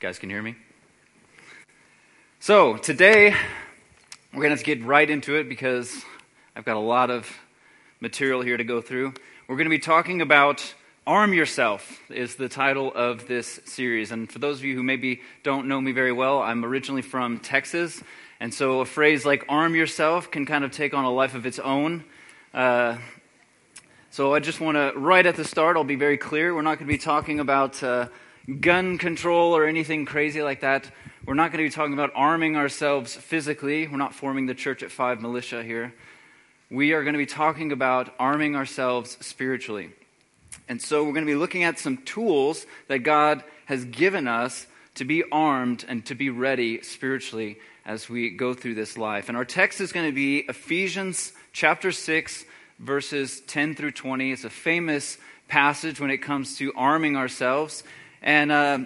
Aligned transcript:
guys 0.00 0.18
can 0.18 0.30
hear 0.30 0.40
me? 0.40 0.56
So, 2.38 2.78
today 2.78 3.34
we're 4.32 4.42
going 4.42 4.56
to 4.56 4.64
get 4.64 4.82
right 4.82 5.08
into 5.08 5.36
it 5.36 5.46
because 5.46 5.94
I've 6.56 6.64
got 6.64 6.76
a 6.76 6.80
lot 6.80 7.10
of 7.10 7.30
material 8.00 8.40
here 8.40 8.56
to 8.56 8.64
go 8.64 8.80
through. 8.80 9.12
We're 9.46 9.56
going 9.56 9.66
to 9.66 9.76
be 9.76 9.78
talking 9.78 10.22
about 10.22 10.74
Arm 11.06 11.34
Yourself, 11.34 12.00
is 12.08 12.36
the 12.36 12.48
title 12.48 12.90
of 12.94 13.28
this 13.28 13.60
series. 13.66 14.10
And 14.10 14.32
for 14.32 14.38
those 14.38 14.60
of 14.60 14.64
you 14.64 14.74
who 14.74 14.82
maybe 14.82 15.20
don't 15.42 15.68
know 15.68 15.78
me 15.78 15.92
very 15.92 16.12
well, 16.12 16.40
I'm 16.40 16.64
originally 16.64 17.02
from 17.02 17.38
Texas. 17.38 18.02
And 18.40 18.54
so 18.54 18.80
a 18.80 18.86
phrase 18.86 19.26
like 19.26 19.44
arm 19.50 19.74
yourself 19.74 20.30
can 20.30 20.46
kind 20.46 20.64
of 20.64 20.70
take 20.70 20.94
on 20.94 21.04
a 21.04 21.12
life 21.12 21.34
of 21.34 21.44
its 21.44 21.58
own. 21.58 22.04
Uh, 22.54 22.96
so 24.08 24.34
I 24.34 24.40
just 24.40 24.62
want 24.62 24.76
to, 24.76 24.98
right 24.98 25.26
at 25.26 25.36
the 25.36 25.44
start, 25.44 25.76
I'll 25.76 25.84
be 25.84 25.96
very 25.96 26.16
clear. 26.16 26.54
We're 26.54 26.62
not 26.62 26.78
going 26.78 26.88
to 26.88 26.94
be 26.94 26.96
talking 26.96 27.38
about. 27.38 27.82
Uh, 27.82 28.08
gun 28.60 28.98
control 28.98 29.56
or 29.56 29.66
anything 29.66 30.04
crazy 30.04 30.42
like 30.42 30.60
that. 30.60 30.90
We're 31.26 31.34
not 31.34 31.52
going 31.52 31.64
to 31.64 31.68
be 31.68 31.74
talking 31.74 31.92
about 31.92 32.12
arming 32.14 32.56
ourselves 32.56 33.14
physically. 33.14 33.86
We're 33.86 33.98
not 33.98 34.14
forming 34.14 34.46
the 34.46 34.54
Church 34.54 34.82
at 34.82 34.90
Five 34.90 35.20
militia 35.20 35.62
here. 35.62 35.94
We 36.70 36.92
are 36.92 37.02
going 37.02 37.14
to 37.14 37.18
be 37.18 37.26
talking 37.26 37.72
about 37.72 38.14
arming 38.18 38.56
ourselves 38.56 39.18
spiritually. 39.20 39.90
And 40.68 40.80
so 40.80 41.04
we're 41.04 41.12
going 41.12 41.26
to 41.26 41.32
be 41.32 41.38
looking 41.38 41.64
at 41.64 41.78
some 41.78 41.98
tools 41.98 42.64
that 42.88 43.00
God 43.00 43.44
has 43.66 43.84
given 43.84 44.26
us 44.26 44.66
to 44.94 45.04
be 45.04 45.24
armed 45.30 45.84
and 45.88 46.04
to 46.06 46.14
be 46.14 46.30
ready 46.30 46.82
spiritually 46.82 47.58
as 47.84 48.08
we 48.08 48.30
go 48.30 48.54
through 48.54 48.74
this 48.74 48.96
life. 48.96 49.28
And 49.28 49.36
our 49.36 49.44
text 49.44 49.80
is 49.80 49.92
going 49.92 50.06
to 50.06 50.14
be 50.14 50.38
Ephesians 50.48 51.32
chapter 51.52 51.92
6, 51.92 52.44
verses 52.78 53.40
10 53.46 53.74
through 53.74 53.92
20. 53.92 54.32
It's 54.32 54.44
a 54.44 54.50
famous 54.50 55.18
passage 55.48 56.00
when 56.00 56.10
it 56.10 56.18
comes 56.18 56.56
to 56.58 56.72
arming 56.76 57.16
ourselves. 57.16 57.82
And 58.22 58.52
uh, 58.52 58.78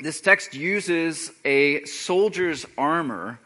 this 0.00 0.20
text 0.20 0.54
uses 0.54 1.30
a 1.44 1.84
soldier's 1.84 2.66
armor 2.76 3.38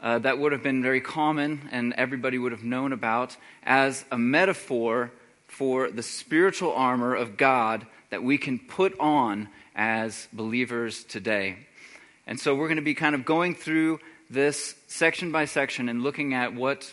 uh, 0.00 0.18
that 0.20 0.38
would 0.38 0.52
have 0.52 0.62
been 0.62 0.82
very 0.82 1.00
common 1.00 1.68
and 1.72 1.92
everybody 1.94 2.38
would 2.38 2.52
have 2.52 2.64
known 2.64 2.92
about 2.92 3.36
as 3.62 4.04
a 4.10 4.18
metaphor 4.18 5.10
for 5.46 5.90
the 5.90 6.02
spiritual 6.02 6.72
armor 6.72 7.14
of 7.14 7.36
God 7.36 7.86
that 8.10 8.22
we 8.22 8.38
can 8.38 8.58
put 8.58 8.98
on 9.00 9.48
as 9.74 10.28
believers 10.32 11.04
today. 11.04 11.56
And 12.26 12.38
so 12.38 12.54
we're 12.54 12.68
going 12.68 12.76
to 12.76 12.82
be 12.82 12.94
kind 12.94 13.14
of 13.14 13.24
going 13.24 13.54
through 13.54 14.00
this 14.30 14.74
section 14.86 15.32
by 15.32 15.46
section 15.46 15.88
and 15.88 16.02
looking 16.02 16.34
at 16.34 16.54
what 16.54 16.92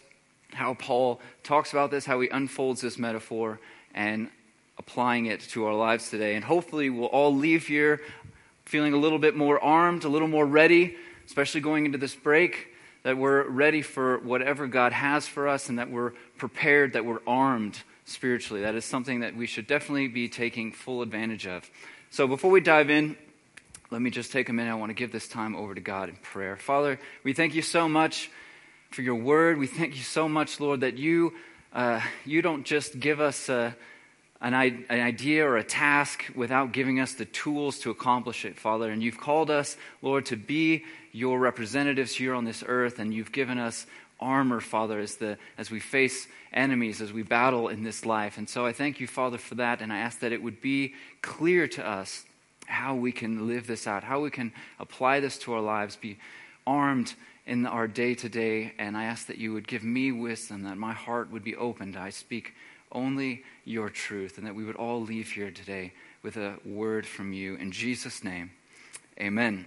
how 0.54 0.74
Paul 0.74 1.20
talks 1.44 1.74
about 1.74 1.92
this, 1.92 2.06
how 2.06 2.22
he 2.22 2.30
unfolds 2.30 2.80
this 2.80 2.98
metaphor, 2.98 3.60
and 3.94 4.30
applying 4.78 5.26
it 5.26 5.42
to 5.42 5.66
our 5.66 5.74
lives 5.74 6.10
today. 6.10 6.36
And 6.36 6.44
hopefully, 6.44 6.90
we'll 6.90 7.08
all 7.08 7.34
leave 7.34 7.68
here 7.68 8.02
feeling 8.66 8.94
a 8.94 8.98
little 8.98 9.20
bit 9.20 9.36
more 9.36 9.64
armed, 9.64 10.04
a 10.04 10.10
little 10.10 10.28
more 10.28 10.46
ready, 10.46 10.96
especially 11.26 11.62
going 11.62 11.86
into 11.86 11.98
this 11.98 12.16
break, 12.16 12.70
that 13.04 13.18
we're 13.18 13.48
ready 13.48 13.82
for 13.82 14.18
whatever 14.20 14.68
God 14.68 14.92
has 14.92 15.28
for 15.28 15.48
us 15.48 15.70
and 15.70 15.78
that 15.78 15.92
we're 15.92 16.14
prepared, 16.38 16.94
that 16.94 17.06
we're 17.06 17.22
armed 17.28 17.84
spiritually. 18.06 18.64
That 18.64 18.76
is 18.76 18.84
something 18.84 19.20
that 19.20 19.36
we 19.36 19.46
should 19.46 19.68
definitely 19.68 20.08
be 20.08 20.28
taking 20.28 20.72
full 20.72 21.02
advantage 21.04 21.46
of. 21.46 21.70
So, 22.10 22.28
before 22.28 22.50
we 22.50 22.62
dive 22.62 22.90
in, 22.90 23.16
let 23.92 24.02
me 24.02 24.10
just 24.10 24.32
take 24.32 24.50
a 24.50 24.54
minute. 24.54 24.72
I 24.72 24.76
want 24.76 24.90
to 24.90 24.96
give 24.96 25.12
this 25.12 25.28
time 25.28 25.56
over 25.56 25.76
to 25.76 25.82
God 25.82 26.10
in 26.10 26.16
prayer. 26.16 26.58
Father, 26.58 27.00
we 27.24 27.34
thank 27.34 27.54
you 27.54 27.62
so 27.62 27.88
much 27.88 28.32
for 28.90 29.04
your 29.04 29.16
word. 29.16 29.60
We 29.60 29.68
thank 29.68 29.96
you 29.96 30.04
so 30.04 30.28
much, 30.28 30.60
Lord, 30.60 30.82
that 30.82 30.98
you, 30.98 31.34
uh, 31.72 32.02
you 32.26 32.42
don't 32.42 32.66
just 32.66 33.00
give 33.00 33.20
us. 33.20 33.48
Uh, 33.48 33.74
an, 34.42 34.54
an 34.54 35.02
idea 35.02 35.46
or 35.46 35.58
a 35.58 35.64
task 35.64 36.26
without 36.36 36.72
giving 36.72 37.00
us 37.00 37.14
the 37.14 37.26
tools 37.26 37.80
to 37.80 37.90
accomplish 37.90 38.46
it, 38.46 38.58
Father. 38.58 38.92
And 38.92 39.02
you've 39.02 39.20
called 39.20 39.50
us, 39.50 39.78
Lord, 40.02 40.26
to 40.28 40.36
be 40.36 40.84
your 41.12 41.40
representatives 41.40 42.14
here 42.14 42.34
on 42.34 42.46
this 42.46 42.64
earth, 42.68 43.00
and 43.00 43.14
you've 43.14 43.32
given 43.32 43.58
us 43.58 43.86
armor, 44.20 44.60
Father, 44.60 45.00
as, 45.00 45.16
the, 45.16 45.38
as 45.58 45.72
we 45.72 45.80
face 45.80 46.28
enemies, 46.54 47.02
as 47.02 47.14
we 47.14 47.24
battle 47.24 47.68
in 47.70 47.84
this 47.84 48.06
life. 48.06 48.38
And 48.38 48.50
so 48.50 48.66
I 48.66 48.74
thank 48.74 49.00
you, 49.00 49.08
Father, 49.08 49.38
for 49.38 49.56
that, 49.56 49.82
and 49.82 49.92
I 49.92 50.00
ask 50.00 50.20
that 50.20 50.32
it 50.32 50.44
would 50.44 50.62
be 50.62 50.94
clear 51.22 51.68
to 51.70 51.88
us 51.88 52.26
how 52.66 52.96
we 52.96 53.12
can 53.12 53.48
live 53.48 53.68
this 53.68 53.88
out, 53.88 54.04
how 54.04 54.22
we 54.22 54.32
can 54.32 54.52
apply 54.80 55.20
this 55.20 55.38
to 55.40 55.54
our 55.54 55.62
lives, 55.62 55.96
be 55.96 56.18
armed 56.66 57.14
in 57.46 57.66
our 57.66 57.88
day 57.88 58.16
to 58.16 58.28
day. 58.28 58.74
And 58.80 58.98
I 58.98 59.06
ask 59.06 59.28
that 59.28 59.38
you 59.38 59.54
would 59.54 59.68
give 59.68 59.84
me 59.84 60.12
wisdom, 60.12 60.64
that 60.64 60.78
my 60.78 60.94
heart 60.94 61.32
would 61.32 61.44
be 61.44 61.56
opened. 61.56 61.96
I 61.96 62.10
speak 62.10 62.54
only 62.92 63.44
your 63.64 63.90
truth, 63.90 64.38
and 64.38 64.48
that 64.48 64.56
we 64.56 64.64
would 64.64 64.76
all 64.76 65.02
leave 65.02 65.32
here 65.32 65.52
today 65.52 65.94
with 66.24 66.38
a 66.38 66.56
word 66.66 67.06
from 67.06 67.34
you. 67.34 67.56
In 67.56 67.72
Jesus' 67.72 68.24
name, 68.24 68.52
amen. 69.20 69.66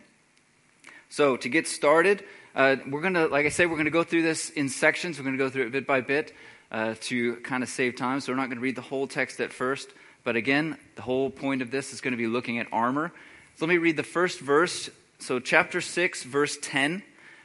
So, 1.11 1.37
to 1.37 1.49
get 1.49 1.67
started, 1.67 2.23
uh, 2.55 2.77
we're 2.89 3.01
going 3.01 3.15
to, 3.15 3.29
like 3.29 3.47
I 3.47 3.49
said, 3.49 3.69
we're 3.71 3.77
going 3.77 3.87
to 3.87 3.91
go 3.91 4.05
through 4.05 4.23
this 4.23 4.51
in 4.51 4.69
sections. 4.69 5.19
We're 5.19 5.25
going 5.25 5.39
to 5.39 5.45
go 5.45 5.49
through 5.49 5.67
it 5.67 5.73
bit 5.73 5.87
by 5.87 6.01
bit 6.01 6.35
uh, 6.71 6.95
to 7.03 7.37
kind 7.37 7.63
of 7.63 7.69
save 7.69 7.97
time. 7.97 8.21
So, 8.21 8.33
we're 8.33 8.37
not 8.37 8.47
going 8.47 8.59
to 8.59 8.63
read 8.63 8.77
the 8.77 8.83
whole 8.83 9.07
text 9.07 9.41
at 9.41 9.53
first. 9.53 9.89
But 10.25 10.37
again, 10.37 10.77
the 10.97 11.03
whole 11.03 11.31
point 11.31 11.63
of 11.63 11.71
this 11.71 11.93
is 11.93 12.01
going 12.01 12.13
to 12.13 12.19
be 12.19 12.27
looking 12.27 12.59
at 12.59 12.67
armor. 12.73 13.13
So, 13.57 13.65
let 13.65 13.71
me 13.71 13.79
read 13.79 13.97
the 13.97 14.03
first 14.03 14.41
verse. 14.41 14.91
So, 15.19 15.41
chapter 15.41 15.81
6, 15.81 16.25
verse 16.25 16.59
10. 16.61 17.03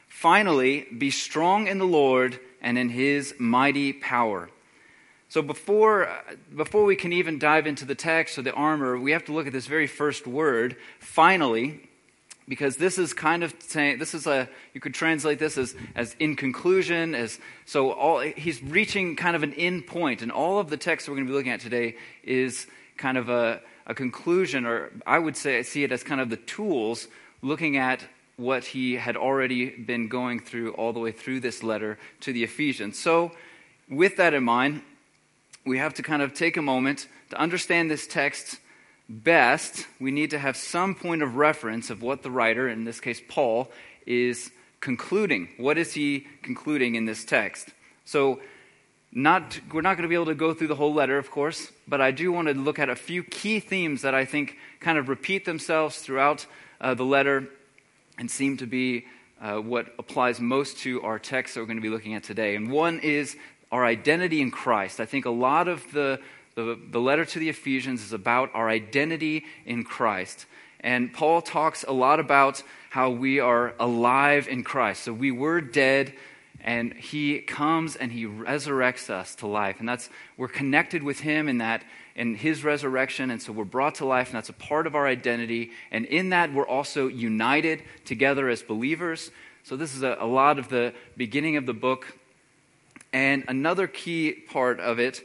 Finally, 0.08 0.88
be 0.96 1.10
strong 1.10 1.68
in 1.68 1.80
the 1.80 1.88
Lord 1.88 2.40
and 2.62 2.78
in 2.78 2.90
his 2.90 3.34
mighty 3.40 3.94
power. 3.94 4.50
So 5.34 5.42
before, 5.42 6.10
uh, 6.10 6.36
before 6.56 6.86
we 6.86 6.96
can 6.96 7.12
even 7.12 7.40
dive 7.40 7.66
into 7.66 7.86
the 7.86 7.96
text 7.96 8.38
or 8.38 8.44
the 8.44 8.54
armor, 8.54 9.00
we 9.00 9.14
have 9.14 9.26
to 9.26 9.32
look 9.32 9.48
at 9.48 9.52
this 9.52 9.66
very 9.66 9.88
first 9.88 10.28
word, 10.28 10.78
finally, 11.00 11.90
because 12.48 12.78
this 12.78 13.00
is 13.00 13.16
kind 13.16 13.44
of 13.44 13.52
saying, 13.58 13.98
this 13.98 14.14
is 14.14 14.28
a, 14.28 14.48
you 14.76 14.80
could 14.80 14.94
translate 14.94 15.40
this 15.40 15.58
as, 15.58 15.76
as 15.96 16.16
in 16.20 16.36
conclusion, 16.36 17.16
as, 17.16 17.40
so 17.66 17.94
all, 17.94 18.20
he's 18.20 18.62
reaching 18.62 19.16
kind 19.16 19.36
of 19.36 19.42
an 19.42 19.56
end 19.56 19.88
point, 19.88 20.22
and 20.22 20.32
all 20.32 20.60
of 20.60 20.70
the 20.70 20.78
text 20.78 21.10
we're 21.10 21.16
going 21.16 21.26
to 21.26 21.32
be 21.32 21.36
looking 21.36 21.52
at 21.52 21.62
today 21.62 21.96
is 22.24 22.68
kind 22.98 23.18
of 23.18 23.28
a, 23.28 23.60
a 23.88 23.96
conclusion, 23.96 24.68
or 24.68 24.92
I 25.08 25.18
would 25.18 25.36
say, 25.36 25.58
I 25.58 25.64
see 25.64 25.84
it 25.84 25.92
as 25.92 26.04
kind 26.04 26.22
of 26.22 26.30
the 26.30 26.38
tools 26.38 27.08
looking 27.42 27.76
at 27.76 28.06
what 28.38 28.66
he 28.66 28.98
had 28.98 29.18
already 29.18 29.72
been 29.72 30.10
going 30.10 30.42
through 30.42 30.74
all 30.74 30.94
the 30.94 31.00
way 31.00 31.12
through 31.12 31.40
this 31.40 31.64
letter 31.64 31.98
to 32.20 32.32
the 32.32 32.44
Ephesians. 32.44 33.00
So, 33.00 33.32
with 33.90 34.18
that 34.18 34.36
in 34.36 34.44
mind, 34.44 34.84
we 35.66 35.78
have 35.78 35.94
to 35.96 36.04
kind 36.04 36.22
of 36.22 36.34
take 36.34 36.58
a 36.58 36.62
moment 36.62 37.08
to 37.30 37.40
understand 37.40 37.90
this 37.90 38.08
text 38.08 38.60
best. 39.10 39.88
We 40.00 40.12
need 40.12 40.32
to 40.32 40.40
have 40.40 40.58
some 40.58 40.96
point 40.96 41.22
of 41.22 41.36
reference 41.36 41.90
of 41.90 42.02
what 42.02 42.24
the 42.24 42.32
writer, 42.32 42.68
in 42.68 42.84
this 42.84 43.00
case 43.00 43.22
Paul, 43.28 43.72
is 44.06 44.52
concluding. 44.80 45.50
What 45.58 45.78
is 45.78 45.94
he 45.94 46.28
concluding 46.42 46.96
in 46.96 47.06
this 47.06 47.24
text? 47.24 47.70
So, 48.06 48.42
not, 49.16 49.60
we're 49.72 49.82
not 49.82 49.96
going 49.96 50.04
to 50.04 50.10
be 50.10 50.16
able 50.16 50.26
to 50.26 50.36
go 50.36 50.56
through 50.56 50.68
the 50.68 50.76
whole 50.76 50.94
letter, 50.94 51.20
of 51.20 51.30
course, 51.30 51.72
but 51.88 52.02
I 52.02 52.10
do 52.10 52.32
want 52.32 52.48
to 52.48 52.56
look 52.56 52.80
at 52.80 52.90
a 52.90 52.96
few 52.96 53.24
key 53.24 53.60
themes 53.60 54.02
that 54.02 54.16
I 54.16 54.26
think 54.26 54.58
kind 54.80 54.98
of 54.98 55.08
repeat 55.08 55.46
themselves 55.46 56.00
throughout 56.00 56.48
uh, 56.82 56.96
the 56.96 57.06
letter 57.06 57.48
and 58.18 58.30
seem 58.30 58.58
to 58.58 58.66
be 58.66 59.06
uh, 59.40 59.58
what 59.58 59.94
applies 60.00 60.40
most 60.40 60.80
to 60.80 61.02
our 61.04 61.20
text 61.20 61.54
that 61.54 61.60
we're 61.60 61.68
going 61.68 61.78
to 61.78 61.82
be 61.82 61.90
looking 61.90 62.16
at 62.16 62.24
today. 62.24 62.56
And 62.56 62.72
one 62.72 63.00
is 63.00 63.38
our 63.74 63.84
identity 63.84 64.40
in 64.40 64.52
Christ. 64.52 65.00
I 65.00 65.06
think 65.06 65.26
a 65.26 65.32
lot 65.32 65.68
of 65.68 65.92
the, 65.92 66.20
the, 66.54 66.80
the 66.92 67.02
letter 67.02 67.26
to 67.26 67.40
the 67.40 67.50
Ephesians 67.50 68.04
is 68.04 68.14
about 68.14 68.52
our 68.54 68.70
identity 68.70 69.46
in 69.66 69.84
Christ. 69.84 70.46
And 70.80 71.12
Paul 71.12 71.42
talks 71.42 71.84
a 71.84 71.92
lot 71.92 72.20
about 72.20 72.62
how 72.92 73.10
we 73.10 73.40
are 73.40 73.74
alive 73.80 74.48
in 74.48 74.64
Christ. 74.64 75.02
So 75.02 75.12
we 75.12 75.32
were 75.32 75.60
dead, 75.60 76.14
and 76.62 76.94
he 76.94 77.40
comes 77.40 77.96
and 77.96 78.12
he 78.12 78.28
resurrects 78.28 79.10
us 79.10 79.34
to 79.36 79.48
life. 79.48 79.80
And 79.80 79.90
that's 79.90 80.08
we're 80.38 80.48
connected 80.48 81.02
with 81.02 81.22
him 81.22 81.50
in 81.50 81.58
that 81.58 81.84
in 82.16 82.36
his 82.36 82.64
resurrection, 82.64 83.32
and 83.32 83.42
so 83.42 83.52
we're 83.52 83.64
brought 83.64 83.96
to 83.96 84.06
life, 84.06 84.28
and 84.28 84.36
that's 84.36 84.50
a 84.50 84.54
part 84.54 84.86
of 84.86 84.94
our 84.94 85.08
identity. 85.08 85.72
And 85.90 86.06
in 86.06 86.30
that, 86.30 86.54
we're 86.54 86.68
also 86.68 87.08
united 87.08 87.82
together 88.06 88.50
as 88.50 88.62
believers. 88.62 89.32
So 89.64 89.76
this 89.76 89.96
is 89.96 90.04
a, 90.04 90.16
a 90.20 90.28
lot 90.28 90.60
of 90.60 90.70
the 90.70 90.94
beginning 91.18 91.58
of 91.58 91.66
the 91.66 91.74
book 91.74 92.06
and 93.14 93.44
another 93.48 93.88
key 93.88 94.32
part 94.32 94.80
of 94.80 95.00
it 95.00 95.22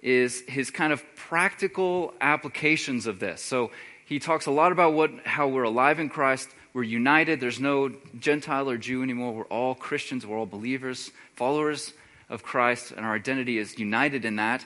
is 0.00 0.42
his 0.46 0.70
kind 0.70 0.92
of 0.92 1.02
practical 1.16 2.14
applications 2.20 3.06
of 3.06 3.18
this. 3.18 3.42
So 3.42 3.72
he 4.06 4.20
talks 4.20 4.46
a 4.46 4.52
lot 4.52 4.70
about 4.70 4.94
what, 4.94 5.10
how 5.24 5.48
we're 5.48 5.64
alive 5.64 5.98
in 5.98 6.08
Christ, 6.08 6.48
we're 6.72 6.84
united, 6.84 7.40
there's 7.40 7.58
no 7.58 7.90
Gentile 8.18 8.70
or 8.70 8.76
Jew 8.76 9.02
anymore, 9.02 9.32
we're 9.32 9.44
all 9.44 9.74
Christians, 9.74 10.24
we're 10.24 10.38
all 10.38 10.46
believers, 10.46 11.10
followers 11.34 11.92
of 12.28 12.42
Christ, 12.42 12.92
and 12.92 13.04
our 13.04 13.14
identity 13.14 13.58
is 13.58 13.78
united 13.78 14.24
in 14.24 14.36
that. 14.36 14.64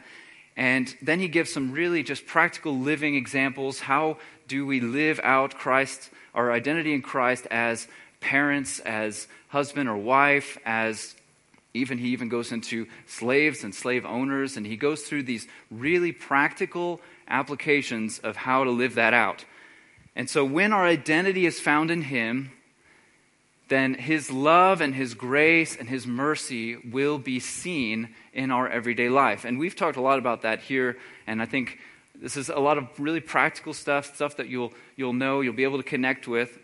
And 0.57 0.95
then 1.01 1.21
he 1.21 1.29
gives 1.29 1.53
some 1.53 1.73
really 1.73 2.03
just 2.03 2.27
practical 2.27 2.77
living 2.77 3.15
examples. 3.15 3.81
How 3.81 4.19
do 4.49 4.67
we 4.67 4.81
live 4.81 5.21
out 5.23 5.55
Christ, 5.55 6.11
our 6.35 6.53
identity 6.53 6.93
in 6.93 7.01
Christ 7.01 7.47
as 7.51 7.89
parents, 8.21 8.81
as 8.81 9.27
husband 9.49 9.89
or 9.89 9.97
wife, 9.97 10.59
as 10.67 11.15
even 11.73 11.99
he 11.99 12.09
even 12.09 12.29
goes 12.29 12.53
into 12.53 12.87
slaves 13.07 13.63
and 13.65 13.75
slave 13.75 14.05
owners, 14.05 14.57
and 14.57 14.67
he 14.67 14.77
goes 14.77 15.03
through 15.03 15.25
these 15.25 15.47
really 15.71 16.13
practical 16.13 17.01
applications 17.29 18.19
of 18.19 18.37
how 18.37 18.65
to 18.65 18.71
live 18.71 18.97
that 18.97 19.15
out. 19.15 19.45
And 20.17 20.29
so 20.29 20.45
when 20.45 20.73
our 20.73 20.85
identity 20.85 21.47
is 21.47 21.61
found 21.61 21.91
in 21.91 22.03
Him, 22.03 22.51
then 23.69 23.95
His 23.95 24.31
love 24.31 24.81
and 24.81 24.95
His 24.95 25.15
grace 25.15 25.77
and 25.77 25.89
His 25.89 26.07
mercy 26.07 26.77
will 26.77 27.19
be 27.19 27.39
seen 27.39 28.15
in 28.33 28.51
our 28.51 28.69
everyday 28.69 29.09
life. 29.09 29.45
And 29.45 29.59
we've 29.59 29.77
talked 29.77 29.97
a 29.97 30.03
lot 30.03 30.19
about 30.19 30.43
that 30.43 30.61
here, 30.61 30.99
and 31.27 31.41
I 31.41 31.47
think 31.47 31.79
this 32.15 32.37
is 32.37 32.49
a 32.49 32.59
lot 32.59 32.77
of 32.77 32.89
really 32.99 33.21
practical 33.21 33.73
stuff, 33.73 34.15
stuff 34.15 34.37
that 34.37 34.49
you'll, 34.49 34.73
you'll 34.97 35.13
know, 35.13 35.41
you'll 35.41 35.55
be 35.55 35.65
able 35.65 35.79
to 35.79 35.85
connect 35.85 36.29
with. 36.29 36.59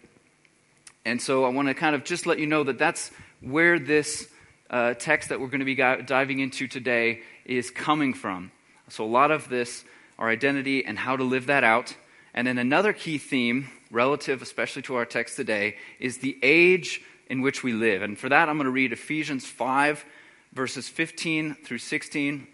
And 1.04 1.22
so 1.22 1.44
I 1.44 1.48
want 1.48 1.68
to 1.68 1.74
kind 1.74 1.94
of 1.94 2.04
just 2.04 2.26
let 2.26 2.38
you 2.38 2.46
know 2.46 2.64
that 2.64 2.78
that's 2.78 3.10
where 3.40 3.78
this 3.78 4.28
uh, 4.70 4.94
text 4.94 5.28
that 5.28 5.40
we're 5.40 5.48
going 5.48 5.60
to 5.60 5.64
be 5.64 5.74
diving 5.74 6.40
into 6.40 6.66
today 6.66 7.22
is 7.44 7.70
coming 7.70 8.14
from. 8.14 8.50
So, 8.88 9.04
a 9.04 9.06
lot 9.06 9.30
of 9.30 9.48
this, 9.48 9.84
our 10.18 10.28
identity 10.28 10.84
and 10.84 10.98
how 10.98 11.16
to 11.16 11.24
live 11.24 11.46
that 11.46 11.64
out. 11.64 11.94
And 12.34 12.46
then 12.46 12.58
another 12.58 12.92
key 12.92 13.18
theme, 13.18 13.68
relative 13.90 14.42
especially 14.42 14.82
to 14.82 14.96
our 14.96 15.04
text 15.04 15.36
today, 15.36 15.76
is 15.98 16.18
the 16.18 16.38
age 16.42 17.02
in 17.28 17.40
which 17.40 17.62
we 17.62 17.72
live. 17.72 18.02
And 18.02 18.18
for 18.18 18.28
that, 18.28 18.48
I'm 18.48 18.56
going 18.56 18.66
to 18.66 18.70
read 18.70 18.92
Ephesians 18.92 19.46
5, 19.46 20.04
verses 20.52 20.88
15 20.88 21.56
through 21.64 21.78
16. 21.78 22.46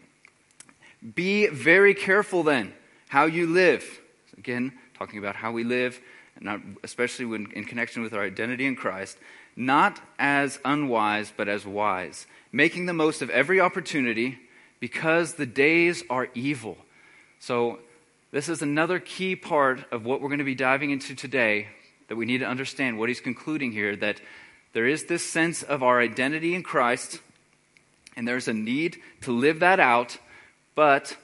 Be 1.15 1.49
very 1.49 1.95
careful 1.95 2.43
then 2.43 2.73
how 3.09 3.25
you 3.25 3.47
live. 3.47 4.01
Again, 4.39 4.73
talking 4.95 5.19
about 5.19 5.37
how 5.37 5.53
we 5.53 5.65
live, 5.65 6.01
not, 6.41 6.61
especially 6.83 7.27
when 7.27 7.51
in 7.53 7.65
connection 7.65 8.03
with 8.03 8.15
our 8.15 8.23
identity 8.23 8.67
in 8.67 8.77
Christ 8.77 9.19
not 9.57 10.01
as 10.19 10.59
unwise, 10.65 11.33
but 11.37 11.49
as 11.49 11.67
wise, 11.67 12.27
making 12.51 12.87
the 12.87 12.93
most 12.93 13.23
of 13.23 13.31
every 13.31 13.61
opportunity 13.61 14.39
because 14.81 15.35
the 15.35 15.47
days 15.47 16.03
are 16.11 16.29
evil. 16.35 16.77
So, 17.39 17.79
this 18.31 18.49
is 18.49 18.63
another 18.63 18.99
key 18.99 19.37
part 19.37 19.85
of 19.93 20.07
what 20.07 20.21
we're 20.21 20.29
going 20.29 20.39
to 20.39 20.45
be 20.45 20.55
diving 20.55 20.91
into 20.91 21.15
today 21.15 21.69
that 22.09 22.17
we 22.17 22.25
need 22.25 22.39
to 22.39 22.47
understand 22.47 22.99
what 22.99 23.11
he's 23.11 23.21
concluding 23.21 23.73
here 23.73 23.95
that 23.97 24.21
there 24.73 24.87
is 24.87 25.05
this 25.05 25.23
sense 25.23 25.63
of 25.63 25.83
our 25.83 26.01
identity 26.01 26.55
in 26.55 26.63
Christ, 26.63 27.21
and 28.17 28.27
there's 28.27 28.49
a 28.49 28.55
need 28.55 28.99
to 29.23 29.33
live 29.33 29.61
that 29.61 29.81
out, 29.81 30.19
but 30.75 31.17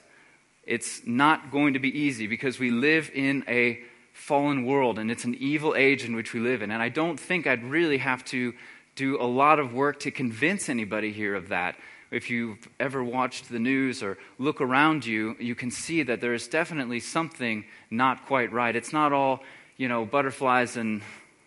it's 0.65 1.01
not 1.05 1.51
going 1.51 1.73
to 1.73 1.79
be 1.79 1.99
easy 1.99 2.27
because 2.27 2.59
we 2.59 2.69
live 2.69 3.09
in 3.13 3.43
a 3.47 3.79
fallen 4.19 4.65
world 4.65 4.99
and 4.99 5.09
it's 5.09 5.23
an 5.23 5.33
evil 5.35 5.73
age 5.75 6.03
in 6.03 6.15
which 6.15 6.33
we 6.33 6.39
live 6.39 6.61
in. 6.61 6.71
And 6.71 6.83
I 6.83 6.89
don't 6.89 7.19
think 7.19 7.47
I'd 7.47 7.63
really 7.63 7.97
have 7.99 8.23
to 8.25 8.53
do 8.95 9.19
a 9.19 9.23
lot 9.23 9.59
of 9.59 9.73
work 9.73 10.01
to 10.01 10.11
convince 10.11 10.67
anybody 10.67 11.11
here 11.11 11.35
of 11.35 11.49
that. 11.49 11.75
If 12.11 12.29
you've 12.29 12.67
ever 12.79 13.03
watched 13.03 13.49
the 13.49 13.59
news 13.59 14.03
or 14.03 14.17
look 14.37 14.61
around 14.61 15.05
you, 15.05 15.35
you 15.39 15.55
can 15.55 15.71
see 15.71 16.03
that 16.03 16.21
there 16.21 16.33
is 16.33 16.47
definitely 16.47 16.99
something 16.99 17.63
not 17.89 18.25
quite 18.25 18.51
right. 18.51 18.75
It's 18.75 18.91
not 18.91 19.13
all, 19.13 19.41
you 19.77 19.87
know, 19.87 20.05
butterflies 20.05 20.75
and 20.75 21.01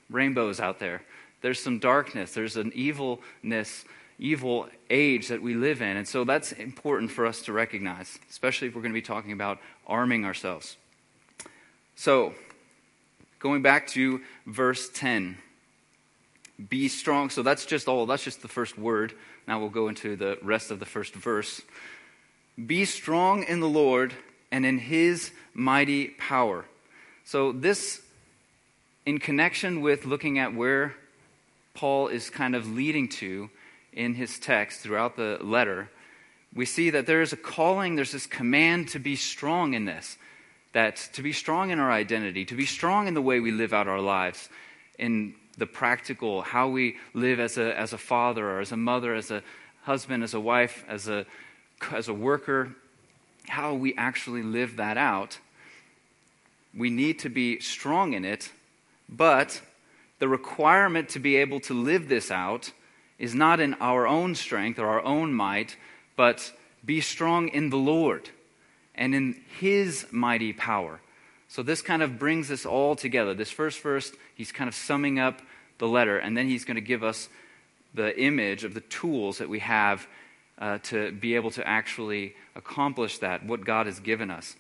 rainbows 0.09 0.59
out 0.59 0.79
there. 0.79 1.03
There's 1.43 1.63
some 1.63 1.79
darkness, 1.79 2.33
there's 2.33 2.57
an 2.57 2.73
evilness, 2.75 3.85
evil 4.19 4.69
age 4.89 5.29
that 5.29 5.43
we 5.43 5.55
live 5.55 5.83
in. 5.83 5.97
And 5.97 6.09
so 6.09 6.25
that's 6.25 6.53
important 6.53 7.11
for 7.11 7.27
us 7.27 7.43
to 7.43 7.53
recognize, 7.53 8.19
especially 8.31 8.69
if 8.69 8.75
we're 8.75 8.83
going 8.83 8.95
to 8.95 9.01
be 9.01 9.03
talking 9.03 9.33
about 9.33 9.59
arming 9.87 10.25
ourselves. 10.25 10.77
So, 11.97 12.35
Going 13.43 13.61
back 13.61 13.89
to 13.89 14.21
verse 14.47 14.89
10. 14.89 15.37
Be 16.69 16.87
strong. 16.87 17.29
So 17.29 17.43
that's 17.43 17.67
just 17.67 17.89
all, 17.89 18.07
that's 18.07 18.23
just 18.23 18.41
the 18.41 18.47
first 18.47 18.79
word. 18.79 19.15
Now 19.49 19.59
we'll 19.59 19.69
go 19.69 19.89
into 19.89 20.15
the 20.15 20.39
rest 20.43 20.71
of 20.71 20.79
the 20.79 20.87
first 20.87 21.13
verse. 21.13 21.61
Be 22.65 22.85
strong 22.85 23.43
in 23.43 23.59
the 23.59 23.69
Lord 23.69 24.15
and 24.53 24.65
in 24.65 24.79
his 24.79 25.33
mighty 25.55 26.07
power. 26.07 26.67
So, 27.25 27.51
this, 27.51 28.01
in 29.07 29.19
connection 29.19 29.81
with 29.81 30.05
looking 30.05 30.39
at 30.39 30.55
where 30.55 30.95
Paul 31.75 32.07
is 32.07 32.31
kind 32.31 32.55
of 32.55 32.71
leading 32.71 33.09
to 33.09 33.51
in 33.93 34.15
his 34.15 34.39
text 34.39 34.81
throughout 34.81 35.17
the 35.17 35.39
letter, 35.41 35.91
we 36.55 36.65
see 36.65 36.91
that 36.91 37.07
there 37.07 37.23
is 37.23 37.33
a 37.33 37.37
calling, 37.37 37.97
there's 37.97 38.13
this 38.13 38.27
command 38.27 38.89
to 38.91 39.01
be 39.01 39.17
strong 39.17 39.75
in 39.75 39.85
this 39.85 40.17
that 40.73 40.97
to 41.13 41.23
be 41.23 41.33
strong 41.33 41.71
in 41.71 41.79
our 41.79 41.91
identity, 41.91 42.45
to 42.47 42.55
be 42.55 42.67
strong 42.67 43.07
in 43.07 43.15
the 43.15 43.23
way 43.23 43.41
we 43.41 43.51
live 43.51 43.73
out 43.73 43.89
our 43.89 44.01
lives, 44.01 44.49
in 44.99 45.35
the 45.59 45.67
practical, 45.67 46.43
how 46.43 46.69
we 46.69 46.97
live 47.13 47.39
as 47.39 47.59
a, 47.59 47.79
as 47.79 47.93
a 47.93 47.99
father 47.99 48.49
or 48.49 48.61
as 48.61 48.73
a 48.73 48.77
mother, 48.77 49.15
as 49.15 49.31
a 49.31 49.43
husband, 49.83 50.23
as 50.23 50.35
a 50.35 50.41
wife, 50.41 50.85
as 50.89 51.09
a, 51.09 51.27
as 51.93 52.09
a 52.09 52.15
worker, 52.15 52.75
how 53.49 53.75
we 53.75 53.95
actually 53.97 54.43
live 54.43 54.77
that 54.77 54.97
out, 54.97 55.39
we 56.75 56.89
need 56.89 57.19
to 57.19 57.29
be 57.29 57.61
strong 57.61 58.15
in 58.15 58.25
it, 58.25 58.51
but 59.09 59.61
the 60.21 60.29
requirement 60.29 61.11
to 61.11 61.19
be 61.19 61.37
able 61.37 61.61
to 61.61 61.75
live 61.75 62.09
this 62.09 62.31
out 62.31 62.73
is 63.19 63.35
not 63.35 63.61
in 63.61 63.75
our 63.75 64.07
own 64.07 64.35
strength 64.35 64.79
or 64.79 64.87
our 64.87 65.05
own 65.05 65.35
might, 65.35 65.77
but 66.17 66.53
be 66.85 67.01
strong 67.01 67.49
in 67.49 67.69
the 67.69 67.77
Lord 67.77 68.31
and 68.95 69.15
in 69.15 69.41
his 69.59 70.07
mighty 70.11 70.53
power. 70.53 71.01
So 71.49 71.63
this 71.63 71.83
kind 71.83 72.03
of 72.03 72.19
brings 72.19 72.51
us 72.51 72.65
all 72.65 72.97
together. 72.97 73.35
This 73.35 73.51
first 73.51 73.81
verse, 73.81 74.13
he's 74.35 74.53
kind 74.53 74.69
of 74.69 74.75
summing 74.75 75.19
up 75.19 75.43
the 75.79 75.89
letter, 75.89 76.19
and 76.19 76.37
then 76.37 76.49
he's 76.49 76.65
going 76.65 76.77
to 76.77 76.81
give 76.81 77.03
us 77.03 77.29
the 77.95 78.19
image 78.19 78.65
of 78.65 78.75
the 78.75 78.81
tools 78.81 79.39
that 79.39 79.49
we 79.49 79.59
have 79.59 80.07
uh, 80.59 80.79
to 80.85 81.13
be 81.13 81.35
able 81.35 81.51
to 81.51 81.67
actually 81.67 82.35
accomplish 82.55 83.19
that, 83.19 83.45
what 83.45 83.65
God 83.65 83.87
has 83.87 84.01
given 84.01 84.31
us. 84.31 84.57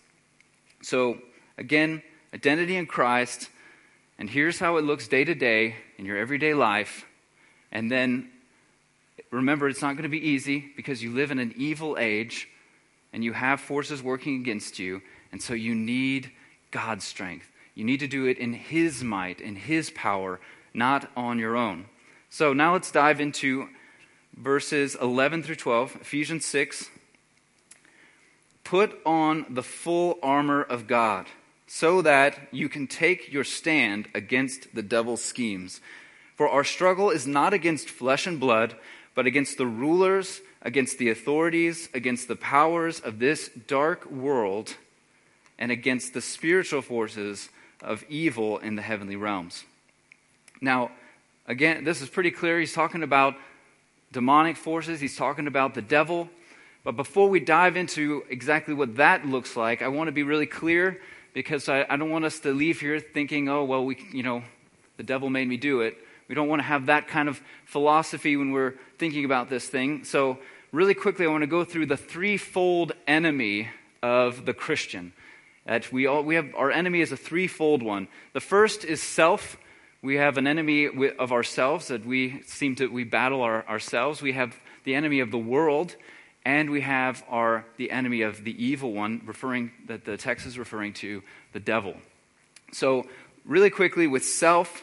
So, 0.82 1.18
again, 1.56 2.02
identity 2.34 2.76
in 2.76 2.86
Christ, 2.86 3.48
and 4.18 4.28
here's 4.28 4.58
how 4.58 4.76
it 4.76 4.84
looks 4.84 5.08
day 5.08 5.24
to 5.24 5.34
day 5.34 5.76
in 5.98 6.04
your 6.04 6.18
everyday 6.18 6.54
life. 6.54 7.06
And 7.70 7.90
then 7.90 8.30
remember, 9.30 9.68
it's 9.68 9.82
not 9.82 9.92
going 9.92 10.02
to 10.02 10.08
be 10.08 10.28
easy 10.28 10.72
because 10.76 11.02
you 11.02 11.12
live 11.12 11.30
in 11.30 11.38
an 11.38 11.54
evil 11.56 11.96
age 11.98 12.48
and 13.12 13.22
you 13.22 13.32
have 13.32 13.60
forces 13.60 14.02
working 14.02 14.40
against 14.40 14.78
you, 14.78 15.02
and 15.30 15.42
so 15.42 15.54
you 15.54 15.74
need 15.74 16.30
God's 16.70 17.04
strength. 17.04 17.50
You 17.74 17.84
need 17.84 18.00
to 18.00 18.06
do 18.06 18.26
it 18.26 18.38
in 18.38 18.52
His 18.52 19.02
might, 19.02 19.40
in 19.40 19.56
His 19.56 19.90
power, 19.90 20.40
not 20.74 21.10
on 21.16 21.38
your 21.38 21.56
own. 21.56 21.86
So 22.30 22.52
now 22.52 22.72
let's 22.72 22.90
dive 22.90 23.20
into 23.20 23.68
verses 24.36 24.94
11 25.00 25.42
through 25.42 25.56
12, 25.56 25.96
Ephesians 25.96 26.46
6. 26.46 26.88
Put 28.64 28.98
on 29.04 29.46
the 29.50 29.62
full 29.62 30.18
armor 30.22 30.62
of 30.62 30.86
God 30.86 31.26
so 31.66 32.02
that 32.02 32.38
you 32.50 32.68
can 32.68 32.86
take 32.86 33.32
your 33.32 33.44
stand 33.44 34.08
against 34.14 34.74
the 34.74 34.82
devil's 34.82 35.24
schemes. 35.24 35.80
For 36.36 36.48
our 36.48 36.64
struggle 36.64 37.10
is 37.10 37.26
not 37.26 37.52
against 37.52 37.88
flesh 37.88 38.26
and 38.26 38.40
blood, 38.40 38.76
but 39.14 39.26
against 39.26 39.58
the 39.58 39.66
rulers 39.66 40.40
against 40.62 40.98
the 40.98 41.10
authorities, 41.10 41.88
against 41.92 42.28
the 42.28 42.36
powers 42.36 43.00
of 43.00 43.18
this 43.18 43.50
dark 43.66 44.10
world, 44.10 44.76
and 45.58 45.70
against 45.70 46.14
the 46.14 46.20
spiritual 46.20 46.82
forces 46.82 47.48
of 47.80 48.04
evil 48.08 48.58
in 48.58 48.76
the 48.76 48.82
heavenly 48.82 49.16
realms. 49.16 49.64
Now, 50.60 50.92
again, 51.46 51.84
this 51.84 52.00
is 52.00 52.08
pretty 52.08 52.30
clear. 52.30 52.58
He's 52.60 52.72
talking 52.72 53.02
about 53.02 53.34
demonic 54.12 54.56
forces, 54.56 55.00
he's 55.00 55.16
talking 55.16 55.46
about 55.46 55.74
the 55.74 55.82
devil. 55.82 56.28
But 56.84 56.96
before 56.96 57.28
we 57.28 57.40
dive 57.40 57.76
into 57.76 58.24
exactly 58.28 58.74
what 58.74 58.96
that 58.96 59.24
looks 59.24 59.56
like, 59.56 59.82
I 59.82 59.88
want 59.88 60.08
to 60.08 60.12
be 60.12 60.24
really 60.24 60.46
clear 60.46 61.00
because 61.32 61.68
I, 61.68 61.86
I 61.88 61.96
don't 61.96 62.10
want 62.10 62.24
us 62.24 62.40
to 62.40 62.52
leave 62.52 62.80
here 62.80 62.98
thinking, 63.00 63.48
oh, 63.48 63.64
well, 63.64 63.84
we, 63.84 63.96
you 64.12 64.22
know, 64.22 64.42
the 64.96 65.02
devil 65.02 65.30
made 65.30 65.48
me 65.48 65.56
do 65.56 65.80
it. 65.80 65.96
We 66.28 66.34
don't 66.34 66.48
want 66.48 66.60
to 66.60 66.64
have 66.64 66.86
that 66.86 67.08
kind 67.08 67.28
of 67.28 67.40
philosophy 67.64 68.36
when 68.36 68.52
we're 68.52 68.74
thinking 68.98 69.24
about 69.24 69.50
this 69.50 69.66
thing. 69.66 70.04
So, 70.04 70.38
really 70.72 70.94
quickly, 70.94 71.26
I 71.26 71.28
want 71.28 71.42
to 71.42 71.48
go 71.48 71.64
through 71.64 71.86
the 71.86 71.96
threefold 71.96 72.92
enemy 73.06 73.68
of 74.02 74.46
the 74.46 74.54
Christian. 74.54 75.12
That 75.66 75.92
we, 75.92 76.06
all, 76.06 76.22
we 76.22 76.34
have, 76.34 76.54
our 76.56 76.70
enemy 76.70 77.00
is 77.00 77.12
a 77.12 77.16
threefold 77.16 77.82
one. 77.82 78.08
The 78.32 78.40
first 78.40 78.84
is 78.84 79.02
self. 79.02 79.56
We 80.02 80.16
have 80.16 80.36
an 80.36 80.46
enemy 80.46 80.88
of 81.18 81.30
ourselves 81.30 81.88
that 81.88 82.04
we 82.04 82.42
seem 82.42 82.74
to 82.76 82.88
we 82.88 83.04
battle 83.04 83.42
our, 83.42 83.66
ourselves. 83.68 84.20
We 84.20 84.32
have 84.32 84.56
the 84.84 84.96
enemy 84.96 85.20
of 85.20 85.30
the 85.30 85.38
world, 85.38 85.94
and 86.44 86.70
we 86.70 86.80
have 86.80 87.22
our 87.28 87.64
the 87.76 87.92
enemy 87.92 88.22
of 88.22 88.42
the 88.42 88.64
evil 88.64 88.92
one, 88.92 89.22
referring 89.24 89.70
that 89.86 90.04
the 90.04 90.16
text 90.16 90.44
is 90.44 90.58
referring 90.58 90.94
to 90.94 91.22
the 91.52 91.60
devil. 91.60 91.94
So, 92.72 93.06
really 93.44 93.70
quickly, 93.70 94.08
with 94.08 94.24
self, 94.24 94.82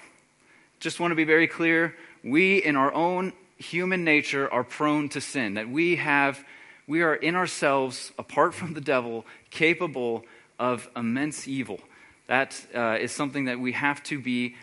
just 0.80 1.00
want 1.00 1.12
to 1.12 1.16
be 1.16 1.26
very 1.26 1.48
clear 1.48 1.96
we, 2.24 2.58
in 2.58 2.76
our 2.76 2.94
own 2.94 3.34
human 3.58 4.04
nature, 4.04 4.52
are 4.52 4.64
prone 4.64 5.10
to 5.10 5.22
sin, 5.22 5.56
that 5.56 5.70
we 5.70 5.98
have, 5.98 6.44
we 6.88 7.02
are 7.02 7.16
in 7.16 7.36
ourselves, 7.36 8.12
apart 8.18 8.54
from 8.54 8.74
the 8.74 8.82
devil, 8.82 9.26
capable 9.52 10.26
of 10.58 10.90
immense 10.96 11.48
evil. 11.48 11.80
That 12.28 12.62
uh, 12.76 12.98
is 13.00 13.12
something 13.12 13.46
that 13.46 13.60
we 13.60 13.72
have 13.74 14.04
to 14.04 14.20
be 14.20 14.56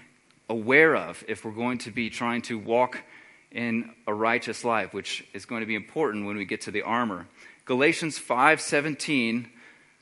aware 0.49 0.95
of 0.95 1.25
if 1.27 1.45
we're 1.45 1.51
going 1.53 1.79
to 1.79 1.91
be 1.91 2.11
trying 2.11 2.43
to 2.43 2.59
walk 2.59 3.03
in 3.51 3.91
a 4.07 4.15
righteous 4.15 4.65
life, 4.65 4.93
which 4.93 5.27
is 5.33 5.47
going 5.47 5.61
to 5.61 5.67
be 5.67 5.75
important 5.75 6.27
when 6.27 6.37
we 6.37 6.45
get 6.45 6.63
to 6.63 6.71
the 6.71 6.83
armor. 6.83 7.27
Galatians 7.65 8.19
5:17 8.19 9.47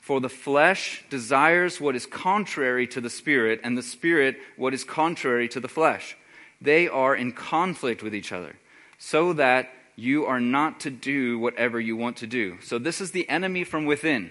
For 0.05 0.21
the 0.21 0.29
flesh 0.29 1.03
desires 1.09 1.81
what 1.81 1.95
is 1.95 2.05
contrary 2.05 2.85
to 2.89 3.01
the 3.01 3.09
spirit, 3.09 3.59
and 3.63 3.75
the 3.75 3.81
spirit 3.81 4.37
what 4.55 4.71
is 4.71 4.83
contrary 4.83 5.47
to 5.47 5.59
the 5.59 5.67
flesh. 5.67 6.15
They 6.61 6.87
are 6.87 7.15
in 7.15 7.31
conflict 7.31 8.03
with 8.03 8.13
each 8.13 8.31
other, 8.31 8.55
so 8.99 9.33
that 9.33 9.69
you 9.95 10.27
are 10.27 10.39
not 10.39 10.81
to 10.81 10.91
do 10.91 11.39
whatever 11.39 11.79
you 11.79 11.97
want 11.97 12.17
to 12.17 12.27
do. 12.27 12.59
So, 12.61 12.77
this 12.77 13.01
is 13.01 13.13
the 13.13 13.27
enemy 13.27 13.63
from 13.63 13.85
within. 13.85 14.29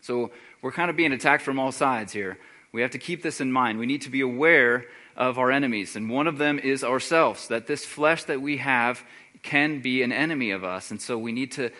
So, 0.00 0.32
we're 0.62 0.72
kind 0.72 0.90
of 0.90 0.96
being 0.96 1.12
attacked 1.12 1.44
from 1.44 1.60
all 1.60 1.70
sides 1.70 2.12
here. 2.12 2.36
We 2.72 2.82
have 2.82 2.90
to 2.90 2.98
keep 2.98 3.22
this 3.22 3.40
in 3.40 3.52
mind. 3.52 3.78
We 3.78 3.86
need 3.86 4.02
to 4.02 4.10
be 4.10 4.22
aware 4.22 4.84
of 5.16 5.38
our 5.38 5.52
enemies, 5.52 5.94
and 5.94 6.10
one 6.10 6.26
of 6.26 6.38
them 6.38 6.58
is 6.58 6.82
ourselves, 6.82 7.46
that 7.46 7.68
this 7.68 7.84
flesh 7.84 8.24
that 8.24 8.42
we 8.42 8.56
have 8.56 9.04
can 9.44 9.80
be 9.80 10.02
an 10.02 10.10
enemy 10.10 10.50
of 10.50 10.64
us. 10.64 10.90
And 10.90 11.00
so, 11.00 11.16
we 11.16 11.30
need 11.30 11.52
to, 11.52 11.70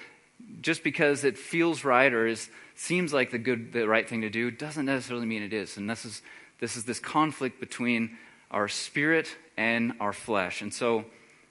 just 0.60 0.82
because 0.82 1.24
it 1.24 1.38
feels 1.38 1.84
right 1.84 2.12
or 2.12 2.26
is 2.26 2.48
seems 2.74 3.12
like 3.12 3.30
the 3.30 3.38
good, 3.38 3.72
the 3.72 3.88
right 3.88 4.08
thing 4.08 4.20
to 4.20 4.30
do, 4.30 4.50
doesn't 4.50 4.86
necessarily 4.86 5.26
mean 5.26 5.42
it 5.42 5.52
is. 5.52 5.76
And 5.76 5.90
this 5.90 6.04
is 6.04 6.22
this 6.60 6.76
is 6.76 6.84
this 6.84 6.98
conflict 6.98 7.60
between 7.60 8.16
our 8.50 8.68
spirit 8.68 9.36
and 9.56 9.92
our 10.00 10.12
flesh. 10.12 10.62
And 10.62 10.72
so 10.72 11.04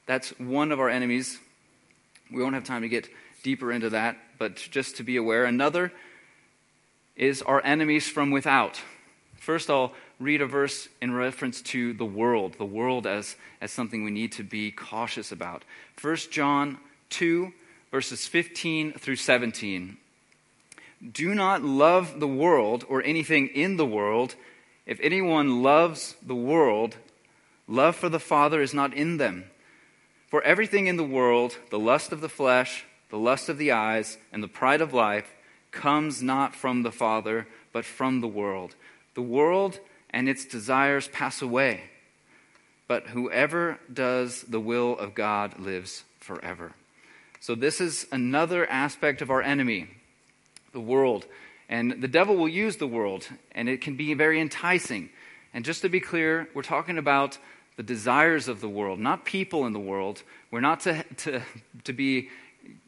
that's 0.06 0.30
one 0.40 0.72
of 0.72 0.80
our 0.80 0.90
enemies. 0.90 1.40
We 2.32 2.42
won't 2.42 2.56
have 2.56 2.64
time 2.64 2.82
to 2.82 2.90
get 2.90 3.10
deeper 3.44 3.72
into 3.72 3.92
that, 3.92 4.18
but 4.38 4.56
just 4.56 4.98
to 4.98 5.04
be 5.04 5.18
aware. 5.18 5.46
Another 5.46 5.92
is 7.16 7.42
our 7.42 7.64
enemies 7.64 8.08
from 8.08 8.32
without. 8.32 8.82
First, 9.40 9.70
I'll 9.70 9.94
read 10.20 10.42
a 10.42 10.46
verse 10.46 10.90
in 11.02 11.14
reference 11.14 11.62
to 11.62 11.94
the 11.94 12.06
world, 12.06 12.56
the 12.58 12.66
world 12.66 13.08
as, 13.08 13.36
as 13.62 13.72
something 13.72 14.04
we 14.04 14.12
need 14.12 14.32
to 14.34 14.44
be 14.44 14.72
cautious 14.72 15.32
about. 15.32 15.64
1 16.02 16.16
John 16.32 16.78
2, 17.12 17.54
verses 17.98 18.28
15 18.28 18.92
through 18.94 19.16
17. 19.16 19.98
Do 21.14 21.34
not 21.34 21.64
love 21.64 22.20
the 22.20 22.28
world 22.28 22.86
or 22.88 23.02
anything 23.02 23.48
in 23.48 23.76
the 23.76 23.88
world. 23.88 24.36
If 24.86 25.00
anyone 25.02 25.64
loves 25.64 26.16
the 26.22 26.36
world, 26.36 26.96
love 27.68 27.96
for 27.96 28.08
the 28.08 28.20
Father 28.20 28.62
is 28.62 28.72
not 28.72 28.94
in 28.94 29.18
them. 29.18 29.46
For 30.28 30.44
everything 30.44 30.86
in 30.86 30.96
the 30.96 31.04
world, 31.04 31.58
the 31.72 31.80
lust 31.80 32.12
of 32.12 32.22
the 32.22 32.30
flesh, 32.30 32.86
the 33.10 33.18
lust 33.18 33.50
of 33.50 33.58
the 33.58 33.72
eyes, 33.72 34.20
and 34.32 34.44
the 34.44 34.48
pride 34.48 34.82
of 34.82 34.94
life, 34.94 35.34
comes 35.72 36.22
not 36.22 36.54
from 36.54 36.84
the 36.84 36.92
Father, 36.92 37.48
but 37.74 37.84
from 37.84 38.22
the 38.22 38.28
world. 38.28 38.76
The 39.16 39.24
world 39.24 39.80
and 40.12 40.30
its 40.30 40.46
desires 40.46 41.08
pass 41.08 41.42
away, 41.42 41.90
but 42.88 43.08
whoever 43.08 43.80
does 43.92 44.44
the 44.44 44.60
will 44.60 44.96
of 45.00 45.16
God 45.16 45.58
lives 45.58 46.04
forever. 46.20 46.74
So, 47.40 47.56
this 47.56 47.80
is 47.80 48.08
another 48.12 48.68
aspect 48.68 49.22
of 49.22 49.30
our 49.30 49.42
enemy 49.42 49.88
the 50.74 50.80
world. 50.80 51.26
And 51.70 52.02
the 52.02 52.08
devil 52.08 52.36
will 52.36 52.48
use 52.48 52.78
the 52.78 52.88
world, 52.88 53.28
and 53.52 53.68
it 53.68 53.82
can 53.82 53.98
be 53.98 54.14
very 54.14 54.40
enticing. 54.40 55.10
And 55.54 55.66
just 55.66 55.82
to 55.82 55.90
be 55.90 56.00
clear, 56.00 56.48
we're 56.54 56.62
talking 56.62 56.98
about 56.98 57.38
the 57.76 57.84
desires 57.84 58.48
of 58.48 58.62
the 58.62 58.70
world, 58.70 59.00
not 59.00 59.26
people 59.26 59.66
in 59.66 59.74
the 59.74 59.80
world. 59.80 60.24
We're 60.50 60.62
not 60.62 60.80
to, 60.82 61.04
to, 61.04 61.42
to 61.84 61.94
be 61.94 62.30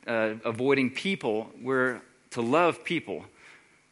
uh, 0.07 0.35
avoiding 0.45 0.91
people, 0.91 1.49
we're 1.61 2.01
to 2.31 2.41
love 2.41 2.83
people. 2.83 3.25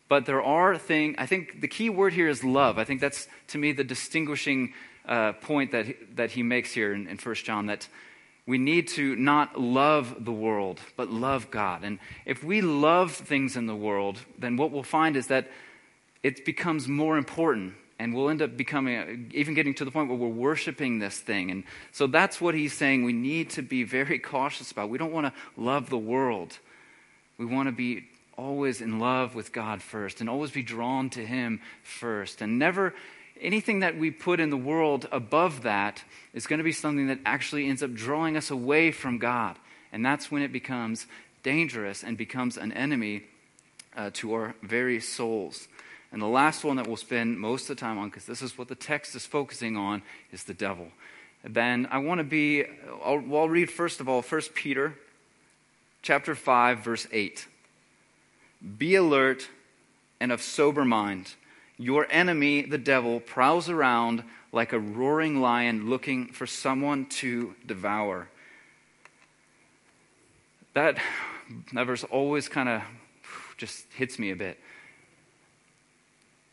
But 0.09 0.25
there 0.25 0.41
are 0.41 0.77
things, 0.77 1.15
I 1.17 1.25
think 1.25 1.59
the 1.59 1.67
key 1.67 1.89
word 1.89 2.13
here 2.13 2.29
is 2.29 2.43
love. 2.43 2.77
I 2.77 2.85
think 2.85 3.01
that's, 3.01 3.27
to 3.47 3.57
me, 3.57 3.73
the 3.73 3.83
distinguishing 3.83 4.73
uh, 5.05 5.33
point 5.33 5.71
that, 5.71 6.15
that 6.15 6.31
he 6.31 6.43
makes 6.43 6.71
here 6.71 6.93
in, 6.93 7.07
in 7.07 7.17
1 7.17 7.35
John 7.35 7.65
that 7.67 7.87
we 8.47 8.57
need 8.57 8.87
to 8.87 9.15
not 9.17 9.59
love 9.59 10.23
the 10.23 10.31
world, 10.31 10.79
but 10.95 11.11
love 11.11 11.51
God. 11.51 11.83
And 11.83 11.99
if 12.25 12.43
we 12.43 12.61
love 12.61 13.11
things 13.11 13.57
in 13.57 13.67
the 13.67 13.75
world, 13.75 14.19
then 14.39 14.55
what 14.55 14.71
we'll 14.71 14.83
find 14.83 15.17
is 15.17 15.27
that 15.27 15.49
it 16.23 16.45
becomes 16.45 16.87
more 16.87 17.17
important. 17.17 17.73
And 17.99 18.13
we'll 18.13 18.29
end 18.29 18.41
up 18.41 18.55
becoming, 18.55 19.31
even 19.33 19.53
getting 19.53 19.73
to 19.75 19.85
the 19.85 19.91
point 19.91 20.07
where 20.07 20.17
we're 20.17 20.27
worshiping 20.27 20.99
this 20.99 21.19
thing. 21.19 21.51
And 21.51 21.63
so 21.91 22.07
that's 22.07 22.39
what 22.39 22.55
he's 22.55 22.73
saying 22.73 23.03
we 23.03 23.13
need 23.13 23.49
to 23.51 23.61
be 23.61 23.83
very 23.83 24.19
cautious 24.33 24.71
about. 24.71 24.89
We 24.89 24.97
don't 24.97 25.11
want 25.11 25.27
to 25.27 25.33
love 25.61 25.89
the 25.89 25.97
world. 25.97 26.57
We 27.37 27.45
want 27.45 27.67
to 27.67 27.73
be 27.73 28.07
always 28.37 28.81
in 28.81 28.99
love 28.99 29.35
with 29.35 29.51
God 29.51 29.81
first 29.81 30.21
and 30.21 30.29
always 30.29 30.51
be 30.51 30.61
drawn 30.61 31.09
to 31.11 31.25
Him 31.25 31.59
first 31.83 32.41
and 32.41 32.59
never 32.59 32.93
anything 33.41 33.79
that 33.79 33.97
we 33.97 34.11
put 34.11 34.39
in 34.39 34.49
the 34.49 34.57
world 34.57 35.07
above 35.11 35.63
that 35.63 36.03
is 36.33 36.47
going 36.47 36.59
to 36.59 36.63
be 36.63 36.71
something 36.71 37.07
that 37.07 37.19
actually 37.25 37.67
ends 37.67 37.83
up 37.83 37.93
drawing 37.93 38.37
us 38.37 38.51
away 38.51 38.91
from 38.91 39.17
God. 39.17 39.57
And 39.91 40.05
that's 40.05 40.31
when 40.31 40.41
it 40.41 40.51
becomes 40.51 41.07
dangerous 41.43 42.03
and 42.03 42.17
becomes 42.17 42.57
an 42.57 42.71
enemy 42.71 43.23
uh, 43.95 44.11
to 44.13 44.33
our 44.33 44.55
very 44.61 44.99
souls. 44.99 45.67
And 46.11 46.21
the 46.21 46.27
last 46.27 46.63
one 46.63 46.77
that 46.77 46.87
we'll 46.87 46.97
spend 46.97 47.39
most 47.39 47.69
of 47.69 47.75
the 47.75 47.81
time 47.81 47.97
on, 47.97 48.09
because 48.09 48.25
this 48.25 48.41
is 48.41 48.57
what 48.57 48.67
the 48.67 48.75
text 48.75 49.15
is 49.15 49.25
focusing 49.25 49.75
on, 49.75 50.01
is 50.31 50.43
the 50.43 50.53
devil. 50.53 50.87
Then 51.43 51.87
I 51.91 51.99
want 51.99 52.19
to 52.19 52.23
be, 52.23 52.65
I'll, 53.03 53.23
I'll 53.33 53.49
read 53.49 53.69
first 53.69 53.99
of 53.99 54.09
all 54.09 54.21
1 54.21 54.41
Peter 54.53 54.95
chapter 56.01 56.35
5, 56.35 56.79
verse 56.79 57.07
8. 57.11 57.47
Be 58.77 58.95
alert 58.95 59.49
and 60.19 60.31
of 60.31 60.41
sober 60.41 60.85
mind. 60.85 61.35
Your 61.77 62.07
enemy, 62.09 62.63
the 62.63 62.77
devil, 62.77 63.19
prowls 63.19 63.69
around 63.69 64.23
like 64.51 64.73
a 64.73 64.79
roaring 64.79 65.39
lion 65.41 65.89
looking 65.89 66.27
for 66.27 66.47
someone 66.47 67.05
to 67.05 67.53
devour. 67.65 68.29
That, 70.73 70.97
that 71.73 71.85
verse 71.85 72.03
always 72.03 72.49
kind 72.49 72.69
of 72.69 72.81
just 73.57 73.85
hits 73.93 74.17
me 74.17 74.31
a 74.31 74.35
bit. 74.35 74.59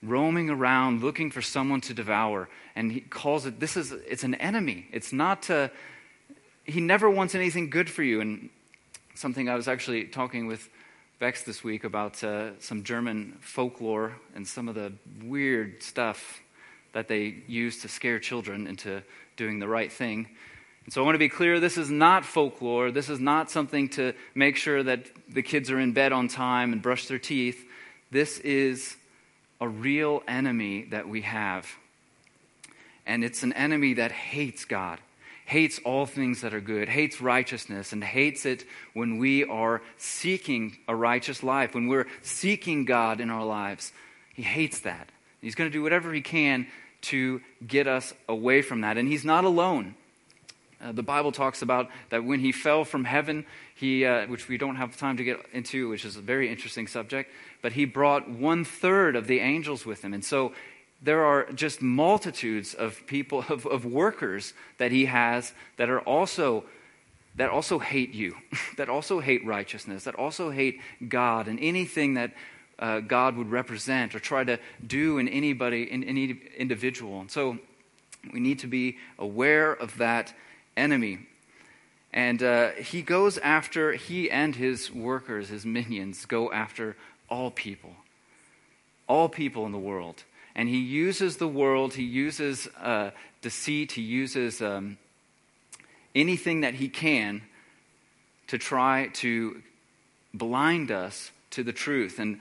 Roaming 0.03 0.51
around 0.51 1.03
looking 1.03 1.31
for 1.31 1.41
someone 1.41 1.81
to 1.83 1.95
devour. 1.95 2.49
And 2.77 2.93
he 2.93 3.01
calls 3.01 3.47
it, 3.47 3.61
this 3.61 3.77
is, 3.77 3.93
it's 3.93 4.25
an 4.25 4.35
enemy. 4.35 4.89
It's 4.93 5.13
not, 5.13 5.43
to, 5.45 5.71
he 6.65 6.81
never 6.81 7.09
wants 7.09 7.35
anything 7.35 7.71
good 7.71 7.89
for 7.89 8.03
you. 8.03 8.21
And 8.21 8.51
something 9.15 9.49
I 9.49 9.55
was 9.55 9.69
actually 9.69 10.05
talking 10.05 10.47
with 10.47 10.69
Bex 11.25 11.43
this 11.43 11.65
week 11.65 11.85
about 11.85 12.23
uh, 12.23 12.51
some 12.61 12.83
German 12.83 13.39
folklore 13.41 14.15
and 14.35 14.47
some 14.47 14.69
of 14.69 14.75
the 14.75 14.93
weird 15.23 15.83
stuff 15.83 16.43
that 16.93 17.09
they 17.09 17.37
use 17.47 17.81
to 17.81 17.89
scare 17.89 18.19
children 18.19 18.67
into 18.67 19.03
doing 19.39 19.59
the 19.59 19.67
right 19.67 19.91
thing. 19.91 20.29
And 20.85 20.93
so 20.93 21.01
I 21.01 21.05
want 21.07 21.15
to 21.15 21.19
be 21.19 21.31
clear 21.31 21.61
this 21.61 21.79
is 21.79 21.91
not 21.91 22.27
folklore. 22.27 22.91
This 22.91 23.09
is 23.09 23.21
not 23.21 23.51
something 23.51 23.89
to 23.91 24.13
make 24.35 24.57
sure 24.57 24.83
that 24.83 25.07
the 25.27 25.41
kids 25.41 25.71
are 25.71 25.81
in 25.81 25.93
bed 25.95 26.13
on 26.13 26.29
time 26.29 26.75
and 26.75 26.83
brush 26.83 27.07
their 27.07 27.19
teeth. 27.19 27.65
This 28.11 28.39
is 28.41 28.95
a 29.63 29.67
real 29.67 30.23
enemy 30.29 30.85
that 30.91 31.09
we 31.09 31.23
have. 31.23 31.67
And 33.07 33.25
it's 33.25 33.43
an 33.43 33.55
enemy 33.55 33.95
that 33.95 34.13
hates 34.13 34.67
God 34.67 34.99
hates 35.45 35.79
all 35.85 36.07
things 36.07 36.41
that 36.41 36.55
are 36.55 36.61
good, 36.61 36.89
hates 36.89 37.21
righteousness, 37.21 37.93
and 37.93 38.03
hates 38.03 38.47
it 38.47 38.65
when 38.93 39.19
we 39.19 39.45
are 39.45 39.83
seeking 39.99 40.77
a 40.89 40.97
righteous 40.97 41.43
life, 41.43 41.75
when 41.75 41.87
we're 41.87 42.07
seeking 42.23 42.85
God 42.85 43.21
in 43.21 43.31
our 43.31 43.45
lives. 43.45 43.93
He 44.35 44.43
hates 44.43 44.81
that. 44.81 45.11
He's 45.41 45.55
going 45.55 45.71
to 45.71 45.73
do 45.73 45.83
whatever 45.83 46.13
he 46.13 46.23
can 46.23 46.67
to 47.03 47.43
get 47.67 47.87
us 47.87 48.15
away 48.29 48.63
from 48.63 48.81
that. 48.81 48.97
And 48.97 49.07
he's 49.07 49.25
not 49.25 49.45
alone. 49.45 49.95
Uh, 50.83 50.93
the 50.93 51.03
Bible 51.03 51.33
talks 51.33 51.63
about 51.63 51.89
that 52.11 52.25
when 52.25 52.41
he 52.41 52.51
fell 52.51 52.85
from 52.85 53.05
heaven, 53.05 53.45
he, 53.75 54.05
uh, 54.05 54.27
which 54.27 54.49
we 54.49 54.59
don't 54.59 54.77
have 54.77 54.97
time 54.97 55.17
to 55.19 55.25
get 55.25 55.39
into, 55.53 55.89
which 55.89 56.05
is 56.05 56.17
a 56.17 56.21
very 56.21 56.51
interesting 56.51 56.87
subject, 56.87 57.31
but 57.63 57.73
he 57.73 57.85
brought 57.85 58.29
one 58.29 58.65
third 58.65 59.17
of 59.17 59.27
the 59.27 59.41
angels 59.41 59.85
with 59.85 60.03
him. 60.03 60.15
And 60.15 60.25
so 60.25 60.53
there 61.05 61.23
are 61.23 61.53
just 61.53 61.83
multitudes 61.83 62.73
of 62.73 63.07
people, 63.07 63.45
of, 63.49 63.67
of 63.67 63.85
workers 63.85 64.55
that 64.79 64.91
he 64.91 65.05
has 65.05 65.53
that 65.77 65.91
are 65.91 66.01
also 66.01 66.65
that 67.37 67.51
also 67.51 67.81
hate 67.81 68.15
you, 68.15 68.37
that 68.77 68.89
also 68.89 69.19
hate 69.19 69.45
righteousness, 69.45 70.05
that 70.05 70.15
also 70.15 70.51
hate 70.51 70.81
God 71.09 71.49
and 71.49 71.59
anything 71.61 72.15
that 72.15 72.33
uh, 72.79 73.01
God 73.01 73.37
would 73.37 73.51
represent 73.51 74.15
or 74.15 74.21
try 74.21 74.45
to 74.45 74.59
do 74.87 75.19
in 75.19 75.29
anybody, 75.29 75.91
in 75.91 76.05
any 76.05 76.39
individual. 76.57 77.21
And 77.21 77.31
so 77.31 77.59
we 78.33 78.39
need 78.39 78.61
to 78.61 78.69
be 78.69 78.99
aware 79.19 79.73
of 79.73 79.99
that 79.99 80.33
enemy. 80.77 81.27
And 82.13 82.41
uh, 82.41 82.71
he 82.71 83.03
goes 83.03 83.37
after, 83.39 83.95
he 83.95 84.31
and 84.31 84.55
his 84.55 84.93
workers, 84.93 85.49
his 85.49 85.67
minions, 85.67 86.27
go 86.27 86.53
after 86.53 86.97
all 87.29 87.51
people, 87.51 87.97
all 89.09 89.29
people 89.29 89.67
in 89.67 89.73
the 89.73 89.79
world 89.79 90.23
and 90.55 90.69
he 90.69 90.79
uses 90.79 91.37
the 91.37 91.49
world, 91.49 91.95
he 91.95 92.05
uses 92.05 92.69
uh, 92.81 93.11
deceit, 93.43 93.93
he 93.93 94.03
uses 94.03 94.63
um, 94.63 94.99
anything 96.15 96.61
that 96.61 96.75
he 96.75 96.89
can 96.89 97.43
to 98.47 98.59
try 98.59 99.09
to 99.15 99.63
blind 100.33 100.91
us 100.91 101.31
to 101.51 101.63
the 101.63 101.73
truth. 101.73 102.19
And 102.19 102.41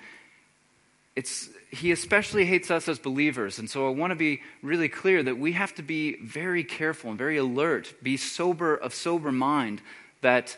it's, 1.15 1.49
he 1.71 1.91
especially 1.91 2.45
hates 2.45 2.71
us 2.71 2.87
as 2.87 2.99
believers. 2.99 3.59
And 3.59 3.69
so 3.69 3.87
I 3.87 3.91
want 3.91 4.11
to 4.11 4.15
be 4.15 4.41
really 4.61 4.89
clear 4.89 5.23
that 5.23 5.37
we 5.37 5.53
have 5.53 5.73
to 5.75 5.83
be 5.83 6.17
very 6.17 6.63
careful 6.63 7.11
and 7.11 7.19
very 7.19 7.37
alert, 7.37 7.93
be 8.01 8.17
sober, 8.17 8.75
of 8.75 8.93
sober 8.93 9.31
mind, 9.31 9.81
that, 10.21 10.57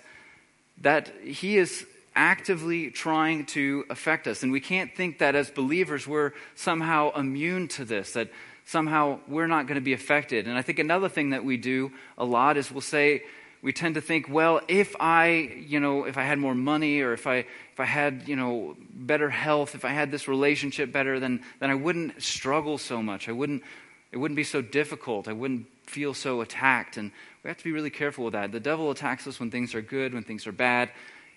that 0.82 1.12
he 1.24 1.58
is 1.58 1.86
actively 2.16 2.92
trying 2.92 3.46
to 3.46 3.86
affect 3.90 4.28
us. 4.28 4.44
And 4.44 4.52
we 4.52 4.60
can't 4.60 4.96
think 4.96 5.20
that 5.20 5.36
as 5.36 5.50
believers 5.50 6.08
we're 6.08 6.32
somehow 6.56 7.12
immune 7.16 7.68
to 7.70 7.86
this, 7.86 8.14
that 8.14 8.30
somehow 8.66 9.20
we're 9.28 9.48
not 9.48 9.68
going 9.68 9.76
to 9.76 9.82
be 9.82 9.94
affected. 9.94 10.48
And 10.48 10.58
I 10.58 10.62
think 10.62 10.80
another 10.80 11.10
thing 11.10 11.32
that 11.32 11.44
we 11.44 11.58
do 11.58 11.92
a 12.18 12.26
lot 12.26 12.58
is 12.58 12.72
we'll 12.72 12.82
say, 12.82 13.24
we 13.62 13.74
tend 13.74 13.96
to 13.96 14.02
think, 14.02 14.30
well, 14.30 14.62
if 14.68 14.96
I, 15.00 15.28
you 15.68 15.80
know, 15.80 16.06
if 16.06 16.20
I 16.20 16.24
had 16.24 16.38
more 16.38 16.54
money 16.54 17.02
or 17.02 17.14
if 17.14 17.26
I, 17.26 17.38
if 17.38 17.80
I 17.80 17.86
had, 17.86 18.28
you 18.28 18.36
know, 18.36 18.78
better 18.94 19.30
health, 19.30 19.74
if 19.74 19.84
I 19.84 19.90
had 19.90 20.12
this 20.12 20.28
relationship 20.28 20.92
better, 20.92 21.20
then, 21.20 21.44
then 21.60 21.72
I 21.72 21.76
wouldn't 21.76 22.22
struggle 22.22 22.78
so 22.78 23.02
much. 23.02 23.28
I 23.28 23.32
wouldn't, 23.32 23.64
it 24.12 24.18
wouldn't 24.18 24.36
be 24.36 24.44
so 24.44 24.62
difficult. 24.62 25.28
I 25.28 25.34
wouldn't 25.34 25.66
feel 25.88 26.14
so 26.14 26.42
attacked. 26.42 26.98
And 26.98 27.12
we 27.44 27.48
have 27.48 27.58
to 27.58 27.64
be 27.64 27.72
really 27.72 27.90
careful 27.90 28.26
with 28.26 28.34
that. 28.34 28.52
The 28.52 28.60
devil 28.60 28.92
attacks 28.92 29.26
us 29.26 29.40
when 29.40 29.50
things 29.50 29.74
are 29.74 29.82
good, 29.82 30.14
when 30.14 30.24
things 30.24 30.46
are 30.46 30.52
bad. 30.52 30.92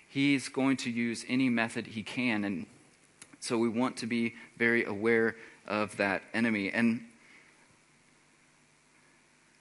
He's 0.09 0.49
going 0.49 0.77
to 0.77 0.89
use 0.89 1.23
any 1.29 1.49
method 1.49 1.87
he 1.87 2.03
can. 2.03 2.43
And 2.43 2.65
so 3.39 3.57
we 3.57 3.69
want 3.69 3.97
to 3.97 4.07
be 4.07 4.35
very 4.57 4.83
aware 4.83 5.35
of 5.67 5.95
that 5.97 6.23
enemy. 6.33 6.71
And 6.71 7.01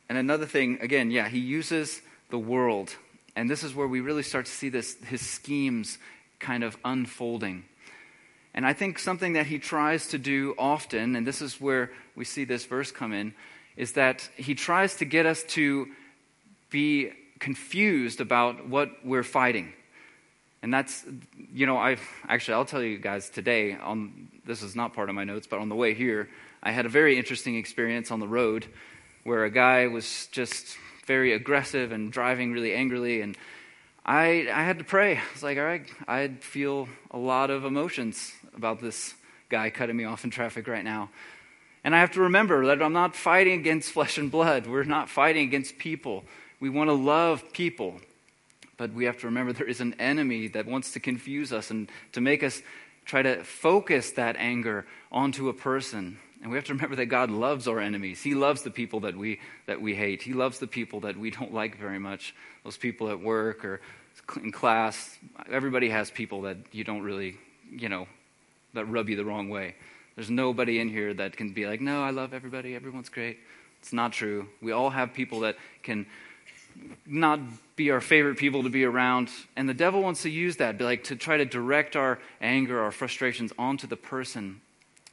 and 0.08 0.16
another 0.16 0.46
thing, 0.46 0.78
again, 0.80 1.10
yeah, 1.10 1.28
he 1.28 1.38
uses 1.38 2.00
the 2.30 2.38
world. 2.38 2.96
And 3.36 3.48
this 3.48 3.62
is 3.62 3.74
where 3.74 3.86
we 3.86 4.00
really 4.00 4.22
start 4.22 4.46
to 4.46 4.52
see 4.52 4.68
this, 4.68 4.96
his 5.04 5.20
schemes 5.20 5.98
kind 6.38 6.64
of 6.64 6.76
unfolding. 6.84 7.64
And 8.54 8.66
I 8.66 8.72
think 8.72 8.98
something 8.98 9.34
that 9.34 9.46
he 9.46 9.58
tries 9.58 10.08
to 10.08 10.18
do 10.18 10.54
often, 10.58 11.14
and 11.14 11.26
this 11.26 11.42
is 11.42 11.60
where 11.60 11.90
we 12.16 12.24
see 12.24 12.44
this 12.44 12.64
verse 12.64 12.90
come 12.90 13.12
in, 13.12 13.34
is 13.76 13.92
that 13.92 14.28
he 14.36 14.54
tries 14.54 14.96
to 14.96 15.04
get 15.04 15.26
us 15.26 15.44
to 15.50 15.86
be 16.70 17.12
confused 17.38 18.20
about 18.20 18.66
what 18.66 18.90
we're 19.04 19.22
fighting. 19.22 19.72
And 20.62 20.74
that's, 20.74 21.04
you 21.52 21.66
know, 21.66 21.76
I 21.76 21.96
actually, 22.28 22.54
I'll 22.54 22.64
tell 22.64 22.82
you 22.82 22.98
guys 22.98 23.30
today, 23.30 23.74
on, 23.74 24.28
this 24.44 24.62
is 24.62 24.74
not 24.74 24.92
part 24.92 25.08
of 25.08 25.14
my 25.14 25.24
notes, 25.24 25.46
but 25.46 25.60
on 25.60 25.68
the 25.68 25.76
way 25.76 25.94
here, 25.94 26.28
I 26.62 26.72
had 26.72 26.86
a 26.86 26.88
very 26.88 27.16
interesting 27.16 27.56
experience 27.56 28.10
on 28.10 28.18
the 28.18 28.26
road 28.26 28.66
where 29.22 29.44
a 29.44 29.50
guy 29.50 29.86
was 29.86 30.26
just 30.32 30.76
very 31.06 31.32
aggressive 31.32 31.92
and 31.92 32.10
driving 32.10 32.52
really 32.52 32.74
angrily. 32.74 33.20
And 33.20 33.36
I, 34.04 34.48
I 34.52 34.64
had 34.64 34.78
to 34.78 34.84
pray. 34.84 35.16
I 35.16 35.22
was 35.32 35.42
like, 35.42 35.58
all 35.58 35.64
right, 35.64 35.86
I 36.08 36.28
feel 36.40 36.88
a 37.10 37.18
lot 37.18 37.50
of 37.50 37.64
emotions 37.64 38.32
about 38.54 38.80
this 38.80 39.14
guy 39.48 39.70
cutting 39.70 39.96
me 39.96 40.04
off 40.04 40.24
in 40.24 40.30
traffic 40.30 40.66
right 40.66 40.84
now. 40.84 41.10
And 41.84 41.94
I 41.94 42.00
have 42.00 42.10
to 42.12 42.22
remember 42.22 42.66
that 42.66 42.82
I'm 42.82 42.92
not 42.92 43.14
fighting 43.14 43.60
against 43.60 43.92
flesh 43.92 44.18
and 44.18 44.30
blood. 44.30 44.66
We're 44.66 44.82
not 44.82 45.08
fighting 45.08 45.46
against 45.46 45.78
people. 45.78 46.24
We 46.58 46.68
want 46.68 46.90
to 46.90 46.94
love 46.94 47.52
people. 47.52 48.00
But 48.78 48.94
we 48.94 49.04
have 49.04 49.18
to 49.18 49.26
remember 49.26 49.52
there 49.52 49.66
is 49.66 49.80
an 49.80 49.94
enemy 49.98 50.48
that 50.48 50.64
wants 50.64 50.92
to 50.92 51.00
confuse 51.00 51.52
us 51.52 51.70
and 51.70 51.90
to 52.12 52.22
make 52.22 52.42
us 52.42 52.62
try 53.04 53.20
to 53.20 53.44
focus 53.44 54.12
that 54.12 54.36
anger 54.36 54.86
onto 55.12 55.48
a 55.48 55.52
person. 55.52 56.18
And 56.40 56.50
we 56.50 56.56
have 56.56 56.64
to 56.66 56.74
remember 56.74 56.94
that 56.96 57.06
God 57.06 57.30
loves 57.30 57.66
our 57.66 57.80
enemies. 57.80 58.22
He 58.22 58.34
loves 58.34 58.62
the 58.62 58.70
people 58.70 59.00
that 59.00 59.16
we, 59.16 59.40
that 59.66 59.80
we 59.82 59.94
hate. 59.94 60.22
He 60.22 60.32
loves 60.32 60.60
the 60.60 60.68
people 60.68 61.00
that 61.00 61.18
we 61.18 61.30
don't 61.30 61.52
like 61.52 61.76
very 61.76 61.98
much. 61.98 62.34
Those 62.64 62.76
people 62.76 63.10
at 63.10 63.20
work 63.20 63.64
or 63.64 63.80
in 64.36 64.52
class. 64.52 65.18
Everybody 65.50 65.88
has 65.88 66.10
people 66.10 66.42
that 66.42 66.58
you 66.70 66.84
don't 66.84 67.02
really, 67.02 67.36
you 67.70 67.88
know, 67.88 68.06
that 68.74 68.84
rub 68.84 69.08
you 69.08 69.16
the 69.16 69.24
wrong 69.24 69.48
way. 69.48 69.74
There's 70.14 70.30
nobody 70.30 70.78
in 70.78 70.88
here 70.88 71.14
that 71.14 71.36
can 71.36 71.52
be 71.52 71.66
like, 71.66 71.80
no, 71.80 72.02
I 72.02 72.10
love 72.10 72.32
everybody. 72.32 72.76
Everyone's 72.76 73.08
great. 73.08 73.38
It's 73.80 73.92
not 73.92 74.12
true. 74.12 74.48
We 74.60 74.72
all 74.72 74.90
have 74.90 75.14
people 75.14 75.40
that 75.40 75.56
can 75.82 76.06
not 77.06 77.40
be 77.76 77.90
our 77.90 78.00
favorite 78.00 78.36
people 78.36 78.62
to 78.64 78.70
be 78.70 78.84
around. 78.84 79.30
And 79.56 79.68
the 79.68 79.74
devil 79.74 80.02
wants 80.02 80.22
to 80.22 80.30
use 80.30 80.56
that, 80.56 80.80
like 80.80 81.04
to 81.04 81.16
try 81.16 81.36
to 81.36 81.44
direct 81.44 81.96
our 81.96 82.18
anger, 82.40 82.80
our 82.80 82.90
frustrations 82.92 83.52
onto 83.58 83.86
the 83.86 83.96
person 83.96 84.60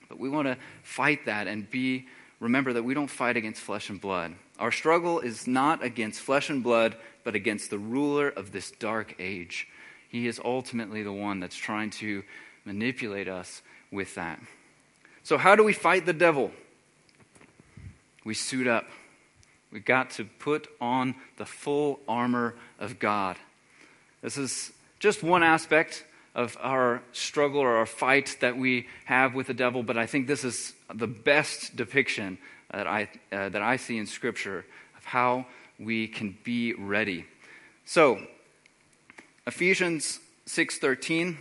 but 0.08 0.20
we 0.20 0.30
want 0.30 0.48
to 0.48 0.58
fight 0.84 1.26
that 1.26 1.48
and 1.48 1.70
be 1.70 2.06
remember 2.40 2.74
that 2.74 2.84
we 2.84 2.94
don't 2.94 3.10
fight 3.10 3.38
against 3.38 3.62
flesh 3.62 3.90
and 3.90 4.00
blood. 4.00 4.34
Our 4.60 4.72
struggle 4.72 5.20
is 5.20 5.48
not 5.48 5.84
against 5.84 6.22
flesh 6.22 6.50
and 6.50 6.64
blood, 6.64 6.96
but 7.24 7.36
against 7.36 7.70
the 7.70 7.80
ruler 7.80 8.30
of 8.30 8.52
this 8.52 8.72
dark 8.72 9.16
age. 9.20 9.68
He 10.10 10.28
is 10.28 10.40
ultimately 10.44 11.04
the 11.04 11.12
one 11.12 11.40
that's 11.40 11.56
trying 11.56 11.90
to 11.92 12.24
manipulate 12.64 13.28
us 13.28 13.62
with 13.92 14.16
that. 14.16 14.40
So, 15.24 15.38
how 15.38 15.56
do 15.56 15.64
we 15.64 15.74
fight 15.74 16.06
the 16.06 16.14
devil? 16.14 16.52
We 18.24 18.34
suit 18.34 18.68
up. 18.68 18.86
We've 19.72 19.86
got 19.86 20.12
to 20.12 20.26
put 20.26 20.68
on 20.80 21.16
the 21.38 21.46
full 21.46 22.00
armor 22.08 22.56
of 22.80 23.00
God. 23.00 23.38
This 24.22 24.38
is 24.38 24.72
just 25.00 25.24
one 25.24 25.44
aspect 25.44 26.06
of 26.34 26.58
our 26.62 27.02
struggle 27.12 27.62
or 27.62 27.78
our 27.78 27.86
fight 27.86 28.38
that 28.42 28.58
we 28.58 28.88
have 29.06 29.34
with 29.34 29.48
the 29.48 29.54
devil, 29.54 29.84
but 29.84 29.98
I 29.98 30.06
think 30.06 30.28
this 30.28 30.44
is 30.44 30.74
the 30.94 31.08
best 31.08 31.76
depiction 31.76 32.38
that 32.72 32.88
I, 32.88 33.10
uh, 33.32 33.50
that 33.50 33.62
I 33.62 33.78
see 33.78 33.98
in 33.98 34.06
Scripture 34.06 34.66
of 34.98 35.06
how 35.06 35.46
we 35.80 36.08
can 36.08 36.38
be 36.44 36.74
ready. 36.74 37.26
So, 37.86 38.28
Ephesians 39.46 40.20
6:13 40.46 41.38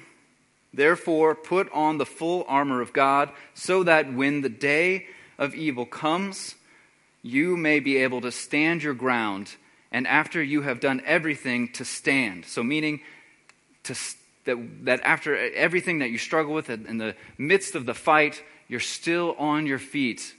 Therefore 0.75 1.37
put 1.37 1.71
on 1.73 1.99
the 1.99 2.07
full 2.07 2.45
armor 2.49 2.81
of 2.81 2.93
God 2.93 3.31
so 3.55 3.85
that 3.85 4.13
when 4.13 4.41
the 4.41 4.49
day 4.49 5.07
of 5.39 5.55
evil 5.55 5.87
comes 5.87 6.57
you 7.25 7.57
may 7.57 7.81
be 7.81 7.97
able 7.97 8.21
to 8.21 8.31
stand 8.31 8.83
your 8.83 8.95
ground 8.95 9.57
and 9.91 10.07
after 10.07 10.43
you 10.43 10.63
have 10.63 10.79
done 10.79 11.01
everything 11.07 11.69
to 11.73 11.85
stand. 11.85 12.45
So 12.45 12.63
meaning 12.63 13.01
to 13.85 13.95
that, 14.45 14.85
that 14.85 15.01
after 15.03 15.35
everything 15.55 16.01
that 16.01 16.11
you 16.11 16.19
struggle 16.19 16.53
with, 16.53 16.69
in 16.69 16.99
the 16.99 17.17
midst 17.39 17.75
of 17.75 17.87
the 17.87 17.95
fight, 17.95 18.43
you're 18.69 18.81
still 18.81 19.35
on 19.39 19.67
your 19.67 19.79
feet. 19.79 20.35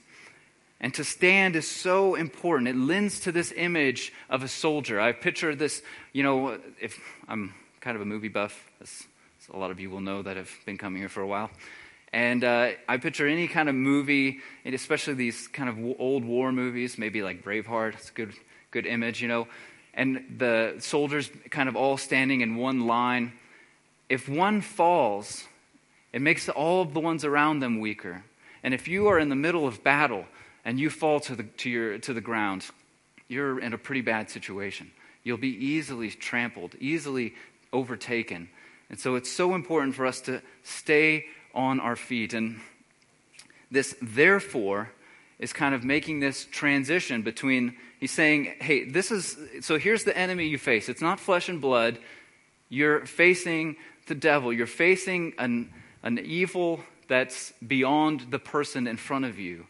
And 0.80 0.94
to 0.94 1.02
stand 1.02 1.56
is 1.56 1.68
so 1.68 2.14
important. 2.14 2.68
It 2.68 2.76
lends 2.76 3.20
to 3.20 3.32
this 3.32 3.52
image 3.56 4.12
of 4.30 4.42
a 4.44 4.48
soldier. 4.48 5.00
I 5.00 5.10
picture 5.12 5.56
this, 5.56 5.82
you 6.12 6.22
know, 6.22 6.58
if 6.80 7.00
I'm 7.26 7.52
kind 7.80 7.96
of 7.96 8.02
a 8.02 8.06
movie 8.06 8.28
buff, 8.28 8.70
as, 8.80 9.06
as 9.40 9.48
a 9.52 9.56
lot 9.56 9.70
of 9.72 9.80
you 9.80 9.90
will 9.90 10.02
know 10.02 10.22
that 10.22 10.36
have 10.36 10.50
been 10.66 10.78
coming 10.78 11.00
here 11.00 11.08
for 11.08 11.22
a 11.22 11.26
while. 11.26 11.50
And 12.16 12.44
uh, 12.44 12.70
I 12.88 12.96
picture 12.96 13.26
any 13.26 13.46
kind 13.46 13.68
of 13.68 13.74
movie, 13.74 14.38
and 14.64 14.74
especially 14.74 15.12
these 15.12 15.48
kind 15.48 15.68
of 15.68 16.00
old 16.00 16.24
war 16.24 16.50
movies, 16.50 16.96
maybe 16.96 17.22
like 17.22 17.44
Braveheart. 17.44 17.92
It's 17.92 18.08
a 18.08 18.12
good, 18.14 18.32
good 18.70 18.86
image, 18.86 19.20
you 19.20 19.28
know. 19.28 19.48
And 19.92 20.24
the 20.38 20.76
soldiers 20.78 21.28
kind 21.50 21.68
of 21.68 21.76
all 21.76 21.98
standing 21.98 22.40
in 22.40 22.56
one 22.56 22.86
line 22.86 23.34
if 24.08 24.30
one 24.30 24.62
falls, 24.62 25.44
it 26.10 26.22
makes 26.22 26.48
all 26.48 26.80
of 26.80 26.94
the 26.94 27.00
ones 27.00 27.22
around 27.22 27.60
them 27.60 27.80
weaker. 27.80 28.24
And 28.62 28.72
if 28.72 28.88
you 28.88 29.08
are 29.08 29.18
in 29.18 29.28
the 29.28 29.36
middle 29.36 29.66
of 29.66 29.84
battle 29.84 30.24
and 30.64 30.80
you 30.80 30.88
fall 30.88 31.20
to 31.20 31.36
the, 31.36 31.42
to 31.42 31.68
your, 31.68 31.98
to 31.98 32.14
the 32.14 32.22
ground, 32.22 32.64
you're 33.28 33.60
in 33.60 33.74
a 33.74 33.78
pretty 33.78 34.00
bad 34.00 34.30
situation. 34.30 34.90
You'll 35.22 35.36
be 35.36 35.54
easily 35.54 36.08
trampled, 36.08 36.76
easily 36.80 37.34
overtaken. 37.74 38.48
And 38.88 38.98
so 38.98 39.16
it's 39.16 39.30
so 39.30 39.54
important 39.54 39.94
for 39.94 40.06
us 40.06 40.22
to 40.22 40.40
stay 40.62 41.26
on 41.56 41.80
our 41.80 41.96
feet. 41.96 42.34
And 42.34 42.60
this, 43.70 43.96
therefore, 44.00 44.90
is 45.38 45.52
kind 45.52 45.74
of 45.74 45.82
making 45.82 46.20
this 46.20 46.44
transition 46.44 47.22
between, 47.22 47.76
he's 47.98 48.12
saying, 48.12 48.54
hey, 48.60 48.84
this 48.84 49.10
is, 49.10 49.36
so 49.60 49.78
here's 49.78 50.04
the 50.04 50.16
enemy 50.16 50.46
you 50.46 50.58
face. 50.58 50.88
It's 50.88 51.02
not 51.02 51.18
flesh 51.18 51.48
and 51.48 51.60
blood. 51.60 51.98
You're 52.68 53.04
facing 53.04 53.76
the 54.06 54.14
devil. 54.14 54.52
You're 54.52 54.66
facing 54.66 55.34
an, 55.38 55.72
an 56.02 56.18
evil 56.18 56.80
that's 57.08 57.52
beyond 57.66 58.26
the 58.30 58.38
person 58.38 58.86
in 58.86 58.96
front 58.96 59.24
of 59.24 59.38
you. 59.38 59.66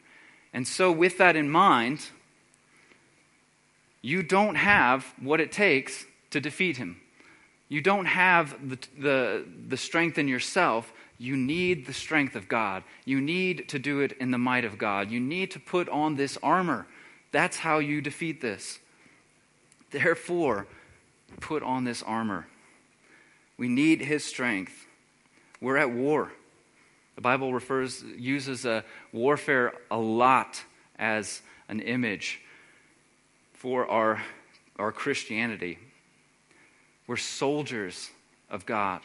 And 0.52 0.66
so, 0.66 0.90
with 0.90 1.18
that 1.18 1.36
in 1.36 1.50
mind, 1.50 2.00
you 4.00 4.22
don't 4.22 4.54
have 4.54 5.04
what 5.20 5.40
it 5.40 5.52
takes 5.52 6.06
to 6.30 6.40
defeat 6.40 6.76
him. 6.76 7.00
You 7.68 7.80
don't 7.80 8.06
have 8.06 8.56
the, 8.66 8.78
the, 8.98 9.44
the 9.68 9.76
strength 9.76 10.16
in 10.16 10.28
yourself. 10.28 10.92
You 11.18 11.36
need 11.36 11.86
the 11.86 11.92
strength 11.92 12.36
of 12.36 12.48
God. 12.48 12.82
You 13.04 13.20
need 13.20 13.68
to 13.70 13.78
do 13.78 14.00
it 14.00 14.12
in 14.20 14.30
the 14.30 14.38
might 14.38 14.64
of 14.64 14.78
God. 14.78 15.10
You 15.10 15.20
need 15.20 15.50
to 15.52 15.60
put 15.60 15.88
on 15.88 16.16
this 16.16 16.36
armor. 16.42 16.86
That's 17.32 17.58
how 17.58 17.78
you 17.78 18.00
defeat 18.00 18.40
this. 18.40 18.78
Therefore, 19.90 20.66
put 21.40 21.62
on 21.62 21.84
this 21.84 22.02
armor. 22.02 22.46
We 23.56 23.68
need 23.68 24.02
his 24.02 24.24
strength. 24.24 24.86
We're 25.60 25.78
at 25.78 25.90
war. 25.90 26.32
The 27.14 27.22
Bible 27.22 27.54
refers 27.54 28.02
uses 28.02 28.66
a 28.66 28.84
warfare 29.12 29.72
a 29.90 29.96
lot 29.96 30.62
as 30.98 31.40
an 31.68 31.80
image 31.80 32.40
for 33.54 33.88
our, 33.88 34.22
our 34.78 34.92
Christianity. 34.92 35.78
We're 37.06 37.16
soldiers 37.16 38.10
of 38.50 38.66
God. 38.66 39.00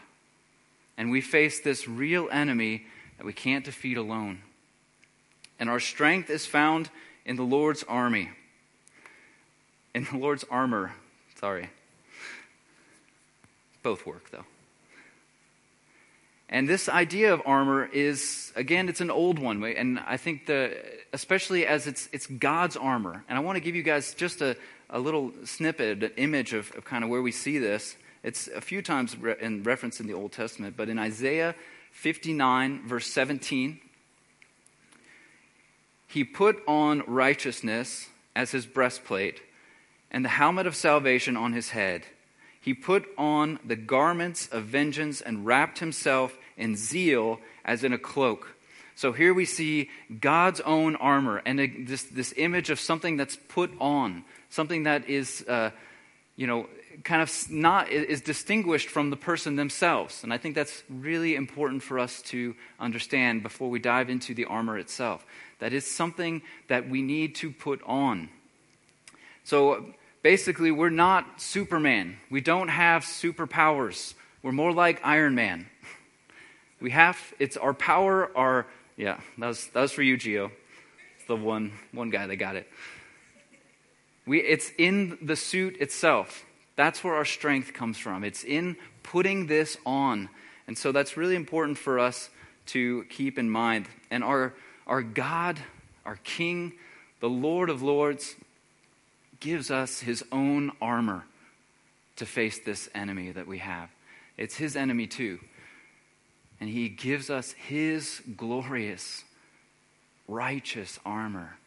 And 0.98 1.12
we 1.12 1.22
face 1.22 1.60
this 1.60 1.88
real 1.88 2.30
enemy 2.32 2.86
that 3.18 3.26
we 3.26 3.34
can't 3.34 3.66
defeat 3.66 3.98
alone. 3.98 4.42
And 5.60 5.70
our 5.70 5.80
strength 5.80 6.30
is 6.30 6.46
found 6.46 6.90
in 7.26 7.36
the 7.36 7.44
Lord's 7.44 7.84
army. 7.84 8.30
In 9.94 10.06
the 10.06 10.18
Lord's 10.18 10.44
armor. 10.50 10.94
Sorry. 11.40 11.70
Both 13.84 14.06
work, 14.06 14.30
though. 14.32 14.46
And 16.50 16.68
this 16.68 16.90
idea 16.90 17.34
of 17.34 17.42
armor 17.46 17.86
is, 17.86 18.52
again, 18.58 18.90
it's 18.90 19.00
an 19.00 19.10
old 19.10 19.40
one. 19.40 19.64
And 19.64 20.00
I 20.00 20.18
think, 20.18 20.48
the, 20.48 20.78
especially 21.14 21.66
as 21.66 21.88
it's, 21.88 22.10
it's 22.12 22.28
God's 22.28 22.76
armor. 22.76 23.24
And 23.30 23.38
I 23.38 23.42
want 23.42 23.56
to 23.56 23.62
give 23.62 23.74
you 23.74 23.84
guys 23.84 24.14
just 24.14 24.42
a, 24.42 24.58
a 24.90 25.00
little 25.00 25.32
snippet, 25.46 26.04
an 26.04 26.12
image 26.18 26.54
of, 26.54 26.76
of 26.76 26.84
kind 26.84 27.06
of 27.06 27.10
where 27.10 27.22
we 27.22 27.32
see 27.32 27.58
this. 27.58 27.96
It's 28.24 28.48
a 28.48 28.62
few 28.62 28.82
times 28.82 29.18
re- 29.18 29.36
in 29.40 29.64
reference 29.64 30.00
in 30.00 30.08
the 30.08 30.14
Old 30.14 30.32
Testament, 30.32 30.76
but 30.78 30.90
in 30.90 31.00
Isaiah 31.00 31.56
59, 31.92 32.88
verse 32.88 33.08
17, 33.08 33.80
he 36.08 36.24
put 36.24 36.62
on 36.68 37.04
righteousness 37.08 38.10
as 38.36 38.52
his 38.52 38.66
breastplate 38.66 39.42
and 40.12 40.26
the 40.26 40.30
helmet 40.30 40.68
of 40.68 40.76
salvation 40.76 41.38
on 41.38 41.54
his 41.54 41.70
head. 41.70 42.04
He 42.60 42.74
put 42.74 43.08
on 43.18 43.60
the 43.66 43.76
garments 43.76 44.48
of 44.48 44.66
vengeance 44.66 45.22
and 45.22 45.46
wrapped 45.46 45.80
himself 45.80 46.38
in 46.58 46.76
zeal 46.76 47.40
as 47.66 47.84
in 47.84 47.94
a 47.94 47.98
cloak. 47.98 48.56
So 48.94 49.14
here 49.14 49.34
we 49.34 49.46
see 49.46 49.90
God's 50.20 50.60
own 50.62 50.96
armor 50.98 51.42
and 51.46 51.88
this, 51.88 52.04
this 52.04 52.34
image 52.38 52.70
of 52.70 52.80
something 52.80 53.18
that's 53.18 53.36
put 53.48 53.72
on, 53.80 54.24
something 54.50 54.84
that 54.84 55.10
is, 55.10 55.44
uh, 55.48 55.72
you 56.42 56.48
know, 56.48 56.66
kind 57.04 57.22
of 57.22 57.52
not 57.52 57.92
is 57.92 58.20
distinguished 58.20 58.90
from 58.90 59.12
the 59.12 59.16
person 59.16 59.58
themselves. 59.58 60.24
And 60.24 60.34
I 60.34 60.40
think 60.40 60.56
that's 60.56 60.82
really 60.90 61.36
important 61.36 61.84
for 61.84 62.00
us 62.00 62.20
to 62.34 62.56
understand 62.80 63.44
before 63.44 63.70
we 63.70 63.78
dive 63.78 64.10
into 64.10 64.34
the 64.34 64.46
armor 64.46 64.80
itself. 64.80 65.24
That 65.60 65.72
is 65.72 65.86
something 65.86 66.42
that 66.68 66.90
we 66.90 67.04
need 67.04 67.36
to 67.36 67.52
put 67.52 67.80
on. 67.86 68.30
So 69.44 69.94
basically, 70.24 70.72
we're 70.72 70.90
not 70.90 71.40
Superman. 71.40 72.18
We 72.32 72.42
don't 72.42 72.70
have 72.70 73.04
superpowers. 73.04 74.16
We're 74.42 74.52
more 74.52 74.74
like 74.74 75.00
Iron 75.04 75.36
Man. 75.36 75.68
We 76.80 76.90
have, 76.90 77.20
it's 77.38 77.56
our 77.56 77.76
power, 77.76 78.36
our, 78.36 78.66
yeah, 78.98 79.20
that 79.38 79.48
was, 79.48 79.68
that 79.68 79.82
was 79.82 79.92
for 79.92 80.02
you, 80.02 80.18
Geo. 80.18 80.52
It's 81.18 81.28
the 81.28 81.36
one, 81.36 81.74
one 81.92 82.10
guy 82.10 82.26
that 82.26 82.38
got 82.38 82.56
it. 82.56 82.68
We, 84.26 84.40
it's 84.40 84.72
in 84.78 85.18
the 85.22 85.36
suit 85.36 85.78
itself. 85.78 86.46
That's 86.76 87.04
where 87.04 87.16
our 87.16 87.26
strength 87.26 87.74
comes 87.74 87.98
from. 87.98 88.24
It's 88.24 88.44
in 88.44 88.78
putting 89.04 89.48
this 89.48 89.78
on. 89.86 90.30
And 90.68 90.78
so 90.78 90.92
that's 90.92 91.18
really 91.18 91.36
important 91.36 91.78
for 91.78 92.00
us 92.00 92.30
to 92.68 93.04
keep 93.06 93.38
in 93.38 93.50
mind. 93.50 93.88
And 94.10 94.24
our, 94.24 94.54
our 94.88 95.02
God, 95.02 95.60
our 96.06 96.18
King, 96.24 96.74
the 97.20 97.30
Lord 97.30 97.70
of 97.70 97.82
Lords, 97.82 98.36
gives 99.40 99.72
us 99.72 100.02
his 100.02 100.24
own 100.32 100.72
armor 100.82 101.26
to 102.18 102.26
face 102.26 102.60
this 102.60 102.90
enemy 102.94 103.32
that 103.32 103.48
we 103.48 103.58
have. 103.58 103.90
It's 104.38 104.56
his 104.56 104.76
enemy 104.76 105.08
too 105.08 105.40
and 106.62 106.70
he 106.70 106.88
gives 106.88 107.32
us 107.32 107.54
his 107.54 108.22
glorious, 108.38 109.24
righteous 110.28 111.00
armor 111.04 111.58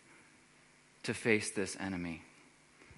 to 1.03 1.12
face 1.12 1.51
this 1.51 1.77
enemy. 1.81 2.23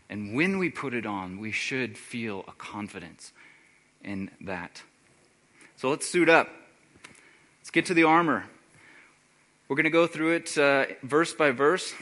And 0.09 0.35
when 0.35 0.59
we 0.59 0.71
put 0.71 0.95
it 0.95 1.07
on, 1.07 1.39
we 1.39 1.53
should 1.53 1.99
feel 1.99 2.45
a 2.47 2.53
confidence 2.53 3.33
in 4.03 4.31
that. 4.41 4.83
So 5.77 5.91
let's 5.91 6.09
suit 6.09 6.29
up. 6.29 6.49
Let's 7.61 7.71
get 7.71 7.87
to 7.87 7.95
the 7.95 8.05
armor. 8.05 8.45
We're 9.69 9.77
going 9.77 9.85
to 9.85 9.91
go 9.91 10.07
through 10.07 10.33
it 10.33 10.57
uh, 10.57 10.87
verse 11.03 11.35
by 11.35 11.51
verse, 11.51 11.93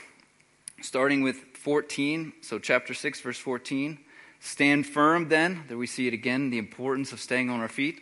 starting 0.82 1.22
with 1.22 1.36
14. 1.54 2.34
So, 2.42 2.58
chapter 2.58 2.92
6, 2.92 3.20
verse 3.22 3.38
14. 3.38 3.98
Stand 4.38 4.86
firm 4.86 5.30
then. 5.30 5.64
There 5.68 5.78
we 5.78 5.86
see 5.86 6.06
it 6.06 6.12
again 6.12 6.50
the 6.50 6.58
importance 6.58 7.12
of 7.12 7.20
staying 7.20 7.48
on 7.48 7.60
our 7.60 7.68
feet 7.68 8.00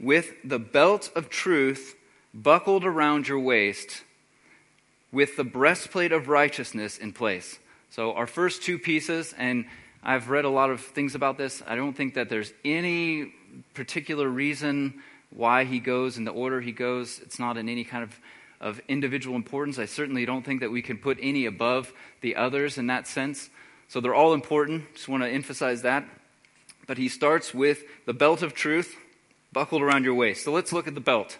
with 0.00 0.34
the 0.44 0.58
belt 0.58 1.10
of 1.14 1.28
truth 1.28 1.96
buckled 2.32 2.84
around 2.84 3.28
your 3.28 3.40
waist, 3.40 4.04
with 5.10 5.36
the 5.36 5.44
breastplate 5.44 6.12
of 6.12 6.28
righteousness 6.28 6.98
in 6.98 7.12
place. 7.12 7.58
So, 7.90 8.12
our 8.12 8.26
first 8.26 8.62
two 8.62 8.78
pieces, 8.78 9.34
and 9.36 9.64
I've 10.02 10.30
read 10.30 10.44
a 10.44 10.50
lot 10.50 10.70
of 10.70 10.80
things 10.80 11.14
about 11.14 11.38
this. 11.38 11.62
I 11.66 11.76
don't 11.76 11.94
think 11.94 12.14
that 12.14 12.28
there's 12.28 12.52
any 12.64 13.32
particular 13.74 14.28
reason 14.28 15.02
why 15.30 15.64
he 15.64 15.80
goes 15.80 16.16
in 16.16 16.24
the 16.24 16.30
order 16.30 16.60
he 16.60 16.72
goes. 16.72 17.18
It's 17.20 17.38
not 17.38 17.56
in 17.56 17.68
any 17.68 17.84
kind 17.84 18.04
of, 18.04 18.18
of 18.60 18.80
individual 18.88 19.36
importance. 19.36 19.78
I 19.78 19.86
certainly 19.86 20.26
don't 20.26 20.44
think 20.44 20.60
that 20.60 20.70
we 20.70 20.82
can 20.82 20.98
put 20.98 21.18
any 21.20 21.46
above 21.46 21.92
the 22.20 22.36
others 22.36 22.78
in 22.78 22.86
that 22.88 23.06
sense. 23.06 23.50
So, 23.88 24.00
they're 24.00 24.14
all 24.14 24.34
important. 24.34 24.94
Just 24.94 25.08
want 25.08 25.22
to 25.22 25.28
emphasize 25.28 25.82
that. 25.82 26.04
But 26.86 26.98
he 26.98 27.08
starts 27.08 27.52
with 27.52 27.82
the 28.06 28.14
belt 28.14 28.42
of 28.42 28.54
truth 28.54 28.96
buckled 29.52 29.82
around 29.82 30.04
your 30.04 30.14
waist. 30.14 30.44
So 30.44 30.52
let's 30.52 30.72
look 30.72 30.86
at 30.86 30.94
the 30.94 31.00
belt. 31.00 31.38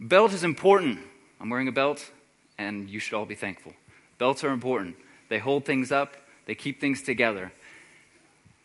Belt 0.00 0.32
is 0.32 0.44
important. 0.44 1.00
I'm 1.40 1.50
wearing 1.50 1.68
a 1.68 1.72
belt, 1.72 2.10
and 2.56 2.88
you 2.88 3.00
should 3.00 3.14
all 3.14 3.26
be 3.26 3.34
thankful. 3.34 3.72
Belts 4.18 4.44
are 4.44 4.50
important. 4.50 4.96
They 5.28 5.38
hold 5.38 5.64
things 5.64 5.92
up, 5.92 6.16
they 6.46 6.54
keep 6.54 6.80
things 6.80 7.02
together. 7.02 7.52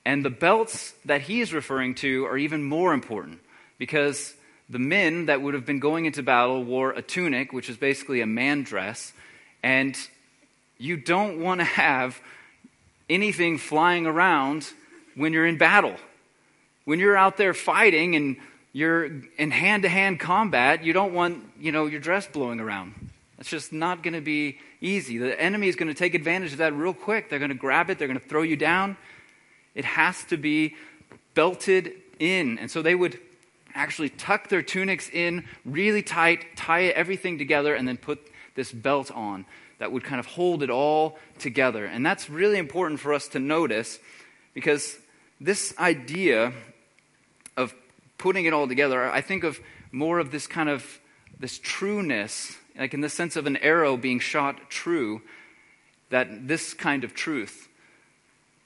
And 0.05 0.23
the 0.23 0.29
belts 0.29 0.93
that 1.05 1.21
he 1.21 1.41
is 1.41 1.53
referring 1.53 1.95
to 1.95 2.25
are 2.25 2.37
even 2.37 2.63
more 2.63 2.93
important 2.93 3.39
because 3.77 4.33
the 4.69 4.79
men 4.79 5.27
that 5.27 5.41
would 5.41 5.53
have 5.53 5.65
been 5.65 5.79
going 5.79 6.05
into 6.05 6.23
battle 6.23 6.63
wore 6.63 6.91
a 6.91 7.01
tunic, 7.01 7.53
which 7.53 7.69
is 7.69 7.77
basically 7.77 8.21
a 8.21 8.25
man 8.25 8.63
dress, 8.63 9.13
and 9.61 9.97
you 10.77 10.97
don't 10.97 11.39
want 11.41 11.61
to 11.61 11.65
have 11.65 12.19
anything 13.09 13.57
flying 13.57 14.05
around 14.05 14.67
when 15.15 15.31
you're 15.33 15.45
in 15.45 15.57
battle. 15.57 15.95
When 16.85 16.99
you're 16.99 17.17
out 17.17 17.37
there 17.37 17.53
fighting 17.53 18.15
and 18.15 18.37
you're 18.73 19.05
in 19.37 19.51
hand-to-hand 19.51 20.19
combat, 20.19 20.83
you 20.83 20.91
don't 20.91 21.13
want, 21.13 21.43
you 21.59 21.71
know, 21.71 21.85
your 21.85 21.99
dress 22.01 22.27
blowing 22.27 22.59
around. 22.59 23.11
That's 23.43 23.51
just 23.51 23.73
not 23.73 24.03
going 24.03 24.13
to 24.13 24.21
be 24.21 24.57
easy. 24.79 25.17
The 25.17 25.37
enemy 25.37 25.67
is 25.67 25.75
going 25.75 25.89
to 25.89 25.93
take 25.93 26.13
advantage 26.13 26.53
of 26.53 26.59
that 26.59 26.73
real 26.73 26.93
quick. 26.93 27.29
They're 27.29 27.39
going 27.39 27.49
to 27.49 27.55
grab 27.55 27.89
it, 27.89 27.99
they're 27.99 28.07
going 28.07 28.17
to 28.17 28.25
throw 28.25 28.41
you 28.41 28.55
down. 28.55 28.95
It 29.75 29.83
has 29.83 30.23
to 30.29 30.37
be 30.37 30.77
belted 31.33 31.91
in. 32.19 32.57
And 32.57 32.71
so 32.71 32.81
they 32.81 32.95
would 32.95 33.19
actually 33.75 34.07
tuck 34.07 34.47
their 34.47 34.61
tunics 34.61 35.09
in 35.09 35.43
really 35.65 36.01
tight, 36.01 36.55
tie 36.55 36.83
everything 36.83 37.37
together, 37.37 37.75
and 37.75 37.85
then 37.85 37.97
put 37.97 38.25
this 38.55 38.71
belt 38.71 39.11
on 39.11 39.45
that 39.77 39.91
would 39.91 40.05
kind 40.05 40.21
of 40.21 40.25
hold 40.25 40.63
it 40.63 40.69
all 40.69 41.19
together. 41.37 41.83
And 41.83 42.05
that's 42.05 42.29
really 42.29 42.59
important 42.59 43.01
for 43.01 43.13
us 43.13 43.27
to 43.27 43.39
notice 43.39 43.99
because 44.53 44.97
this 45.41 45.77
idea 45.77 46.53
of 47.57 47.75
putting 48.17 48.45
it 48.45 48.53
all 48.53 48.69
together, 48.69 49.11
I 49.11 49.19
think 49.19 49.43
of 49.43 49.59
more 49.91 50.19
of 50.19 50.31
this 50.31 50.47
kind 50.47 50.69
of 50.69 51.01
this 51.37 51.59
trueness, 51.59 52.57
like 52.77 52.93
in 52.93 53.01
the 53.01 53.09
sense 53.09 53.35
of 53.35 53.45
an 53.45 53.57
arrow 53.57 53.97
being 53.97 54.19
shot 54.19 54.69
true, 54.69 55.21
that 56.09 56.47
this 56.47 56.73
kind 56.73 57.03
of 57.03 57.13
truth. 57.13 57.69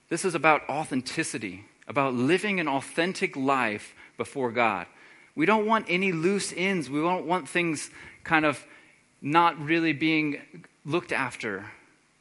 This 0.09 0.25
is 0.25 0.35
about 0.35 0.67
authenticity, 0.69 1.65
about 1.87 2.13
living 2.13 2.59
an 2.59 2.67
authentic 2.67 3.35
life 3.35 3.93
before 4.17 4.51
God. 4.51 4.87
We 5.35 5.45
don't 5.45 5.65
want 5.65 5.85
any 5.89 6.11
loose 6.11 6.53
ends. 6.55 6.89
We 6.89 6.99
don't 6.99 7.25
want 7.25 7.47
things 7.47 7.91
kind 8.23 8.45
of 8.45 8.65
not 9.21 9.59
really 9.59 9.93
being 9.93 10.41
looked 10.85 11.11
after. 11.11 11.65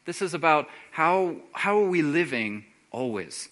This 0.04 0.22
is 0.22 0.34
about 0.34 0.68
how, 0.90 1.36
how 1.52 1.78
are 1.78 1.88
we 1.88 2.02
living 2.02 2.64
always? 2.90 3.48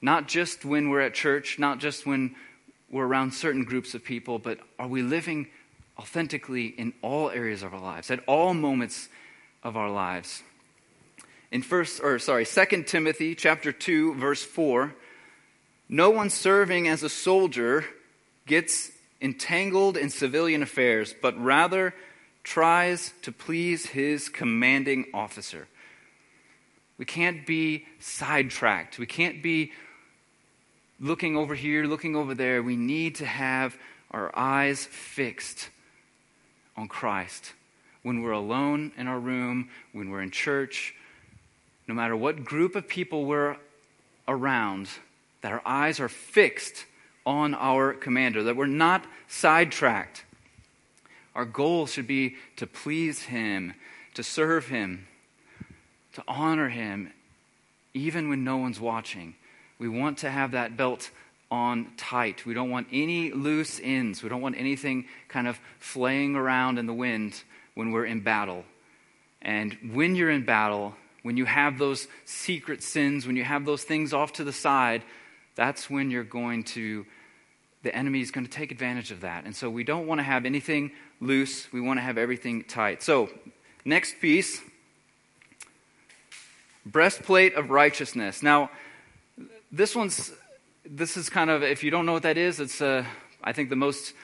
Not 0.00 0.28
just 0.28 0.64
when 0.64 0.88
we're 0.88 1.00
at 1.00 1.14
church, 1.14 1.58
not 1.58 1.78
just 1.78 2.06
when 2.06 2.34
we're 2.90 3.06
around 3.06 3.32
certain 3.32 3.64
groups 3.64 3.94
of 3.94 4.04
people, 4.04 4.38
but 4.38 4.58
are 4.78 4.88
we 4.88 5.02
living 5.02 5.48
authentically 5.98 6.66
in 6.66 6.92
all 7.02 7.30
areas 7.30 7.62
of 7.62 7.74
our 7.74 7.80
lives, 7.80 8.10
at 8.10 8.20
all 8.26 8.54
moments 8.54 9.08
of 9.62 9.76
our 9.76 9.90
lives? 9.90 10.42
In 11.50 11.62
first 11.62 12.00
or 12.02 12.18
sorry, 12.18 12.44
2 12.44 12.82
Timothy 12.84 13.34
chapter 13.34 13.72
2 13.72 14.14
verse 14.14 14.42
4, 14.42 14.94
no 15.88 16.10
one 16.10 16.30
serving 16.30 16.86
as 16.88 17.02
a 17.02 17.08
soldier 17.08 17.84
gets 18.46 18.90
entangled 19.20 19.96
in 19.96 20.10
civilian 20.10 20.62
affairs, 20.62 21.14
but 21.20 21.38
rather 21.42 21.94
tries 22.44 23.12
to 23.22 23.32
please 23.32 23.86
his 23.86 24.28
commanding 24.28 25.06
officer. 25.12 25.66
We 26.98 27.04
can't 27.04 27.46
be 27.46 27.86
sidetracked. 28.00 28.98
We 28.98 29.06
can't 29.06 29.42
be 29.42 29.72
looking 31.00 31.36
over 31.36 31.54
here, 31.54 31.84
looking 31.84 32.16
over 32.16 32.34
there. 32.34 32.62
We 32.62 32.76
need 32.76 33.16
to 33.16 33.26
have 33.26 33.76
our 34.10 34.36
eyes 34.36 34.84
fixed 34.84 35.68
on 36.78 36.86
Christ. 36.86 37.54
When 38.02 38.22
we're 38.22 38.30
alone 38.30 38.92
in 38.96 39.08
our 39.08 39.18
room, 39.18 39.68
when 39.92 40.10
we're 40.10 40.22
in 40.22 40.30
church, 40.30 40.94
no 41.88 41.94
matter 41.94 42.16
what 42.16 42.44
group 42.44 42.76
of 42.76 42.86
people 42.86 43.24
we're 43.24 43.56
around, 44.28 44.88
that 45.42 45.52
our 45.52 45.62
eyes 45.66 45.98
are 45.98 46.08
fixed 46.08 46.86
on 47.26 47.54
our 47.54 47.92
commander, 47.92 48.44
that 48.44 48.56
we're 48.56 48.66
not 48.66 49.04
sidetracked. 49.26 50.24
Our 51.34 51.44
goal 51.44 51.86
should 51.86 52.06
be 52.06 52.36
to 52.56 52.66
please 52.66 53.24
him, 53.24 53.74
to 54.14 54.22
serve 54.22 54.68
him, 54.68 55.08
to 56.12 56.22
honor 56.28 56.68
him, 56.68 57.12
even 57.92 58.28
when 58.28 58.44
no 58.44 58.56
one's 58.56 58.80
watching. 58.80 59.34
We 59.78 59.88
want 59.88 60.18
to 60.18 60.30
have 60.30 60.52
that 60.52 60.76
belt 60.76 61.10
on 61.50 61.88
tight. 61.96 62.44
We 62.44 62.54
don't 62.54 62.70
want 62.70 62.88
any 62.92 63.32
loose 63.32 63.80
ends. 63.82 64.22
We 64.22 64.28
don't 64.28 64.40
want 64.40 64.56
anything 64.58 65.06
kind 65.28 65.48
of 65.48 65.58
flaying 65.78 66.36
around 66.36 66.78
in 66.78 66.86
the 66.86 66.92
wind 66.92 67.42
when 67.74 67.90
we're 67.90 68.04
in 68.04 68.20
battle. 68.20 68.64
And 69.40 69.76
when 69.92 70.14
you're 70.14 70.30
in 70.30 70.44
battle, 70.44 70.94
when 71.22 71.36
you 71.36 71.44
have 71.44 71.78
those 71.78 72.06
secret 72.24 72.82
sins, 72.82 73.26
when 73.26 73.36
you 73.36 73.44
have 73.44 73.64
those 73.64 73.84
things 73.84 74.12
off 74.12 74.32
to 74.34 74.44
the 74.44 74.52
side, 74.52 75.02
that's 75.54 75.88
when 75.88 76.10
you're 76.10 76.24
going 76.24 76.64
to, 76.64 77.06
the 77.82 77.94
enemy 77.94 78.20
is 78.20 78.30
going 78.30 78.44
to 78.44 78.50
take 78.50 78.70
advantage 78.70 79.10
of 79.10 79.22
that. 79.22 79.44
And 79.44 79.56
so 79.56 79.70
we 79.70 79.84
don't 79.84 80.06
want 80.06 80.18
to 80.18 80.24
have 80.24 80.44
anything 80.44 80.92
loose. 81.20 81.72
We 81.72 81.80
want 81.80 81.98
to 81.98 82.02
have 82.02 82.18
everything 82.18 82.64
tight. 82.64 83.02
So, 83.02 83.30
next 83.84 84.20
piece 84.20 84.60
breastplate 86.90 87.54
of 87.54 87.70
righteousness. 87.70 88.42
Now, 88.42 88.70
this 89.70 89.94
one's 89.94 90.32
this 90.90 91.16
is 91.16 91.28
kind 91.28 91.50
of, 91.50 91.62
if 91.62 91.84
you 91.84 91.90
don't 91.90 92.06
know 92.06 92.14
what 92.14 92.22
that 92.22 92.38
is, 92.38 92.60
it's, 92.60 92.80
uh, 92.80 93.04
I 93.44 93.52
think 93.52 93.68
the 93.68 93.76
most 93.76 94.14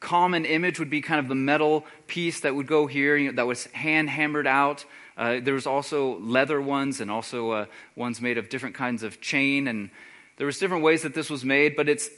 common 0.00 0.44
image 0.44 0.78
would 0.78 0.90
be 0.90 1.00
kind 1.00 1.20
of 1.20 1.28
the 1.28 1.34
metal 1.34 1.84
piece 2.06 2.40
that 2.40 2.54
would 2.54 2.66
go 2.66 2.86
here 2.86 3.16
you 3.16 3.28
know, 3.28 3.36
that 3.36 3.46
was 3.46 3.66
hand 3.66 4.10
hammered 4.10 4.46
out. 4.46 4.84
Uh, 5.16 5.40
there 5.40 5.54
was 5.54 5.66
also 5.66 6.18
leather 6.18 6.60
ones 6.60 7.00
and 7.00 7.10
also 7.10 7.50
uh, 7.50 7.66
ones 7.96 8.20
made 8.20 8.38
of 8.38 8.48
different 8.48 8.74
kinds 8.74 9.02
of 9.02 9.20
chain. 9.20 9.68
And 9.68 9.90
there 10.36 10.46
was 10.46 10.58
different 10.58 10.84
ways 10.84 11.02
that 11.02 11.14
this 11.14 11.30
was 11.30 11.44
made, 11.44 11.76
but 11.76 11.88
it's 11.88 12.08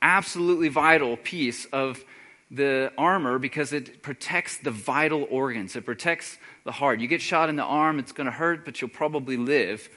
absolutely 0.00 0.68
vital 0.68 1.16
piece 1.16 1.64
of 1.66 2.02
the 2.50 2.92
armor 2.96 3.38
because 3.38 3.72
it 3.72 4.02
protects 4.02 4.58
the 4.58 4.70
vital 4.70 5.26
organs. 5.30 5.76
It 5.76 5.84
protects 5.84 6.38
the 6.64 6.72
heart. 6.72 7.00
You 7.00 7.08
get 7.08 7.22
shot 7.22 7.48
in 7.48 7.56
the 7.56 7.64
arm, 7.64 7.98
it's 7.98 8.12
going 8.12 8.26
to 8.26 8.32
hurt, 8.32 8.64
but 8.64 8.80
you'll 8.80 8.90
probably 8.90 9.36
live. 9.36 9.88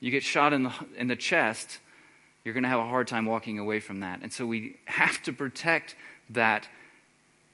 You 0.00 0.10
get 0.10 0.22
shot 0.22 0.52
in 0.52 0.64
the, 0.64 0.72
in 0.96 1.08
the 1.08 1.16
chest, 1.16 1.78
you're 2.44 2.54
going 2.54 2.64
to 2.64 2.68
have 2.68 2.80
a 2.80 2.86
hard 2.86 3.08
time 3.08 3.24
walking 3.24 3.58
away 3.58 3.80
from 3.80 4.00
that. 4.00 4.20
And 4.22 4.32
so 4.32 4.46
we 4.46 4.76
have 4.84 5.22
to 5.22 5.32
protect 5.32 5.96
that, 6.30 6.68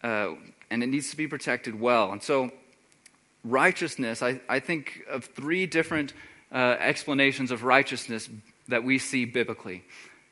uh, 0.02 0.30
and 0.70 0.82
it 0.82 0.88
needs 0.88 1.10
to 1.10 1.16
be 1.16 1.28
protected 1.28 1.80
well. 1.80 2.10
And 2.12 2.22
so, 2.22 2.50
righteousness, 3.44 4.22
I, 4.22 4.40
I 4.48 4.58
think 4.58 5.02
of 5.08 5.24
three 5.24 5.66
different 5.66 6.12
uh, 6.52 6.76
explanations 6.80 7.52
of 7.52 7.62
righteousness 7.62 8.28
that 8.68 8.82
we 8.82 8.98
see 8.98 9.24
biblically. 9.24 9.84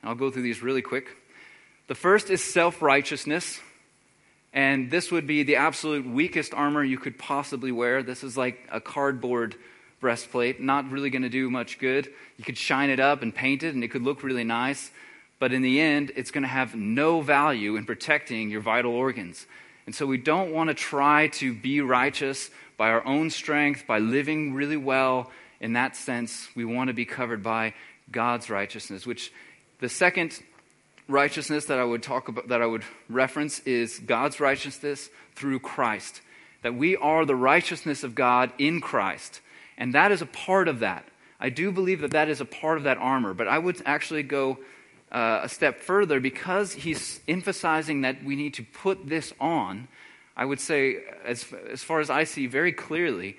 And 0.03 0.11
I'll 0.11 0.17
go 0.17 0.31
through 0.31 0.43
these 0.43 0.63
really 0.63 0.83
quick. 0.83 1.07
The 1.87 1.95
first 1.95 2.29
is 2.29 2.43
self 2.43 2.83
righteousness. 2.83 3.61
And 4.53 4.91
this 4.91 5.13
would 5.13 5.27
be 5.27 5.43
the 5.43 5.57
absolute 5.57 6.07
weakest 6.07 6.55
armor 6.55 6.83
you 6.83 6.99
could 6.99 7.19
possibly 7.19 7.71
wear. 7.71 8.03
This 8.03 8.25
is 8.25 8.37
like 8.37 8.67
a 8.73 8.81
cardboard 8.81 9.55
breastplate, 10.01 10.61
not 10.61 10.91
really 10.91 11.11
going 11.11 11.23
to 11.23 11.29
do 11.29 11.51
much 11.51 11.79
good. 11.79 12.09
You 12.37 12.45
could 12.45 12.59
shine 12.59 12.91
it 12.91 13.01
up 13.01 13.23
and 13.23 13.35
paint 13.35 13.63
it, 13.63 13.75
and 13.75 13.83
it 13.83 13.89
could 13.89 14.03
look 14.03 14.23
really 14.23 14.45
nice, 14.45 14.91
but 15.39 15.53
in 15.53 15.63
the 15.63 15.81
end, 15.81 16.13
it's 16.17 16.31
going 16.31 16.43
to 16.43 16.49
have 16.49 16.75
no 16.75 17.21
value 17.21 17.77
in 17.77 17.85
protecting 17.85 18.51
your 18.51 18.61
vital 18.61 18.93
organs. 18.93 19.47
And 19.87 19.95
so 19.95 20.05
we 20.05 20.19
don't 20.19 20.53
want 20.53 20.69
to 20.69 20.75
try 20.75 21.29
to 21.29 21.55
be 21.55 21.81
righteous 21.81 22.51
by 22.77 22.91
our 22.91 23.05
own 23.07 23.31
strength, 23.31 23.87
by 23.87 23.99
living 23.99 24.55
really 24.55 24.77
well. 24.77 25.31
In 25.61 25.73
that 25.73 25.97
sense, 25.97 26.49
we 26.55 26.65
want 26.65 26.89
to 26.89 26.95
be 26.95 27.05
covered 27.05 27.43
by 27.43 27.75
God's 28.11 28.51
righteousness, 28.51 29.07
which 29.07 29.33
the 29.81 29.89
second 29.89 30.39
righteousness 31.09 31.67
that 31.67 31.79
I 31.79 31.85
would 31.85 32.03
talk 32.03 32.29
about, 32.29 32.49
that 32.49 32.63
I 32.63 32.67
would 32.67 32.85
reference 33.09 33.61
is 33.61 33.99
God's 33.99 34.41
righteousness 34.41 35.09
through 35.35 35.61
Christ. 35.61 36.21
That 36.63 36.75
we 36.75 36.97
are 36.97 37.25
the 37.25 37.37
righteousness 37.37 38.05
of 38.05 38.15
God 38.15 38.53
in 38.59 38.81
Christ. 38.81 39.41
And 39.79 39.95
that 39.95 40.13
is 40.13 40.21
a 40.21 40.27
part 40.27 40.69
of 40.69 40.81
that. 40.81 41.07
I 41.41 41.49
do 41.49 41.73
believe 41.73 42.01
that 42.01 42.11
that 42.11 42.29
is 42.29 42.41
a 42.41 42.45
part 42.45 42.77
of 42.77 42.85
that 42.85 42.99
armor, 42.99 43.33
but 43.33 43.49
I 43.49 43.59
would 43.59 43.81
actually 43.87 44.25
go 44.25 44.59
uh, 45.11 45.41
a 45.45 45.49
step 45.49 45.81
further 45.81 46.21
because 46.21 46.75
he's 46.75 47.21
emphasizing 47.29 48.03
that 48.03 48.23
we 48.23 48.37
need 48.37 48.55
to 48.55 48.65
put 48.65 49.09
this 49.09 49.33
on. 49.41 49.89
I 50.37 50.45
would 50.45 50.61
say, 50.61 50.99
as, 51.25 51.47
as 51.71 51.83
far 51.83 52.01
as 52.01 52.11
I 52.11 52.25
see 52.25 52.47
very 52.47 52.73
clearly, 52.73 53.39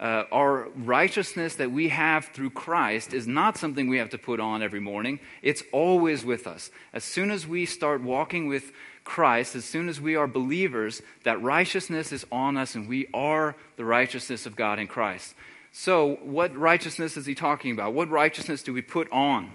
uh, 0.00 0.24
our 0.32 0.68
righteousness 0.76 1.56
that 1.56 1.70
we 1.70 1.88
have 1.88 2.26
through 2.26 2.50
Christ 2.50 3.12
is 3.12 3.26
not 3.26 3.58
something 3.58 3.88
we 3.88 3.98
have 3.98 4.10
to 4.10 4.18
put 4.18 4.40
on 4.40 4.62
every 4.62 4.80
morning. 4.80 5.20
It's 5.42 5.62
always 5.72 6.24
with 6.24 6.46
us. 6.46 6.70
As 6.92 7.04
soon 7.04 7.30
as 7.30 7.46
we 7.46 7.66
start 7.66 8.00
walking 8.02 8.48
with 8.48 8.72
Christ, 9.04 9.54
as 9.54 9.64
soon 9.64 9.88
as 9.88 10.00
we 10.00 10.16
are 10.16 10.26
believers, 10.26 11.02
that 11.24 11.42
righteousness 11.42 12.12
is 12.12 12.24
on 12.32 12.56
us 12.56 12.74
and 12.74 12.88
we 12.88 13.08
are 13.12 13.56
the 13.76 13.84
righteousness 13.84 14.46
of 14.46 14.56
God 14.56 14.78
in 14.78 14.86
Christ. 14.86 15.34
So, 15.72 16.18
what 16.22 16.56
righteousness 16.56 17.16
is 17.16 17.26
he 17.26 17.34
talking 17.34 17.70
about? 17.70 17.94
What 17.94 18.10
righteousness 18.10 18.62
do 18.62 18.72
we 18.72 18.82
put 18.82 19.10
on? 19.12 19.52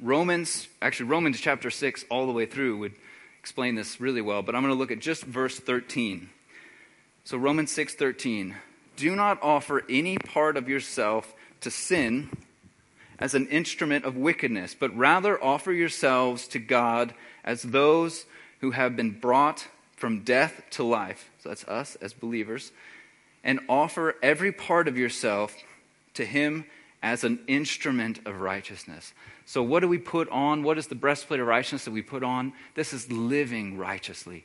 Romans, 0.00 0.68
actually, 0.82 1.08
Romans 1.08 1.40
chapter 1.40 1.70
6 1.70 2.04
all 2.10 2.26
the 2.26 2.32
way 2.32 2.44
through 2.44 2.76
would 2.78 2.92
explain 3.40 3.76
this 3.76 3.98
really 3.98 4.20
well, 4.20 4.42
but 4.42 4.54
I'm 4.54 4.60
going 4.62 4.74
to 4.74 4.78
look 4.78 4.90
at 4.90 4.98
just 4.98 5.24
verse 5.24 5.58
13. 5.58 6.28
So, 7.24 7.38
Romans 7.38 7.70
6 7.72 7.94
13. 7.94 8.56
Do 8.96 9.16
not 9.16 9.42
offer 9.42 9.84
any 9.88 10.18
part 10.18 10.56
of 10.56 10.68
yourself 10.68 11.34
to 11.62 11.70
sin 11.70 12.30
as 13.18 13.34
an 13.34 13.46
instrument 13.48 14.04
of 14.04 14.16
wickedness, 14.16 14.76
but 14.78 14.94
rather 14.94 15.42
offer 15.42 15.72
yourselves 15.72 16.46
to 16.48 16.58
God 16.58 17.14
as 17.42 17.62
those 17.62 18.26
who 18.60 18.72
have 18.72 18.96
been 18.96 19.12
brought 19.12 19.68
from 19.96 20.20
death 20.20 20.62
to 20.72 20.82
life. 20.82 21.30
So, 21.42 21.48
that's 21.48 21.64
us 21.64 21.96
as 22.02 22.12
believers 22.12 22.70
and 23.46 23.60
offer 23.68 24.16
every 24.22 24.50
part 24.50 24.88
of 24.88 24.98
yourself 24.98 25.56
to 26.14 26.26
Him 26.26 26.64
as 27.00 27.22
an 27.22 27.38
instrument 27.46 28.18
of 28.26 28.40
righteousness. 28.40 29.14
So, 29.46 29.62
what 29.62 29.80
do 29.80 29.88
we 29.88 29.98
put 29.98 30.28
on? 30.30 30.64
What 30.64 30.76
is 30.76 30.88
the 30.88 30.96
breastplate 30.96 31.38
of 31.38 31.46
righteousness 31.46 31.84
that 31.84 31.92
we 31.92 32.02
put 32.02 32.24
on? 32.24 32.52
This 32.74 32.92
is 32.92 33.10
living 33.10 33.78
righteously. 33.78 34.44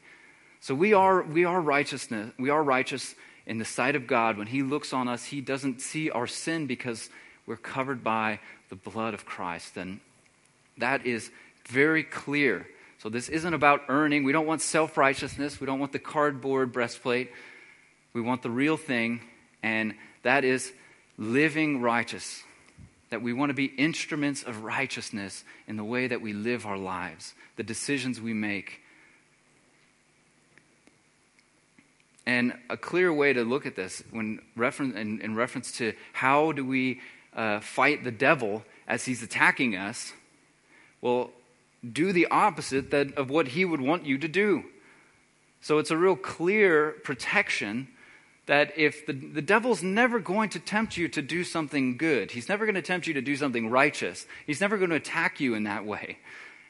So, 0.60 0.76
we 0.76 0.94
are, 0.94 1.24
we 1.24 1.44
are 1.44 1.60
righteousness. 1.60 2.32
We 2.38 2.52
are 2.52 2.64
righteous 2.64 3.16
in 3.48 3.58
the 3.58 3.66
sight 3.66 3.96
of 3.96 4.06
God. 4.06 4.38
When 4.38 4.48
He 4.48 4.62
looks 4.62 4.94
on 4.94 5.08
us, 5.08 5.26
He 5.26 5.42
doesn't 5.42 5.82
see 5.82 6.12
our 6.12 6.28
sin 6.28 6.68
because 6.68 7.10
we're 7.48 7.58
covered 7.58 8.04
by 8.04 8.40
the 8.70 8.76
blood 8.76 9.16
of 9.16 9.26
Christ. 9.26 9.78
And 9.78 10.00
that 10.78 11.08
is 11.08 11.32
very 11.68 12.04
clear. 12.04 12.68
So, 13.00 13.10
this 13.10 13.30
isn't 13.30 13.54
about 13.56 13.82
earning. 13.90 14.24
We 14.24 14.32
don't 14.32 14.46
want 14.46 14.62
self 14.62 14.96
righteousness. 14.96 15.60
We 15.60 15.66
don't 15.66 15.80
want 15.80 15.92
the 15.92 15.98
cardboard 15.98 16.72
breastplate. 16.72 17.32
We 18.14 18.22
want 18.22 18.42
the 18.42 18.50
real 18.50 18.78
thing, 18.78 19.22
and 19.64 19.96
that 20.24 20.44
is 20.44 20.72
living 21.18 21.82
righteous. 21.82 22.44
That 23.10 23.22
we 23.22 23.34
want 23.34 23.50
to 23.50 23.54
be 23.54 23.66
instruments 23.66 24.44
of 24.44 24.64
righteousness 24.64 25.44
in 25.68 25.78
the 25.78 25.84
way 25.84 26.08
that 26.08 26.22
we 26.22 26.34
live 26.34 26.66
our 26.66 26.78
lives, 26.78 27.34
the 27.58 27.64
decisions 27.64 28.22
we 28.22 28.34
make. 28.34 28.82
And 32.26 32.54
a 32.70 32.78
clear 32.78 33.12
way 33.12 33.34
to 33.34 33.44
look 33.44 33.66
at 33.66 33.76
this 33.76 34.04
when 34.12 34.40
reference, 34.56 34.96
in, 34.96 35.20
in 35.22 35.36
reference 35.36 35.72
to 35.74 35.94
how 36.14 36.52
do 36.52 36.66
we 36.66 37.02
uh, 37.36 37.60
fight 37.60 38.04
the 38.04 38.12
devil 38.12 38.64
as 38.88 39.06
he's 39.06 39.24
attacking 39.24 39.76
us, 39.76 40.14
well, 41.02 41.32
do 41.90 42.14
the 42.14 42.28
opposite 42.28 42.92
that, 42.92 43.14
of 43.16 43.30
what 43.30 43.50
he 43.50 43.66
would 43.66 43.82
want 43.82 44.06
you 44.06 44.18
to 44.20 44.28
do. 44.28 44.64
So 45.62 45.80
it's 45.80 45.92
a 45.92 45.98
real 45.98 46.16
clear 46.16 46.96
protection 47.04 47.88
that 48.52 48.78
if 48.78 49.06
the, 49.06 49.14
the 49.14 49.42
devil's 49.42 49.82
never 49.82 50.20
going 50.20 50.50
to 50.50 50.60
tempt 50.60 50.98
you 50.98 51.08
to 51.08 51.22
do 51.22 51.42
something 51.42 51.96
good, 51.96 52.32
he's 52.32 52.50
never 52.50 52.66
going 52.66 52.76
to 52.76 52.82
tempt 52.82 53.08
you 53.08 53.14
to 53.14 53.22
do 53.22 53.34
something 53.38 53.70
righteous, 53.70 54.28
he's 54.46 54.60
never 54.60 54.76
going 54.78 54.90
to 54.90 54.98
attack 54.98 55.40
you 55.40 55.56
in 55.56 55.64
that 55.64 55.86
way. 55.86 56.18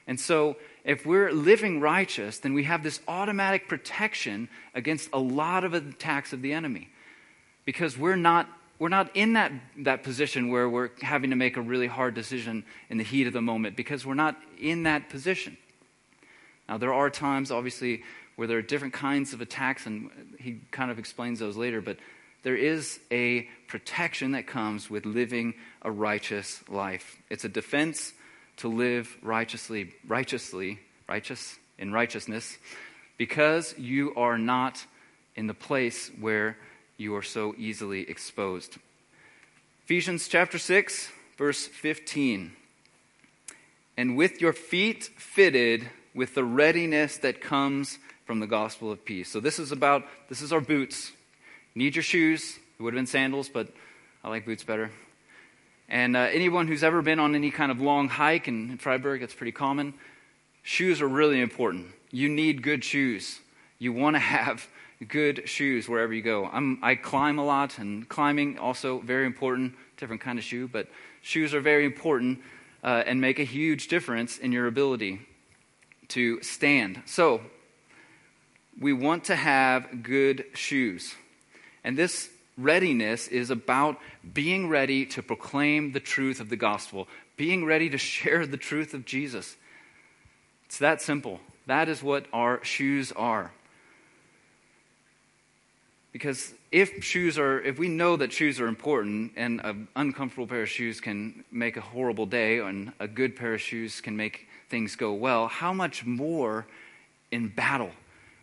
And 0.05 0.19
so, 0.19 0.57
if 0.83 1.07
we're 1.07 1.31
living 1.31 1.79
righteous, 1.79 2.37
then 2.37 2.53
we 2.53 2.65
have 2.65 2.83
this 2.83 2.99
automatic 3.07 3.67
protection 3.67 4.47
against 4.75 5.09
a 5.11 5.17
lot 5.17 5.63
of 5.63 5.73
attacks 5.73 6.33
of 6.33 6.43
the 6.43 6.53
enemy. 6.53 6.87
Because 7.65 7.97
we're 7.97 8.15
not, 8.15 8.47
we're 8.77 8.89
not 8.89 9.09
in 9.15 9.33
that, 9.33 9.51
that 9.77 10.03
position 10.03 10.51
where 10.51 10.69
we're 10.69 10.91
having 11.01 11.31
to 11.31 11.35
make 11.35 11.57
a 11.57 11.61
really 11.61 11.87
hard 11.87 12.13
decision 12.13 12.63
in 12.91 12.99
the 12.99 13.03
heat 13.03 13.25
of 13.25 13.33
the 13.33 13.41
moment, 13.41 13.75
because 13.75 14.05
we're 14.05 14.13
not 14.13 14.37
in 14.59 14.83
that 14.83 15.09
position. 15.09 15.57
Now, 16.69 16.77
there 16.77 16.93
are 16.93 17.09
times, 17.09 17.49
obviously, 17.49 18.03
where 18.41 18.47
there 18.47 18.57
are 18.57 18.63
different 18.63 18.95
kinds 18.95 19.33
of 19.33 19.41
attacks, 19.41 19.85
and 19.85 20.09
he 20.39 20.61
kind 20.71 20.89
of 20.89 20.97
explains 20.97 21.37
those 21.37 21.55
later, 21.55 21.79
but 21.79 21.97
there 22.41 22.55
is 22.55 22.99
a 23.11 23.47
protection 23.67 24.31
that 24.31 24.47
comes 24.47 24.89
with 24.89 25.05
living 25.05 25.53
a 25.83 25.91
righteous 25.91 26.67
life. 26.67 27.17
It's 27.29 27.45
a 27.45 27.49
defense 27.49 28.13
to 28.57 28.67
live 28.67 29.15
righteously, 29.21 29.93
righteously, 30.07 30.79
righteous, 31.07 31.55
in 31.77 31.93
righteousness, 31.93 32.57
because 33.15 33.77
you 33.77 34.11
are 34.15 34.39
not 34.39 34.87
in 35.35 35.45
the 35.45 35.53
place 35.53 36.09
where 36.19 36.57
you 36.97 37.15
are 37.15 37.21
so 37.21 37.53
easily 37.59 38.09
exposed. 38.09 38.77
Ephesians 39.83 40.27
chapter 40.27 40.57
6, 40.57 41.11
verse 41.37 41.67
15. 41.67 42.53
And 43.97 44.17
with 44.17 44.41
your 44.41 44.53
feet 44.53 45.03
fitted 45.15 45.91
with 46.15 46.33
the 46.33 46.43
readiness 46.43 47.17
that 47.17 47.39
comes 47.39 47.99
from 48.31 48.39
the 48.39 48.47
gospel 48.47 48.89
of 48.93 49.03
peace. 49.03 49.29
So 49.29 49.41
this 49.41 49.59
is 49.59 49.73
about 49.73 50.05
this 50.29 50.41
is 50.41 50.53
our 50.53 50.61
boots. 50.61 51.11
Need 51.75 51.97
your 51.97 52.03
shoes. 52.03 52.57
It 52.79 52.81
would 52.81 52.93
have 52.93 52.97
been 52.97 53.05
sandals, 53.05 53.49
but 53.49 53.67
I 54.23 54.29
like 54.29 54.45
boots 54.45 54.63
better. 54.63 54.89
And 55.89 56.15
uh, 56.15 56.29
anyone 56.31 56.69
who's 56.69 56.81
ever 56.81 57.01
been 57.01 57.19
on 57.19 57.35
any 57.35 57.51
kind 57.51 57.73
of 57.73 57.81
long 57.81 58.07
hike 58.07 58.47
in, 58.47 58.77
Freiburg, 58.77 59.21
it's 59.21 59.33
pretty 59.33 59.51
common. 59.51 59.95
Shoes 60.63 61.01
are 61.01 61.09
really 61.09 61.41
important. 61.41 61.87
You 62.09 62.29
need 62.29 62.63
good 62.63 62.85
shoes. 62.85 63.41
You 63.79 63.91
want 63.91 64.15
to 64.15 64.19
have 64.37 64.65
good 65.05 65.49
shoes 65.49 65.89
wherever 65.89 66.13
you 66.13 66.21
go. 66.21 66.45
I'm, 66.45 66.79
I 66.81 66.95
climb 66.95 67.37
a 67.37 67.43
lot, 67.43 67.79
and 67.79 68.07
climbing 68.07 68.59
also 68.59 68.99
very 68.99 69.25
important. 69.25 69.73
Different 69.97 70.21
kind 70.21 70.39
of 70.39 70.45
shoe, 70.45 70.69
but 70.69 70.87
shoes 71.21 71.53
are 71.53 71.59
very 71.59 71.83
important 71.83 72.39
uh, 72.81 73.03
and 73.05 73.19
make 73.19 73.39
a 73.39 73.43
huge 73.43 73.89
difference 73.89 74.37
in 74.37 74.53
your 74.53 74.67
ability 74.67 75.19
to 76.07 76.41
stand. 76.41 77.01
So, 77.05 77.41
we 78.79 78.93
want 78.93 79.25
to 79.25 79.35
have 79.35 80.03
good 80.03 80.45
shoes. 80.53 81.13
And 81.83 81.97
this 81.97 82.29
readiness 82.57 83.27
is 83.27 83.49
about 83.49 83.97
being 84.33 84.69
ready 84.69 85.05
to 85.07 85.23
proclaim 85.23 85.91
the 85.91 85.99
truth 85.99 86.39
of 86.39 86.49
the 86.49 86.55
gospel, 86.55 87.07
being 87.37 87.65
ready 87.65 87.89
to 87.89 87.97
share 87.97 88.45
the 88.45 88.57
truth 88.57 88.93
of 88.93 89.05
Jesus. 89.05 89.55
It's 90.65 90.77
that 90.77 91.01
simple. 91.01 91.39
That 91.67 91.89
is 91.89 92.01
what 92.01 92.25
our 92.33 92.63
shoes 92.63 93.11
are. 93.11 93.51
Because 96.11 96.53
if 96.71 97.03
shoes 97.03 97.37
are, 97.37 97.61
if 97.61 97.79
we 97.79 97.87
know 97.87 98.17
that 98.17 98.33
shoes 98.33 98.59
are 98.59 98.67
important 98.67 99.31
and 99.37 99.61
an 99.63 99.87
uncomfortable 99.95 100.47
pair 100.47 100.63
of 100.63 100.69
shoes 100.69 100.99
can 100.99 101.45
make 101.51 101.77
a 101.77 101.81
horrible 101.81 102.25
day 102.25 102.59
and 102.59 102.91
a 102.99 103.07
good 103.07 103.35
pair 103.35 103.53
of 103.53 103.61
shoes 103.61 104.01
can 104.01 104.17
make 104.17 104.47
things 104.69 104.95
go 104.95 105.13
well, 105.13 105.47
how 105.47 105.73
much 105.73 106.05
more 106.05 106.67
in 107.31 107.47
battle? 107.47 107.91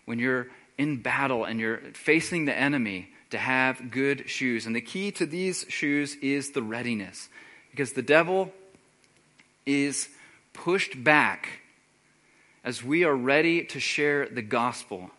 When 0.09 0.19
you're 0.19 0.49
in 0.77 1.03
battle 1.03 1.45
and 1.45 1.61
you're 1.61 1.79
facing 1.93 2.47
the 2.47 2.57
enemy, 2.57 3.11
to 3.31 3.37
have 3.37 3.91
good 3.91 4.31
shoes. 4.31 4.65
And 4.65 4.75
the 4.75 4.81
key 4.81 5.11
to 5.13 5.27
these 5.27 5.67
shoes 5.69 6.17
is 6.23 6.53
the 6.53 6.63
readiness. 6.63 7.29
Because 7.71 7.93
the 7.93 8.01
devil 8.01 8.53
is 9.67 10.09
pushed 10.55 11.05
back 11.05 11.61
as 12.65 12.83
we 12.83 13.05
are 13.05 13.15
ready 13.15 13.65
to 13.65 13.81
share 13.81 14.27
the 14.27 14.41
gospel 14.41 15.11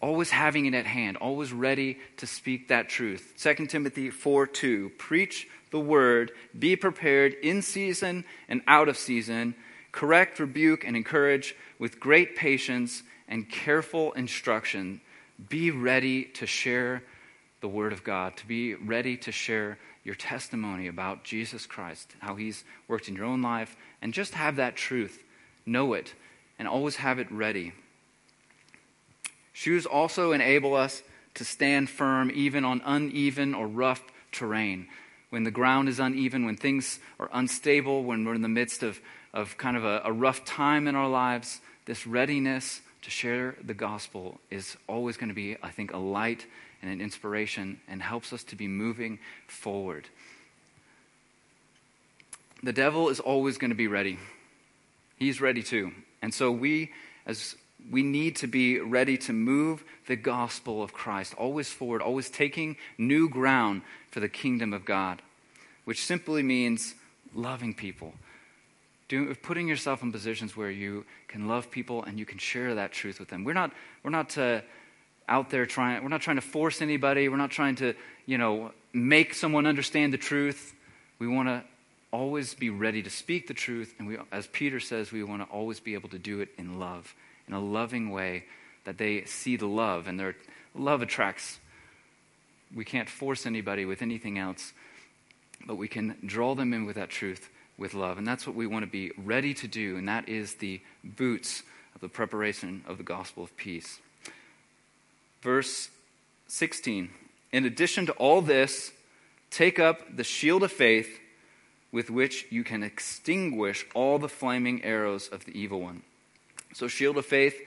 always 0.00 0.30
having 0.30 0.66
it 0.66 0.74
at 0.74 0.84
hand, 0.84 1.16
always 1.16 1.52
ready 1.52 1.96
to 2.16 2.26
speak 2.26 2.68
that 2.68 2.88
truth. 2.88 3.34
2 3.38 3.66
Timothy 3.66 4.10
4 4.10 4.46
2. 4.48 4.90
Preach 4.98 5.48
the 5.70 5.80
word, 5.80 6.32
be 6.58 6.74
prepared 6.76 7.34
in 7.34 7.62
season 7.62 8.24
and 8.48 8.60
out 8.66 8.88
of 8.88 8.98
season, 8.98 9.54
correct, 9.92 10.40
rebuke, 10.40 10.84
and 10.84 10.96
encourage 10.96 11.54
with 11.78 12.00
great 12.00 12.36
patience 12.36 13.04
and 13.32 13.48
careful 13.48 14.12
instruction. 14.12 15.00
Be 15.48 15.70
ready 15.70 16.24
to 16.34 16.46
share 16.46 17.02
the 17.62 17.68
word 17.68 17.94
of 17.94 18.04
God, 18.04 18.36
to 18.36 18.46
be 18.46 18.74
ready 18.74 19.16
to 19.16 19.32
share 19.32 19.78
your 20.04 20.14
testimony 20.14 20.86
about 20.86 21.24
Jesus 21.24 21.64
Christ, 21.64 22.14
how 22.18 22.34
he's 22.34 22.62
worked 22.88 23.08
in 23.08 23.16
your 23.16 23.24
own 23.24 23.40
life, 23.40 23.74
and 24.02 24.12
just 24.12 24.34
have 24.34 24.56
that 24.56 24.76
truth. 24.76 25.24
Know 25.64 25.94
it, 25.94 26.12
and 26.58 26.68
always 26.68 26.96
have 26.96 27.18
it 27.18 27.32
ready. 27.32 27.72
Shoes 29.54 29.86
also 29.86 30.32
enable 30.32 30.74
us 30.74 31.02
to 31.34 31.44
stand 31.44 31.88
firm 31.88 32.30
even 32.34 32.66
on 32.66 32.82
uneven 32.84 33.54
or 33.54 33.66
rough 33.66 34.02
terrain. 34.30 34.88
When 35.30 35.44
the 35.44 35.50
ground 35.50 35.88
is 35.88 35.98
uneven, 35.98 36.44
when 36.44 36.58
things 36.58 37.00
are 37.18 37.30
unstable, 37.32 38.04
when 38.04 38.26
we're 38.26 38.34
in 38.34 38.42
the 38.42 38.48
midst 38.48 38.82
of, 38.82 39.00
of 39.32 39.56
kind 39.56 39.78
of 39.78 39.86
a, 39.86 40.02
a 40.04 40.12
rough 40.12 40.44
time 40.44 40.86
in 40.86 40.94
our 40.94 41.08
lives, 41.08 41.62
this 41.86 42.06
readiness 42.06 42.82
to 43.02 43.10
share 43.10 43.56
the 43.62 43.74
gospel 43.74 44.40
is 44.50 44.76
always 44.88 45.16
going 45.16 45.28
to 45.28 45.34
be, 45.34 45.56
I 45.62 45.70
think, 45.70 45.92
a 45.92 45.98
light 45.98 46.46
and 46.80 46.90
an 46.90 47.00
inspiration 47.00 47.80
and 47.88 48.02
helps 48.02 48.32
us 48.32 48.44
to 48.44 48.56
be 48.56 48.68
moving 48.68 49.18
forward. 49.46 50.08
The 52.62 52.72
devil 52.72 53.08
is 53.08 53.20
always 53.20 53.58
going 53.58 53.70
to 53.70 53.76
be 53.76 53.88
ready. 53.88 54.18
He's 55.16 55.40
ready 55.40 55.62
too. 55.62 55.92
And 56.22 56.32
so 56.32 56.52
we, 56.52 56.92
as 57.26 57.56
we 57.90 58.04
need 58.04 58.36
to 58.36 58.46
be 58.46 58.78
ready 58.78 59.18
to 59.18 59.32
move 59.32 59.82
the 60.06 60.16
gospel 60.16 60.82
of 60.82 60.92
Christ, 60.92 61.34
always 61.36 61.68
forward, 61.68 62.02
always 62.02 62.30
taking 62.30 62.76
new 62.98 63.28
ground 63.28 63.82
for 64.10 64.20
the 64.20 64.28
kingdom 64.28 64.72
of 64.72 64.84
God, 64.84 65.22
which 65.84 66.04
simply 66.04 66.42
means 66.42 66.94
loving 67.34 67.74
people. 67.74 68.14
Doing, 69.12 69.34
putting 69.34 69.68
yourself 69.68 70.02
in 70.02 70.10
positions 70.10 70.56
where 70.56 70.70
you 70.70 71.04
can 71.28 71.46
love 71.46 71.70
people 71.70 72.02
and 72.02 72.18
you 72.18 72.24
can 72.24 72.38
share 72.38 72.76
that 72.76 72.92
truth 72.92 73.20
with 73.20 73.28
them. 73.28 73.44
We're 73.44 73.52
not, 73.52 73.70
we're 74.02 74.10
not 74.10 74.38
uh, 74.38 74.62
out 75.28 75.50
there 75.50 75.66
trying, 75.66 76.02
we're 76.02 76.08
not 76.08 76.22
trying 76.22 76.36
to 76.36 76.40
force 76.40 76.80
anybody. 76.80 77.28
We're 77.28 77.36
not 77.36 77.50
trying 77.50 77.74
to, 77.74 77.92
you 78.24 78.38
know, 78.38 78.72
make 78.94 79.34
someone 79.34 79.66
understand 79.66 80.14
the 80.14 80.16
truth. 80.16 80.74
We 81.18 81.28
want 81.28 81.48
to 81.48 81.62
always 82.10 82.54
be 82.54 82.70
ready 82.70 83.02
to 83.02 83.10
speak 83.10 83.48
the 83.48 83.52
truth. 83.52 83.94
And 83.98 84.08
we, 84.08 84.16
as 84.32 84.46
Peter 84.46 84.80
says, 84.80 85.12
we 85.12 85.22
want 85.22 85.42
to 85.42 85.54
always 85.54 85.78
be 85.78 85.92
able 85.92 86.08
to 86.08 86.18
do 86.18 86.40
it 86.40 86.48
in 86.56 86.78
love 86.78 87.14
in 87.46 87.52
a 87.52 87.60
loving 87.60 88.12
way 88.12 88.44
that 88.86 88.96
they 88.96 89.26
see 89.26 89.56
the 89.56 89.66
love 89.66 90.06
and 90.06 90.18
their 90.18 90.36
love 90.74 91.02
attracts. 91.02 91.58
We 92.74 92.86
can't 92.86 93.10
force 93.10 93.44
anybody 93.44 93.84
with 93.84 94.00
anything 94.00 94.38
else, 94.38 94.72
but 95.66 95.74
we 95.74 95.86
can 95.86 96.16
draw 96.24 96.54
them 96.54 96.72
in 96.72 96.86
with 96.86 96.96
that 96.96 97.10
truth 97.10 97.50
with 97.82 97.92
love. 97.92 98.16
And 98.16 98.26
that's 98.26 98.46
what 98.46 98.56
we 98.56 98.66
want 98.66 98.84
to 98.84 98.90
be 98.90 99.10
ready 99.18 99.52
to 99.54 99.68
do, 99.68 99.96
and 99.98 100.08
that 100.08 100.28
is 100.28 100.54
the 100.54 100.80
boots 101.02 101.64
of 101.94 102.00
the 102.00 102.08
preparation 102.08 102.84
of 102.86 102.96
the 102.96 103.02
gospel 103.02 103.42
of 103.42 103.54
peace. 103.58 103.98
Verse 105.42 105.90
16 106.46 107.10
In 107.50 107.66
addition 107.66 108.06
to 108.06 108.12
all 108.12 108.40
this, 108.40 108.92
take 109.50 109.78
up 109.80 110.16
the 110.16 110.24
shield 110.24 110.62
of 110.62 110.70
faith 110.72 111.18
with 111.90 112.08
which 112.08 112.46
you 112.50 112.64
can 112.64 112.82
extinguish 112.82 113.84
all 113.94 114.18
the 114.18 114.28
flaming 114.28 114.82
arrows 114.84 115.28
of 115.28 115.44
the 115.44 115.58
evil 115.58 115.80
one. 115.80 116.02
So, 116.72 116.88
shield 116.88 117.18
of 117.18 117.26
faith, 117.26 117.60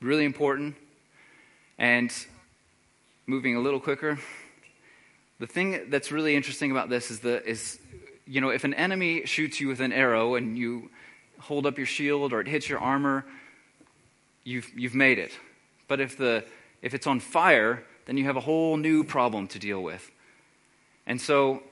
really 0.00 0.24
important. 0.24 0.76
And 1.78 2.12
moving 3.26 3.56
a 3.56 3.60
little 3.60 3.80
quicker, 3.80 4.18
the 5.40 5.46
thing 5.46 5.88
that's 5.88 6.12
really 6.12 6.36
interesting 6.36 6.70
about 6.70 6.90
this 6.90 7.10
is 7.10 7.20
the 7.20 7.44
is 7.44 7.80
you 8.26 8.40
know 8.40 8.50
if 8.50 8.64
an 8.64 8.74
enemy 8.74 9.24
shoots 9.26 9.60
you 9.60 9.68
with 9.68 9.80
an 9.80 9.92
arrow 9.92 10.34
and 10.34 10.58
you 10.58 10.90
hold 11.38 11.66
up 11.66 11.76
your 11.76 11.86
shield 11.86 12.32
or 12.32 12.40
it 12.40 12.48
hits 12.48 12.68
your 12.68 12.78
armor, 12.78 13.24
you've 14.44 14.70
you've 14.76 14.94
made 14.94 15.18
it. 15.18 15.32
But 15.88 16.00
if 16.00 16.16
the 16.16 16.44
if 16.82 16.94
it's 16.94 17.06
on 17.06 17.20
fire, 17.20 17.84
then 18.06 18.16
you 18.16 18.24
have 18.24 18.36
a 18.36 18.40
whole 18.40 18.76
new 18.76 19.04
problem 19.04 19.46
to 19.48 19.58
deal 19.58 19.82
with. 19.82 20.10
And 21.06 21.20
so 21.20 21.62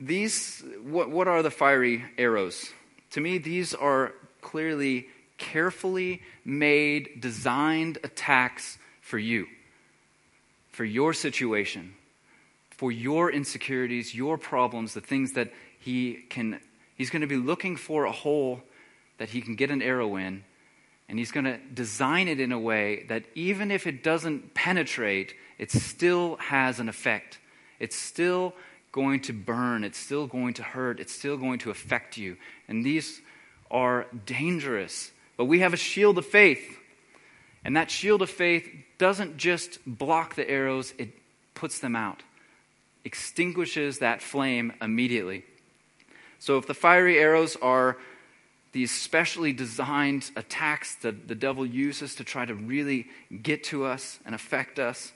these 0.00 0.62
what 0.82 1.10
what 1.10 1.28
are 1.28 1.42
the 1.42 1.50
fiery 1.50 2.04
arrows? 2.18 2.70
To 3.12 3.20
me, 3.20 3.38
these 3.38 3.74
are 3.74 4.12
clearly 4.40 5.08
carefully 5.38 6.22
made, 6.44 7.20
designed 7.20 7.98
attacks 8.04 8.78
for 9.00 9.18
you, 9.18 9.46
for 10.70 10.84
your 10.84 11.12
situation, 11.12 11.94
for 12.82 12.90
your 12.90 13.30
insecurities, 13.30 14.12
your 14.12 14.36
problems, 14.36 14.92
the 14.92 15.00
things 15.00 15.34
that 15.34 15.52
he 15.78 16.14
can, 16.28 16.58
he's 16.96 17.10
going 17.10 17.20
to 17.20 17.28
be 17.28 17.36
looking 17.36 17.76
for 17.76 18.06
a 18.06 18.10
hole 18.10 18.60
that 19.18 19.28
he 19.28 19.40
can 19.40 19.54
get 19.54 19.70
an 19.70 19.80
arrow 19.80 20.16
in. 20.16 20.42
And 21.08 21.16
he's 21.16 21.30
going 21.30 21.44
to 21.44 21.58
design 21.72 22.26
it 22.26 22.40
in 22.40 22.50
a 22.50 22.58
way 22.58 23.04
that 23.08 23.22
even 23.36 23.70
if 23.70 23.86
it 23.86 24.02
doesn't 24.02 24.54
penetrate, 24.54 25.32
it 25.58 25.70
still 25.70 26.38
has 26.38 26.80
an 26.80 26.88
effect. 26.88 27.38
It's 27.78 27.94
still 27.94 28.52
going 28.90 29.20
to 29.20 29.32
burn. 29.32 29.84
It's 29.84 29.96
still 29.96 30.26
going 30.26 30.54
to 30.54 30.64
hurt. 30.64 30.98
It's 30.98 31.12
still 31.12 31.36
going 31.36 31.60
to 31.60 31.70
affect 31.70 32.16
you. 32.16 32.36
And 32.66 32.84
these 32.84 33.20
are 33.70 34.08
dangerous. 34.26 35.12
But 35.36 35.44
we 35.44 35.60
have 35.60 35.72
a 35.72 35.76
shield 35.76 36.18
of 36.18 36.26
faith. 36.26 36.80
And 37.64 37.76
that 37.76 37.92
shield 37.92 38.22
of 38.22 38.30
faith 38.30 38.68
doesn't 38.98 39.36
just 39.36 39.78
block 39.86 40.34
the 40.34 40.50
arrows, 40.50 40.94
it 40.98 41.10
puts 41.54 41.78
them 41.78 41.94
out, 41.94 42.24
extinguishes 43.04 43.98
that 43.98 44.22
flame 44.22 44.72
immediately. 44.80 45.44
So 46.38 46.58
if 46.58 46.66
the 46.66 46.74
fiery 46.74 47.18
arrows 47.18 47.56
are 47.56 47.96
these 48.72 48.90
specially 48.90 49.52
designed 49.52 50.30
attacks 50.34 50.94
that 50.96 51.28
the 51.28 51.34
devil 51.34 51.64
uses 51.64 52.14
to 52.16 52.24
try 52.24 52.44
to 52.44 52.54
really 52.54 53.06
get 53.42 53.62
to 53.64 53.84
us 53.84 54.18
and 54.24 54.34
affect 54.34 54.78
us, 54.78 55.12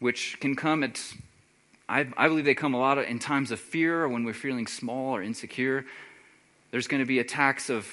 which 0.00 0.38
can 0.40 0.56
come 0.56 0.82
at, 0.82 1.00
I, 1.88 2.06
I 2.16 2.28
believe 2.28 2.44
they 2.46 2.54
come 2.54 2.74
a 2.74 2.78
lot 2.78 2.98
of, 2.98 3.04
in 3.06 3.18
times 3.18 3.50
of 3.50 3.60
fear 3.60 4.02
or 4.02 4.08
when 4.08 4.24
we're 4.24 4.32
feeling 4.32 4.66
small 4.66 5.14
or 5.14 5.22
insecure. 5.22 5.84
There's 6.70 6.86
going 6.86 7.02
to 7.02 7.06
be 7.06 7.18
attacks 7.18 7.68
of 7.68 7.86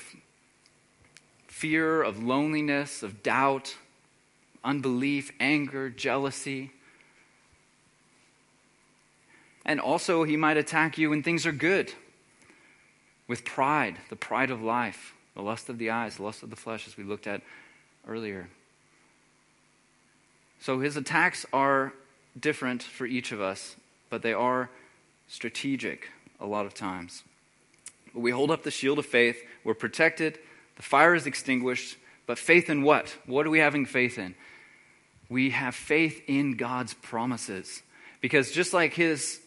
fear, 1.48 2.02
of 2.02 2.24
loneliness, 2.24 3.04
of 3.04 3.24
doubt, 3.24 3.76
unbelief, 4.64 5.32
anger, 5.40 5.90
jealousy. 5.90 6.72
And 9.66 9.80
also, 9.80 10.24
he 10.24 10.38
might 10.38 10.58
attack 10.58 10.98
you 10.98 11.10
when 11.10 11.24
things 11.24 11.46
are 11.46 11.52
good 11.52 11.92
with 13.28 13.44
pride, 13.44 13.98
the 14.10 14.16
pride 14.16 14.52
of 14.52 14.62
life, 14.62 15.14
the 15.34 15.42
lust 15.42 15.70
of 15.70 15.78
the 15.80 15.90
eyes, 15.90 16.18
the 16.18 16.24
lust 16.24 16.44
of 16.44 16.50
the 16.50 16.56
flesh, 16.56 16.88
as 16.88 16.98
we 16.98 17.04
looked 17.04 17.26
at 17.26 17.42
earlier. 18.08 18.48
So 20.60 20.80
his 20.80 20.96
attacks 20.98 21.46
are 21.52 21.94
different 22.40 22.84
for 22.84 23.06
each 23.06 23.32
of 23.32 23.42
us, 23.42 23.76
but 24.10 24.22
they 24.22 24.34
are 24.34 24.70
strategic 25.28 26.10
a 26.40 26.46
lot 26.46 26.66
of 26.66 26.74
times. 26.74 27.24
But 28.14 28.22
we 28.22 28.32
hold 28.32 28.52
up 28.52 28.64
the 28.64 28.72
shield 28.72 29.00
of 29.00 29.06
faith, 29.06 29.38
we're 29.64 29.74
protected, 29.74 30.40
the 30.76 30.84
fire 30.84 31.16
is 31.16 31.26
extinguished, 31.26 31.98
but 32.28 32.38
faith 32.38 32.70
in 32.70 32.84
what? 32.84 33.16
What 33.26 33.46
are 33.46 33.50
we 33.50 33.60
having 33.60 33.86
faith 33.86 34.18
in? 34.18 34.36
We 35.30 35.52
have 35.52 35.76
faith 35.76 36.22
in 36.28 36.56
God's 36.56 36.94
promises. 36.94 37.82
Because 38.22 38.52
just 38.52 38.74
like 38.74 38.94
his 38.94 39.40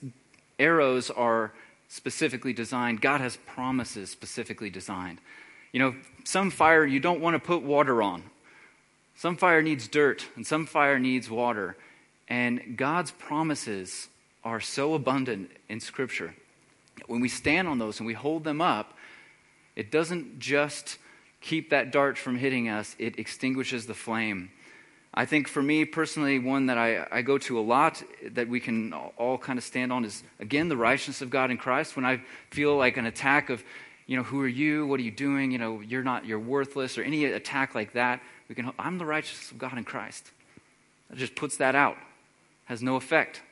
arrows 0.58 1.10
are 1.10 1.52
specifically 1.88 2.52
designed, 2.52 3.00
God 3.00 3.20
has 3.20 3.36
promises 3.46 4.10
specifically 4.10 4.70
designed. 4.70 5.18
You 5.72 5.80
know, 5.80 5.94
some 6.24 6.50
fire 6.50 6.84
you 6.84 7.00
don't 7.00 7.20
want 7.20 7.34
to 7.34 7.40
put 7.40 7.62
water 7.62 8.02
on. 8.02 8.22
Some 9.16 9.36
fire 9.36 9.62
needs 9.62 9.88
dirt, 9.88 10.26
and 10.36 10.46
some 10.46 10.64
fire 10.64 10.98
needs 10.98 11.28
water. 11.28 11.76
And 12.28 12.76
God's 12.76 13.10
promises 13.10 14.08
are 14.44 14.60
so 14.60 14.94
abundant 14.94 15.50
in 15.68 15.80
Scripture. 15.80 16.34
When 17.06 17.20
we 17.20 17.28
stand 17.28 17.68
on 17.68 17.78
those 17.78 17.98
and 17.98 18.06
we 18.06 18.14
hold 18.14 18.44
them 18.44 18.60
up, 18.60 18.96
it 19.74 19.90
doesn't 19.90 20.38
just 20.38 20.98
keep 21.40 21.70
that 21.70 21.90
dart 21.90 22.18
from 22.18 22.36
hitting 22.36 22.68
us, 22.68 22.96
it 22.98 23.18
extinguishes 23.18 23.86
the 23.86 23.94
flame. 23.94 24.50
I 25.18 25.26
think 25.26 25.48
for 25.48 25.60
me 25.60 25.84
personally, 25.84 26.38
one 26.38 26.66
that 26.66 26.78
I, 26.78 27.04
I 27.10 27.22
go 27.22 27.38
to 27.38 27.58
a 27.58 27.60
lot 27.60 28.00
that 28.34 28.46
we 28.46 28.60
can 28.60 28.92
all 28.92 29.36
kind 29.36 29.58
of 29.58 29.64
stand 29.64 29.92
on 29.92 30.04
is, 30.04 30.22
again, 30.38 30.68
the 30.68 30.76
righteousness 30.76 31.22
of 31.22 31.28
God 31.28 31.50
in 31.50 31.56
Christ. 31.56 31.96
When 31.96 32.04
I 32.04 32.22
feel 32.52 32.76
like 32.76 32.96
an 32.96 33.04
attack 33.04 33.50
of, 33.50 33.64
you 34.06 34.16
know, 34.16 34.22
who 34.22 34.40
are 34.42 34.46
you? 34.46 34.86
What 34.86 35.00
are 35.00 35.02
you 35.02 35.10
doing? 35.10 35.50
You 35.50 35.58
know, 35.58 35.80
you're 35.80 36.04
not, 36.04 36.24
you're 36.24 36.38
worthless, 36.38 36.96
or 36.96 37.02
any 37.02 37.24
attack 37.24 37.74
like 37.74 37.94
that, 37.94 38.22
we 38.48 38.54
can, 38.54 38.70
I'm 38.78 38.98
the 38.98 39.04
righteousness 39.04 39.50
of 39.50 39.58
God 39.58 39.76
in 39.76 39.82
Christ. 39.82 40.30
That 41.10 41.18
just 41.18 41.34
puts 41.34 41.56
that 41.56 41.74
out, 41.74 41.96
has 42.66 42.80
no 42.80 42.94
effect. 42.94 43.42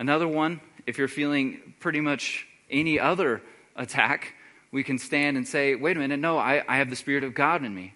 Another 0.00 0.26
one, 0.26 0.60
if 0.84 0.98
you're 0.98 1.06
feeling 1.06 1.74
pretty 1.78 2.00
much 2.00 2.44
any 2.68 2.98
other 2.98 3.40
attack, 3.76 4.34
we 4.72 4.82
can 4.82 4.98
stand 4.98 5.36
and 5.36 5.46
say, 5.46 5.76
wait 5.76 5.96
a 5.96 6.00
minute, 6.00 6.18
no, 6.18 6.38
I, 6.38 6.64
I 6.66 6.78
have 6.78 6.90
the 6.90 6.96
Spirit 6.96 7.22
of 7.22 7.34
God 7.34 7.62
in 7.62 7.72
me, 7.72 7.94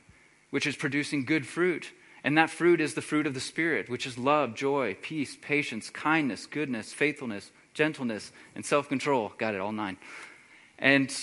which 0.50 0.68
is 0.68 0.76
producing 0.76 1.24
good 1.24 1.44
fruit. 1.44 1.90
And 2.24 2.36
that 2.36 2.50
fruit 2.50 2.80
is 2.80 2.94
the 2.94 3.02
fruit 3.02 3.26
of 3.26 3.34
the 3.34 3.40
Spirit, 3.40 3.88
which 3.88 4.06
is 4.06 4.18
love, 4.18 4.54
joy, 4.54 4.96
peace, 5.00 5.36
patience, 5.40 5.88
kindness, 5.90 6.46
goodness, 6.46 6.92
faithfulness, 6.92 7.50
gentleness, 7.74 8.32
and 8.54 8.64
self 8.64 8.88
control. 8.88 9.32
Got 9.38 9.54
it, 9.54 9.60
all 9.60 9.72
nine. 9.72 9.96
And 10.78 11.14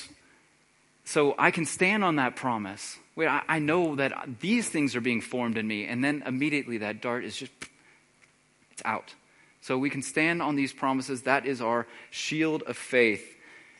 so 1.03 1.35
I 1.37 1.51
can 1.51 1.65
stand 1.65 2.03
on 2.03 2.15
that 2.17 2.35
promise. 2.35 2.97
Wait, 3.15 3.27
I, 3.27 3.41
I 3.47 3.59
know 3.59 3.95
that 3.95 4.39
these 4.39 4.67
things 4.67 4.95
are 4.95 5.01
being 5.01 5.21
formed 5.21 5.57
in 5.57 5.67
me. 5.67 5.85
And 5.85 6.03
then 6.03 6.23
immediately 6.25 6.79
that 6.79 7.01
dart 7.01 7.23
is 7.23 7.37
just, 7.37 7.51
it's 8.71 8.81
out. 8.83 9.13
So 9.61 9.77
we 9.77 9.89
can 9.89 10.01
stand 10.01 10.41
on 10.41 10.55
these 10.55 10.73
promises. 10.73 11.23
That 11.23 11.45
is 11.45 11.61
our 11.61 11.87
shield 12.11 12.63
of 12.63 12.77
faith. 12.77 13.35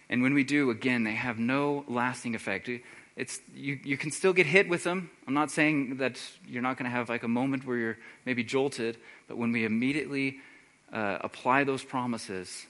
And 0.09 0.22
when 0.22 0.34
we 0.34 0.43
do, 0.43 0.70
again, 0.70 1.03
they 1.03 1.13
have 1.13 1.39
no 1.39 1.84
lasting 1.88 2.36
effect. 2.36 2.70
It's, 3.16 3.39
you, 3.53 3.80
you 3.84 3.97
can 3.97 4.11
still 4.11 4.34
get 4.34 4.45
hit 4.45 4.68
with 4.68 4.84
them. 4.84 5.09
I'm 5.26 5.34
not 5.34 5.49
saying 5.49 5.97
that 5.97 6.20
you're 6.47 6.61
not 6.61 6.78
going 6.78 6.89
to 6.89 6.95
have 6.95 7.07
like 7.07 7.24
a 7.24 7.30
moment 7.30 7.66
where 7.66 7.78
you're 7.78 7.97
maybe 8.26 8.43
jolted, 8.43 8.97
but 9.28 9.38
when 9.38 9.51
we 9.51 9.63
immediately 9.63 10.39
uh, 10.91 11.20
apply 11.22 11.63
those 11.63 11.84
promises, 11.84 12.66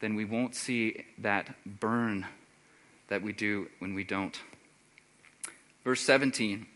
then 0.00 0.16
we 0.16 0.24
won't 0.24 0.54
see 0.56 1.04
that 1.18 1.54
burn 1.64 2.26
that 3.08 3.22
we 3.22 3.32
do 3.32 3.68
when 3.78 3.94
we 3.94 4.02
don't. 4.02 4.40
Verse 5.84 6.00
17 6.00 6.66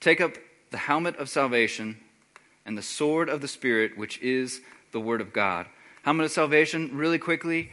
Take 0.00 0.20
up 0.20 0.32
the 0.70 0.78
helmet 0.78 1.16
of 1.16 1.28
salvation 1.28 1.98
and 2.66 2.76
the 2.76 2.82
sword 2.82 3.28
of 3.28 3.40
the 3.40 3.48
Spirit, 3.48 3.96
which 3.96 4.20
is 4.20 4.60
the 4.92 5.00
Word 5.00 5.20
of 5.20 5.32
God. 5.32 5.66
Helmet 6.02 6.26
of 6.26 6.32
salvation, 6.32 6.96
really 6.96 7.18
quickly, 7.18 7.70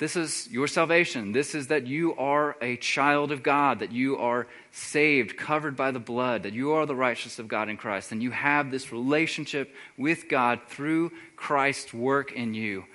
this 0.00 0.16
is 0.16 0.48
your 0.50 0.66
salvation. 0.66 1.32
This 1.32 1.54
is 1.54 1.66
that 1.66 1.86
you 1.86 2.16
are 2.16 2.56
a 2.62 2.78
child 2.78 3.32
of 3.32 3.42
God, 3.42 3.80
that 3.80 3.92
you 3.92 4.16
are 4.16 4.46
saved, 4.72 5.36
covered 5.36 5.76
by 5.76 5.90
the 5.90 5.98
blood, 5.98 6.44
that 6.44 6.54
you 6.54 6.72
are 6.72 6.86
the 6.86 6.94
righteousness 6.94 7.38
of 7.38 7.48
God 7.48 7.68
in 7.68 7.76
Christ, 7.76 8.10
and 8.10 8.22
you 8.22 8.30
have 8.30 8.70
this 8.70 8.92
relationship 8.92 9.74
with 9.98 10.26
God 10.26 10.60
through 10.68 11.12
Christ's 11.36 11.92
work 11.92 12.32
in 12.32 12.54
you. 12.54 12.86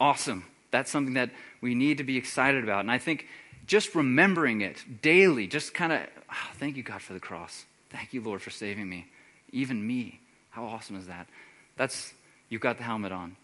Awesome. 0.00 0.44
That's 0.72 0.90
something 0.90 1.14
that 1.14 1.30
we 1.60 1.76
need 1.76 1.98
to 1.98 2.04
be 2.04 2.16
excited 2.16 2.64
about. 2.64 2.80
And 2.80 2.90
I 2.90 2.98
think 2.98 3.28
just 3.68 3.94
remembering 3.94 4.62
it 4.62 4.82
daily, 5.02 5.46
just 5.46 5.74
kind 5.74 5.92
of, 5.92 6.00
oh, 6.00 6.22
ah, 6.30 6.50
thank 6.54 6.76
you, 6.76 6.82
God, 6.82 7.02
for 7.02 7.12
the 7.12 7.20
cross. 7.20 7.66
Thank 7.90 8.12
you, 8.12 8.20
Lord, 8.20 8.42
for 8.42 8.50
saving 8.50 8.88
me. 8.88 9.06
Even 9.52 9.86
me. 9.86 10.18
How 10.50 10.64
awesome 10.64 10.96
is 10.96 11.06
that? 11.06 11.28
That's, 11.76 12.12
you've 12.48 12.60
got 12.60 12.78
the 12.78 12.82
helmet 12.82 13.12
on. 13.12 13.36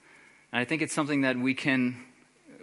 And 0.50 0.60
I 0.60 0.64
think 0.64 0.82
it's 0.82 0.92
something 0.92 1.20
that 1.20 1.38
we 1.38 1.54
can 1.54 2.02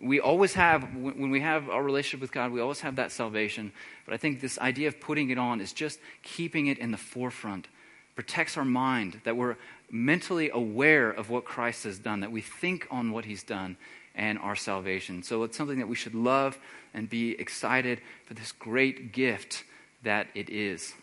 we 0.03 0.19
always 0.19 0.53
have, 0.53 0.83
when 0.95 1.31
we 1.31 1.39
have 1.39 1.69
our 1.69 1.81
relationship 1.81 2.19
with 2.19 2.31
God, 2.31 2.51
we 2.51 2.59
always 2.59 2.81
have 2.81 2.97
that 2.97 3.11
salvation. 3.11 3.71
But 4.05 4.13
I 4.13 4.17
think 4.17 4.41
this 4.41 4.59
idea 4.59 4.89
of 4.89 4.99
putting 4.99 5.29
it 5.29 5.37
on 5.37 5.61
is 5.61 5.71
just 5.71 5.99
keeping 6.21 6.67
it 6.67 6.77
in 6.77 6.91
the 6.91 6.97
forefront, 6.97 7.67
protects 8.15 8.57
our 8.57 8.65
mind, 8.65 9.21
that 9.23 9.37
we're 9.37 9.55
mentally 9.89 10.49
aware 10.49 11.09
of 11.09 11.29
what 11.29 11.45
Christ 11.45 11.85
has 11.85 11.99
done, 11.99 12.19
that 12.19 12.31
we 12.31 12.41
think 12.41 12.85
on 12.91 13.11
what 13.11 13.25
he's 13.25 13.43
done 13.43 13.77
and 14.13 14.37
our 14.39 14.55
salvation. 14.55 15.23
So 15.23 15.43
it's 15.43 15.57
something 15.57 15.79
that 15.79 15.87
we 15.87 15.95
should 15.95 16.15
love 16.15 16.59
and 16.93 17.09
be 17.09 17.31
excited 17.39 18.01
for 18.25 18.33
this 18.33 18.51
great 18.51 19.13
gift 19.13 19.63
that 20.03 20.27
it 20.35 20.49
is. 20.49 20.93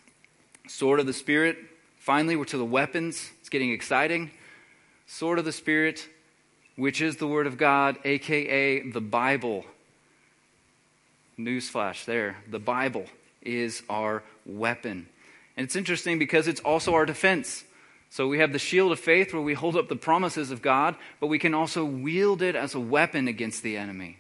Sword 0.69 1.01
of 1.01 1.07
the 1.07 1.13
Spirit. 1.13 1.57
Finally, 1.99 2.37
we're 2.37 2.45
to 2.47 2.59
the 2.59 2.65
weapons. 2.65 3.31
It's 3.41 3.49
getting 3.49 3.73
exciting. 3.73 4.31
Sword 5.07 5.39
of 5.39 5.45
the 5.45 5.53
Spirit 5.53 6.07
which 6.77 7.01
is 7.01 7.17
the 7.17 7.27
Word 7.27 7.47
of 7.47 7.57
God, 7.59 7.99
aka 8.05 8.81
the 8.81 9.01
Bible. 9.01 9.65
Newsflash 11.39 12.05
there. 12.05 12.37
The 12.49 12.59
Bible 12.59 13.07
is 13.43 13.83
our 13.89 14.23
weapon. 14.45 15.07
And 15.57 15.65
it's 15.65 15.77
interesting 15.77 16.19
because 16.19 16.49
it's 16.49 16.61
also 16.61 16.95
our 16.95 17.07
defense. 17.07 17.65
So 18.11 18.27
we 18.27 18.39
have 18.41 18.53
the 18.53 18.59
shield 18.59 18.93
of 18.93 18.99
faith 18.99 19.33
where 19.33 19.43
we 19.43 19.55
hold 19.55 19.77
up 19.77 19.89
the 19.89 19.97
promises 19.97 20.51
of 20.51 20.63
God, 20.63 20.97
but 21.21 21.29
we 21.29 21.39
can 21.39 21.55
also 21.55 21.85
wield 21.85 22.43
it 22.43 22.57
as 22.57 22.75
a 22.75 22.81
weapon 22.81 23.29
against 23.29 23.63
the 23.63 23.77
enemy. 23.77 24.19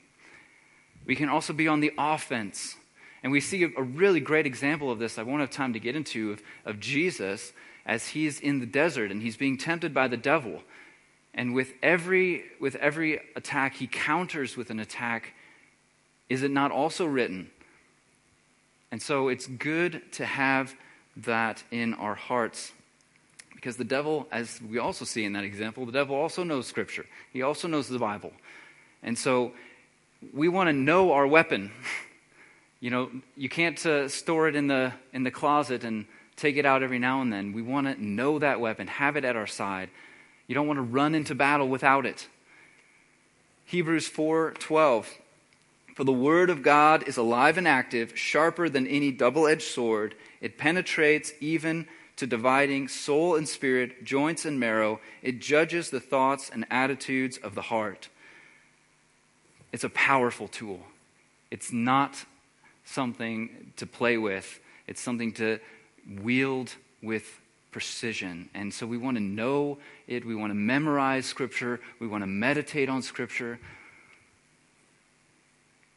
We 1.06 1.16
can 1.16 1.28
also 1.28 1.52
be 1.52 1.66
on 1.66 1.80
the 1.80 1.92
offense. 1.98 2.76
And 3.22 3.32
we 3.32 3.40
see 3.40 3.64
a 3.64 3.82
really 3.82 4.20
great 4.20 4.46
example 4.46 4.90
of 4.90 4.98
this, 4.98 5.18
I 5.18 5.22
won't 5.22 5.40
have 5.40 5.50
time 5.50 5.72
to 5.72 5.80
get 5.80 5.96
into, 5.96 6.32
of, 6.32 6.42
of 6.64 6.80
Jesus 6.80 7.52
as 7.84 8.08
he's 8.08 8.38
in 8.38 8.60
the 8.60 8.66
desert 8.66 9.10
and 9.10 9.20
he's 9.20 9.36
being 9.36 9.58
tempted 9.58 9.92
by 9.92 10.08
the 10.08 10.16
devil. 10.16 10.62
And 11.34 11.54
with 11.54 11.72
every, 11.82 12.44
with 12.60 12.74
every 12.76 13.20
attack, 13.36 13.74
he 13.74 13.86
counters 13.86 14.56
with 14.56 14.70
an 14.70 14.80
attack. 14.80 15.34
Is 16.28 16.42
it 16.42 16.50
not 16.50 16.72
also 16.72 17.06
written? 17.06 17.50
And 18.90 19.00
so 19.00 19.28
it's 19.28 19.46
good 19.46 20.02
to 20.12 20.26
have 20.26 20.74
that 21.16 21.62
in 21.70 21.94
our 21.94 22.14
hearts. 22.14 22.72
Because 23.54 23.76
the 23.76 23.84
devil, 23.84 24.26
as 24.32 24.60
we 24.62 24.78
also 24.78 25.04
see 25.04 25.24
in 25.24 25.34
that 25.34 25.44
example, 25.44 25.86
the 25.86 25.92
devil 25.92 26.16
also 26.16 26.42
knows 26.42 26.66
Scripture. 26.66 27.06
He 27.32 27.42
also 27.42 27.68
knows 27.68 27.88
the 27.88 27.98
Bible. 27.98 28.32
And 29.02 29.16
so 29.16 29.52
we 30.34 30.48
want 30.48 30.68
to 30.68 30.72
know 30.72 31.12
our 31.12 31.26
weapon. 31.26 31.72
You 32.82 32.88
know, 32.88 33.10
you 33.36 33.50
can't 33.50 33.84
uh, 33.84 34.08
store 34.08 34.48
it 34.48 34.56
in 34.56 34.66
the, 34.66 34.94
in 35.12 35.22
the 35.22 35.30
closet 35.30 35.84
and 35.84 36.06
take 36.34 36.56
it 36.56 36.64
out 36.64 36.82
every 36.82 36.98
now 36.98 37.20
and 37.20 37.30
then. 37.30 37.52
We 37.52 37.60
want 37.60 37.86
to 37.86 38.02
know 38.02 38.38
that 38.38 38.58
weapon, 38.58 38.86
have 38.86 39.18
it 39.18 39.24
at 39.26 39.36
our 39.36 39.46
side, 39.46 39.90
you 40.50 40.54
don't 40.54 40.66
want 40.66 40.78
to 40.78 40.82
run 40.82 41.14
into 41.14 41.32
battle 41.32 41.68
without 41.68 42.04
it. 42.04 42.26
Hebrews 43.66 44.08
4:12 44.08 45.06
For 45.94 46.02
the 46.02 46.12
word 46.12 46.50
of 46.50 46.62
God 46.62 47.06
is 47.06 47.16
alive 47.16 47.56
and 47.56 47.68
active, 47.68 48.18
sharper 48.18 48.68
than 48.68 48.84
any 48.88 49.12
double-edged 49.12 49.62
sword. 49.62 50.16
It 50.40 50.58
penetrates 50.58 51.32
even 51.38 51.86
to 52.16 52.26
dividing 52.26 52.88
soul 52.88 53.36
and 53.36 53.48
spirit, 53.48 54.02
joints 54.02 54.44
and 54.44 54.58
marrow. 54.58 54.98
It 55.22 55.38
judges 55.38 55.90
the 55.90 56.00
thoughts 56.00 56.50
and 56.52 56.66
attitudes 56.68 57.36
of 57.36 57.54
the 57.54 57.62
heart. 57.62 58.08
It's 59.70 59.84
a 59.84 59.88
powerful 59.90 60.48
tool. 60.48 60.80
It's 61.52 61.70
not 61.70 62.24
something 62.84 63.72
to 63.76 63.86
play 63.86 64.18
with. 64.18 64.58
It's 64.88 65.00
something 65.00 65.30
to 65.34 65.60
wield 66.20 66.74
with 67.00 67.39
precision. 67.70 68.48
And 68.54 68.72
so 68.72 68.86
we 68.86 68.96
want 68.96 69.16
to 69.16 69.22
know 69.22 69.78
it. 70.06 70.24
We 70.24 70.34
want 70.34 70.50
to 70.50 70.54
memorize 70.54 71.26
Scripture. 71.26 71.80
We 71.98 72.06
want 72.06 72.22
to 72.22 72.26
meditate 72.26 72.88
on 72.88 73.02
Scripture. 73.02 73.58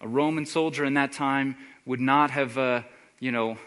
A 0.02 0.08
Roman 0.08 0.46
soldier 0.46 0.86
in 0.86 0.96
that 0.96 1.12
time 1.12 1.56
would 1.86 2.00
not 2.00 2.32
have, 2.32 2.58
uh, 2.58 2.82
you 3.20 3.32
know, 3.32 3.58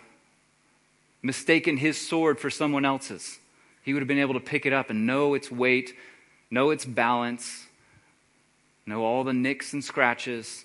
mistaken 1.22 1.76
his 1.76 1.98
sword 1.98 2.38
for 2.38 2.50
someone 2.50 2.84
else's. 2.84 3.38
He 3.82 3.92
would 3.92 4.00
have 4.00 4.08
been 4.08 4.18
able 4.18 4.34
to 4.34 4.40
pick 4.40 4.66
it 4.66 4.72
up 4.72 4.90
and 4.90 5.06
know 5.06 5.34
its 5.34 5.50
weight, 5.50 5.94
know 6.50 6.70
its 6.70 6.84
balance, 6.84 7.66
know 8.86 9.04
all 9.04 9.24
the 9.24 9.32
nicks 9.32 9.72
and 9.72 9.82
scratches. 9.82 10.64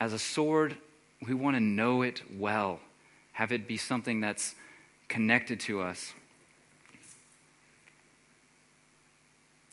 As 0.00 0.12
a 0.12 0.18
sword, 0.18 0.76
we 1.26 1.34
want 1.34 1.56
to 1.56 1.60
know 1.60 2.02
it 2.02 2.22
well, 2.38 2.80
have 3.32 3.52
it 3.52 3.66
be 3.66 3.76
something 3.76 4.20
that's 4.20 4.54
connected 5.08 5.60
to 5.60 5.80
us. 5.80 6.12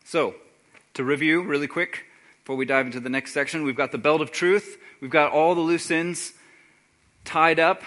So, 0.05 0.35
to 0.93 1.03
review 1.03 1.41
really 1.43 1.67
quick, 1.67 2.05
before 2.45 2.57
we 2.57 2.65
dive 2.65 2.85
into 2.85 2.99
the 2.99 3.09
next 3.09 3.33
section. 3.33 3.63
We've 3.63 3.75
got 3.75 3.91
the 3.91 3.97
belt 3.97 4.21
of 4.21 4.31
truth, 4.31 4.77
we've 5.01 5.09
got 5.09 5.31
all 5.31 5.55
the 5.55 5.61
loose 5.61 5.89
ends 5.89 6.33
tied 7.23 7.59
up. 7.59 7.81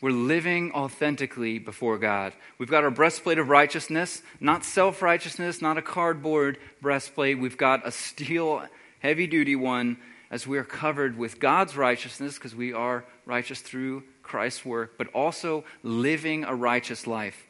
We're 0.00 0.12
living 0.12 0.72
authentically 0.72 1.58
before 1.58 1.98
God. 1.98 2.32
We've 2.56 2.70
got 2.70 2.84
our 2.84 2.90
breastplate 2.90 3.38
of 3.38 3.50
righteousness, 3.50 4.22
not 4.40 4.64
self 4.64 5.02
righteousness, 5.02 5.60
not 5.60 5.76
a 5.76 5.82
cardboard 5.82 6.56
breastplate. 6.80 7.38
We've 7.38 7.58
got 7.58 7.86
a 7.86 7.92
steel, 7.92 8.64
heavy 9.00 9.26
duty 9.26 9.56
one 9.56 9.98
as 10.30 10.46
we 10.46 10.56
are 10.56 10.64
covered 10.64 11.18
with 11.18 11.38
God's 11.38 11.76
righteousness 11.76 12.36
because 12.36 12.54
we 12.54 12.72
are 12.72 13.04
righteous 13.26 13.60
through 13.60 14.04
Christ's 14.30 14.64
work, 14.64 14.94
but 14.96 15.08
also 15.08 15.64
living 15.82 16.44
a 16.44 16.54
righteous 16.54 17.08
life. 17.08 17.48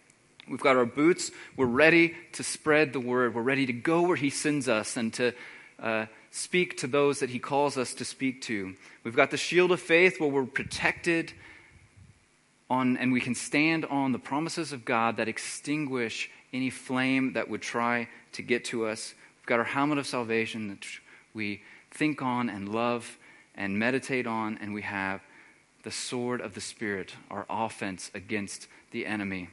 We've 0.48 0.62
got 0.62 0.76
our 0.76 0.86
boots. 0.86 1.30
We're 1.54 1.66
ready 1.66 2.14
to 2.32 2.42
spread 2.42 2.94
the 2.94 3.00
word. 3.00 3.34
We're 3.34 3.42
ready 3.42 3.66
to 3.66 3.72
go 3.74 4.00
where 4.00 4.16
He 4.16 4.30
sends 4.30 4.66
us 4.66 4.96
and 4.96 5.12
to 5.12 5.34
uh, 5.78 6.06
speak 6.30 6.78
to 6.78 6.86
those 6.86 7.20
that 7.20 7.28
He 7.28 7.38
calls 7.38 7.76
us 7.76 7.92
to 7.94 8.06
speak 8.06 8.40
to. 8.42 8.74
We've 9.04 9.14
got 9.14 9.30
the 9.30 9.36
shield 9.36 9.72
of 9.72 9.80
faith 9.80 10.18
where 10.18 10.30
we're 10.30 10.46
protected 10.46 11.34
on, 12.70 12.96
and 12.96 13.12
we 13.12 13.20
can 13.20 13.34
stand 13.34 13.84
on 13.84 14.12
the 14.12 14.18
promises 14.18 14.72
of 14.72 14.86
God 14.86 15.18
that 15.18 15.28
extinguish 15.28 16.30
any 16.50 16.70
flame 16.70 17.34
that 17.34 17.50
would 17.50 17.60
try 17.60 18.08
to 18.32 18.42
get 18.42 18.64
to 18.66 18.86
us. 18.86 19.12
We've 19.40 19.46
got 19.46 19.58
our 19.58 19.66
helmet 19.66 19.98
of 19.98 20.06
salvation 20.06 20.68
that 20.68 20.86
we 21.34 21.60
think 21.90 22.22
on 22.22 22.48
and 22.48 22.70
love 22.70 23.18
and 23.54 23.78
meditate 23.78 24.26
on, 24.26 24.56
and 24.62 24.72
we 24.72 24.80
have 24.80 25.20
the 25.82 25.90
sword 25.90 26.40
of 26.40 26.54
the 26.54 26.60
Spirit, 26.60 27.14
our 27.30 27.46
offense 27.48 28.10
against 28.14 28.66
the 28.90 29.06
enemy. 29.06 29.48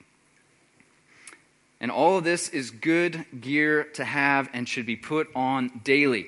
And 1.80 1.92
all 1.92 2.18
of 2.18 2.24
this 2.24 2.50
is 2.50 2.72
good 2.72 3.26
gear 3.40 3.84
to 3.94 4.04
have 4.04 4.50
and 4.54 4.68
should 4.68 4.86
be 4.86 4.96
put 4.96 5.28
on 5.36 5.82
daily, 5.84 6.28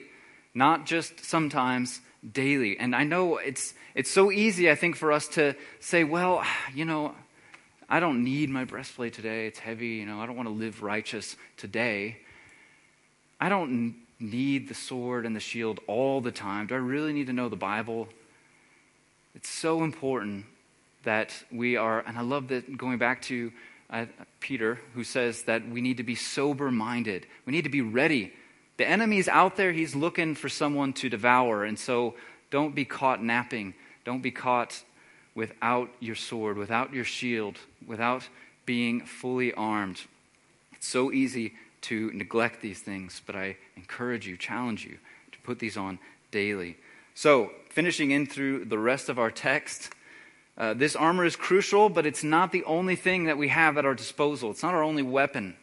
not 0.53 0.85
just 0.85 1.25
sometimes, 1.25 2.01
daily. 2.33 2.77
And 2.77 2.95
I 2.95 3.03
know 3.03 3.37
it's, 3.37 3.73
it's 3.95 4.11
so 4.11 4.31
easy, 4.31 4.69
I 4.69 4.75
think, 4.75 4.95
for 4.95 5.11
us 5.11 5.27
to 5.29 5.55
say, 5.79 6.03
well, 6.03 6.43
you 6.73 6.85
know, 6.85 7.15
I 7.89 7.99
don't 7.99 8.23
need 8.23 8.49
my 8.49 8.65
breastplate 8.65 9.13
today. 9.13 9.47
It's 9.47 9.59
heavy. 9.59 9.87
You 9.87 10.05
know, 10.05 10.19
I 10.19 10.27
don't 10.27 10.35
want 10.35 10.47
to 10.47 10.53
live 10.53 10.83
righteous 10.83 11.35
today. 11.57 12.17
I 13.41 13.49
don't 13.49 13.95
need 14.19 14.67
the 14.67 14.75
sword 14.75 15.25
and 15.25 15.35
the 15.35 15.39
shield 15.39 15.79
all 15.87 16.21
the 16.21 16.31
time. 16.31 16.67
Do 16.67 16.75
I 16.75 16.77
really 16.77 17.13
need 17.13 17.27
to 17.27 17.33
know 17.33 17.49
the 17.49 17.55
Bible? 17.55 18.09
It's 19.35 19.49
so 19.49 19.83
important 19.83 20.45
that 21.03 21.33
we 21.51 21.77
are, 21.77 21.99
and 22.01 22.17
I 22.17 22.21
love 22.21 22.47
that 22.49 22.77
going 22.77 22.97
back 22.97 23.21
to 23.23 23.51
uh, 23.89 24.05
Peter, 24.39 24.79
who 24.93 25.03
says 25.03 25.43
that 25.43 25.67
we 25.67 25.81
need 25.81 25.97
to 25.97 26.03
be 26.03 26.15
sober 26.15 26.71
minded. 26.71 27.25
We 27.45 27.51
need 27.51 27.63
to 27.63 27.69
be 27.69 27.81
ready. 27.81 28.33
The 28.77 28.87
enemy's 28.87 29.27
out 29.27 29.55
there, 29.55 29.71
he's 29.71 29.95
looking 29.95 30.35
for 30.35 30.49
someone 30.49 30.93
to 30.93 31.09
devour. 31.09 31.63
And 31.63 31.77
so 31.77 32.15
don't 32.51 32.75
be 32.75 32.85
caught 32.85 33.23
napping. 33.23 33.73
Don't 34.05 34.21
be 34.21 34.31
caught 34.31 34.83
without 35.35 35.89
your 35.99 36.15
sword, 36.15 36.57
without 36.57 36.93
your 36.93 37.03
shield, 37.03 37.57
without 37.85 38.27
being 38.65 39.01
fully 39.05 39.53
armed. 39.53 40.01
It's 40.73 40.87
so 40.87 41.11
easy 41.11 41.53
to 41.81 42.11
neglect 42.11 42.61
these 42.61 42.79
things, 42.79 43.21
but 43.25 43.35
I 43.35 43.57
encourage 43.75 44.27
you, 44.27 44.37
challenge 44.37 44.85
you 44.85 44.97
to 45.31 45.39
put 45.39 45.59
these 45.59 45.77
on 45.77 45.99
daily. 46.31 46.77
So, 47.15 47.51
finishing 47.69 48.11
in 48.11 48.25
through 48.25 48.65
the 48.65 48.77
rest 48.77 49.09
of 49.09 49.19
our 49.19 49.31
text, 49.31 49.93
uh, 50.57 50.73
this 50.73 50.95
armor 50.95 51.23
is 51.23 51.35
crucial, 51.35 51.89
but 51.89 52.05
it's 52.05 52.23
not 52.23 52.51
the 52.51 52.63
only 52.65 52.95
thing 52.95 53.25
that 53.25 53.37
we 53.37 53.47
have 53.47 53.77
at 53.77 53.85
our 53.85 53.95
disposal. 53.95 54.51
It's 54.51 54.63
not 54.63 54.73
our 54.73 54.83
only 54.83 55.03
weapon, 55.03 55.55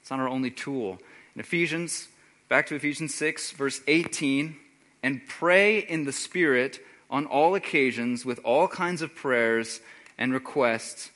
it's 0.00 0.10
not 0.10 0.20
our 0.20 0.28
only 0.28 0.50
tool. 0.50 0.98
In 1.34 1.40
Ephesians, 1.40 2.08
back 2.48 2.66
to 2.66 2.74
Ephesians 2.74 3.14
6, 3.14 3.52
verse 3.52 3.80
18, 3.86 4.56
and 5.02 5.20
pray 5.28 5.78
in 5.78 6.04
the 6.04 6.12
Spirit 6.12 6.80
on 7.08 7.26
all 7.26 7.54
occasions 7.54 8.24
with 8.24 8.40
all 8.44 8.68
kinds 8.68 9.02
of 9.02 9.14
prayers 9.14 9.80
and 10.18 10.32
requests. 10.32 11.10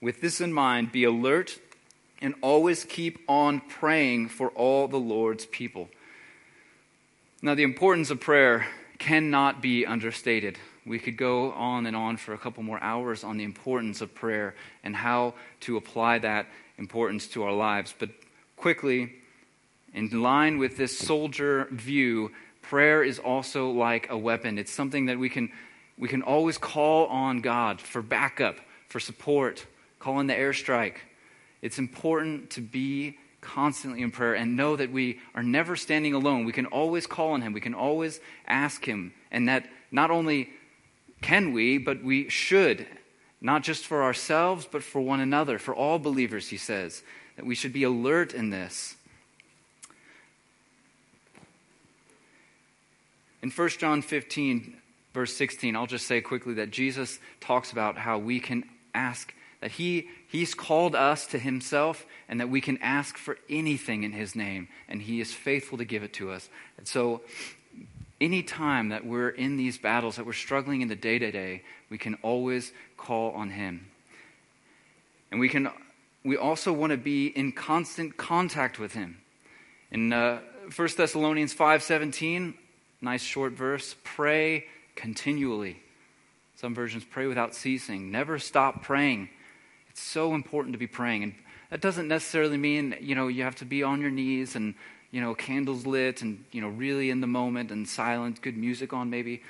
With 0.00 0.20
this 0.20 0.40
in 0.40 0.52
mind, 0.52 0.92
be 0.92 1.04
alert 1.04 1.58
and 2.20 2.34
always 2.42 2.84
keep 2.84 3.18
on 3.28 3.60
praying 3.60 4.28
for 4.28 4.50
all 4.50 4.88
the 4.88 4.98
Lord's 4.98 5.46
people. 5.46 5.88
Now, 7.42 7.54
the 7.54 7.62
importance 7.62 8.10
of 8.10 8.20
prayer 8.20 8.66
cannot 8.98 9.60
be 9.60 9.86
understated. 9.86 10.58
We 10.86 10.98
could 10.98 11.16
go 11.16 11.52
on 11.52 11.86
and 11.86 11.96
on 11.96 12.16
for 12.16 12.34
a 12.34 12.38
couple 12.38 12.62
more 12.62 12.82
hours 12.82 13.24
on 13.24 13.38
the 13.38 13.44
importance 13.44 14.00
of 14.00 14.14
prayer 14.14 14.54
and 14.82 14.94
how 14.94 15.34
to 15.60 15.76
apply 15.76 16.18
that 16.18 16.46
importance 16.78 17.26
to 17.28 17.42
our 17.44 17.52
lives. 17.52 17.94
But 17.98 18.10
quickly, 18.56 19.12
in 19.92 20.10
line 20.22 20.58
with 20.58 20.76
this 20.76 20.98
soldier 20.98 21.68
view, 21.70 22.32
prayer 22.62 23.02
is 23.02 23.18
also 23.18 23.70
like 23.70 24.10
a 24.10 24.18
weapon. 24.18 24.58
It's 24.58 24.72
something 24.72 25.06
that 25.06 25.18
we 25.18 25.28
can, 25.28 25.50
we 25.98 26.08
can 26.08 26.22
always 26.22 26.58
call 26.58 27.06
on 27.06 27.40
God 27.40 27.80
for 27.80 28.02
backup, 28.02 28.56
for 28.88 29.00
support, 29.00 29.66
call 29.98 30.20
in 30.20 30.26
the 30.26 30.34
airstrike. 30.34 30.96
It's 31.62 31.78
important 31.78 32.50
to 32.50 32.60
be 32.60 33.16
constantly 33.44 34.02
in 34.02 34.10
prayer 34.10 34.34
and 34.34 34.56
know 34.56 34.74
that 34.74 34.90
we 34.90 35.20
are 35.34 35.42
never 35.42 35.76
standing 35.76 36.14
alone. 36.14 36.44
We 36.44 36.52
can 36.52 36.66
always 36.66 37.06
call 37.06 37.32
on 37.32 37.42
Him, 37.42 37.52
we 37.52 37.60
can 37.60 37.74
always 37.74 38.20
ask 38.46 38.84
Him, 38.84 39.12
and 39.30 39.48
that 39.48 39.68
not 39.92 40.10
only 40.10 40.50
can 41.22 41.52
we, 41.52 41.78
but 41.78 42.02
we 42.02 42.28
should, 42.28 42.86
not 43.40 43.62
just 43.62 43.86
for 43.86 44.02
ourselves, 44.02 44.66
but 44.70 44.82
for 44.82 45.00
one 45.00 45.20
another, 45.20 45.58
for 45.58 45.74
all 45.74 45.98
believers, 45.98 46.48
he 46.48 46.56
says, 46.56 47.02
that 47.36 47.46
we 47.46 47.54
should 47.54 47.72
be 47.72 47.82
alert 47.82 48.34
in 48.34 48.50
this. 48.50 48.96
In 53.42 53.50
1 53.50 53.68
John 53.70 54.02
15, 54.02 54.76
verse 55.12 55.34
16, 55.34 55.76
I'll 55.76 55.86
just 55.86 56.06
say 56.06 56.20
quickly 56.20 56.54
that 56.54 56.70
Jesus 56.70 57.18
talks 57.40 57.72
about 57.72 57.98
how 57.98 58.18
we 58.18 58.40
can 58.40 58.64
ask, 58.94 59.34
that 59.60 59.72
he, 59.72 60.08
He's 60.34 60.52
called 60.52 60.96
us 60.96 61.28
to 61.28 61.38
Himself, 61.38 62.04
and 62.28 62.40
that 62.40 62.48
we 62.48 62.60
can 62.60 62.76
ask 62.78 63.16
for 63.16 63.38
anything 63.48 64.02
in 64.02 64.10
His 64.10 64.34
name, 64.34 64.66
and 64.88 65.00
He 65.00 65.20
is 65.20 65.32
faithful 65.32 65.78
to 65.78 65.84
give 65.84 66.02
it 66.02 66.12
to 66.14 66.32
us. 66.32 66.48
And 66.76 66.88
so 66.88 67.20
any 68.20 68.42
time 68.42 68.88
that 68.88 69.06
we're 69.06 69.28
in 69.28 69.56
these 69.56 69.78
battles, 69.78 70.16
that 70.16 70.26
we're 70.26 70.32
struggling 70.32 70.80
in 70.80 70.88
the 70.88 70.96
day 70.96 71.20
to 71.20 71.30
day, 71.30 71.62
we 71.88 71.98
can 71.98 72.16
always 72.16 72.72
call 72.96 73.30
on 73.30 73.50
Him. 73.50 73.86
And 75.30 75.38
we, 75.38 75.48
can, 75.48 75.70
we 76.24 76.36
also 76.36 76.72
want 76.72 76.90
to 76.90 76.96
be 76.96 77.28
in 77.28 77.52
constant 77.52 78.16
contact 78.16 78.80
with 78.80 78.92
Him. 78.92 79.18
In 79.92 80.12
uh, 80.12 80.40
1 80.74 80.88
Thessalonians 80.96 81.54
5.17, 81.54 82.54
nice 83.00 83.22
short 83.22 83.52
verse, 83.52 83.94
pray 84.02 84.66
continually. 84.96 85.80
Some 86.56 86.74
versions 86.74 87.04
pray 87.08 87.28
without 87.28 87.54
ceasing. 87.54 88.10
Never 88.10 88.40
stop 88.40 88.82
praying. 88.82 89.28
It's 89.94 90.02
so 90.02 90.34
important 90.34 90.72
to 90.72 90.78
be 90.78 90.88
praying. 90.88 91.22
And 91.22 91.34
that 91.70 91.80
doesn't 91.80 92.08
necessarily 92.08 92.56
mean, 92.56 92.96
you 93.00 93.14
know, 93.14 93.28
you 93.28 93.44
have 93.44 93.54
to 93.56 93.64
be 93.64 93.84
on 93.84 94.00
your 94.00 94.10
knees 94.10 94.56
and 94.56 94.74
you 95.12 95.20
know, 95.20 95.32
candles 95.32 95.86
lit 95.86 96.22
and, 96.22 96.44
you 96.50 96.60
know, 96.60 96.66
really 96.66 97.08
in 97.08 97.20
the 97.20 97.28
moment 97.28 97.70
and 97.70 97.88
silent, 97.88 98.42
good 98.42 98.56
music 98.56 98.92
on 98.92 99.10
maybe. 99.10 99.40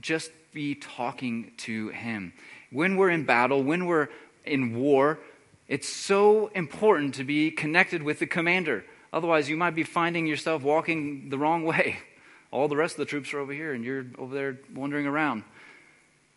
Just 0.00 0.32
be 0.52 0.74
talking 0.74 1.52
to 1.58 1.90
Him. 1.90 2.32
When 2.72 2.96
we're 2.96 3.10
in 3.10 3.24
battle, 3.24 3.62
when 3.62 3.86
we're 3.86 4.08
in 4.44 4.74
war, 4.74 5.20
it's 5.68 5.88
so 5.88 6.48
important 6.56 7.14
to 7.14 7.22
be 7.22 7.52
connected 7.52 8.02
with 8.02 8.18
the 8.18 8.26
commander. 8.26 8.84
Otherwise, 9.12 9.48
you 9.48 9.56
might 9.56 9.76
be 9.76 9.84
finding 9.84 10.26
yourself 10.26 10.64
walking 10.64 11.28
the 11.28 11.38
wrong 11.38 11.62
way. 11.72 11.98
All 12.50 12.66
the 12.66 12.76
rest 12.76 12.94
of 12.94 12.98
the 12.98 13.04
troops 13.04 13.32
are 13.32 13.38
over 13.38 13.52
here, 13.52 13.74
and 13.74 13.84
you're 13.84 14.06
over 14.18 14.34
there 14.34 14.58
wandering 14.74 15.06
around. 15.06 15.44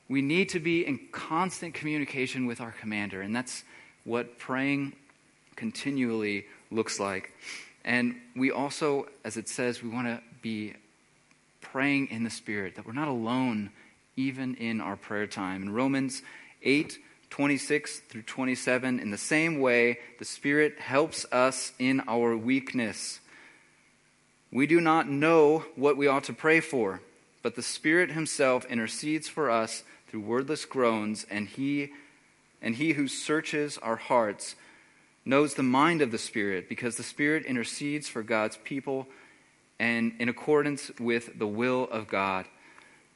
We 0.09 0.21
need 0.21 0.49
to 0.49 0.59
be 0.59 0.85
in 0.85 0.99
constant 1.11 1.73
communication 1.73 2.45
with 2.45 2.61
our 2.61 2.71
commander, 2.71 3.21
and 3.21 3.35
that's 3.35 3.63
what 4.03 4.39
praying 4.39 4.93
continually 5.55 6.45
looks 6.71 6.99
like. 6.99 7.33
And 7.83 8.15
we 8.35 8.51
also, 8.51 9.07
as 9.23 9.37
it 9.37 9.49
says, 9.49 9.83
we 9.83 9.89
want 9.89 10.07
to 10.07 10.21
be 10.41 10.73
praying 11.61 12.07
in 12.07 12.23
the 12.23 12.29
Spirit, 12.29 12.75
that 12.75 12.85
we're 12.85 12.93
not 12.93 13.07
alone 13.07 13.71
even 14.15 14.55
in 14.55 14.81
our 14.81 14.95
prayer 14.95 15.27
time. 15.27 15.63
In 15.63 15.73
Romans 15.73 16.21
8, 16.63 16.97
26 17.29 17.99
through 17.99 18.23
27, 18.23 18.99
in 18.99 19.11
the 19.11 19.17
same 19.17 19.59
way, 19.59 19.99
the 20.19 20.25
Spirit 20.25 20.79
helps 20.79 21.25
us 21.31 21.73
in 21.79 22.01
our 22.07 22.35
weakness. 22.35 23.19
We 24.51 24.67
do 24.67 24.79
not 24.79 25.09
know 25.09 25.65
what 25.75 25.97
we 25.97 26.07
ought 26.07 26.23
to 26.25 26.33
pray 26.33 26.61
for, 26.61 27.01
but 27.43 27.55
the 27.55 27.61
Spirit 27.61 28.11
Himself 28.11 28.65
intercedes 28.65 29.27
for 29.27 29.49
us 29.49 29.83
through 30.07 30.21
wordless 30.21 30.65
groans, 30.65 31.25
and 31.29 31.47
He 31.47 31.91
and 32.61 32.75
He 32.75 32.93
who 32.93 33.07
searches 33.07 33.77
our 33.77 33.97
hearts 33.97 34.55
knows 35.25 35.53
the 35.53 35.63
mind 35.63 36.01
of 36.01 36.11
the 36.11 36.17
Spirit 36.17 36.69
because 36.69 36.95
the 36.95 37.03
Spirit 37.03 37.45
intercedes 37.45 38.07
for 38.07 38.23
God's 38.23 38.57
people 38.63 39.07
and 39.79 40.13
in 40.19 40.29
accordance 40.29 40.89
with 40.99 41.37
the 41.37 41.47
will 41.47 41.83
of 41.91 42.07
God. 42.07 42.45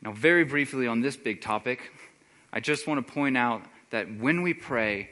Now, 0.02 0.12
very 0.12 0.44
briefly 0.44 0.88
on 0.88 1.02
this 1.02 1.16
big 1.16 1.42
topic, 1.42 1.92
I 2.54 2.60
just 2.60 2.88
want 2.88 3.06
to 3.06 3.14
point 3.14 3.38
out 3.38 3.64
that 3.92 4.14
when 4.20 4.42
we 4.42 4.54
pray, 4.54 5.10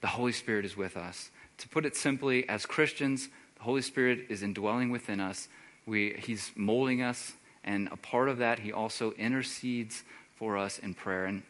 the 0.00 0.06
Holy 0.08 0.32
Spirit 0.32 0.64
is 0.64 0.76
with 0.76 0.96
us. 0.96 1.30
To 1.58 1.68
put 1.68 1.86
it 1.86 1.96
simply, 1.96 2.48
as 2.48 2.66
Christians, 2.66 3.28
the 3.56 3.62
Holy 3.62 3.82
Spirit 3.82 4.26
is 4.28 4.42
indwelling 4.42 4.90
within 4.90 5.20
us 5.20 5.48
We, 5.86 6.14
he's 6.14 6.52
molding 6.54 7.02
us, 7.02 7.32
and 7.64 7.88
a 7.90 7.96
part 7.96 8.28
of 8.28 8.38
that, 8.38 8.60
he 8.60 8.72
also 8.72 9.12
intercedes 9.12 10.04
for 10.42 10.58
us 10.58 10.80
in 10.80 10.92
prayer. 10.92 11.26
And 11.26 11.44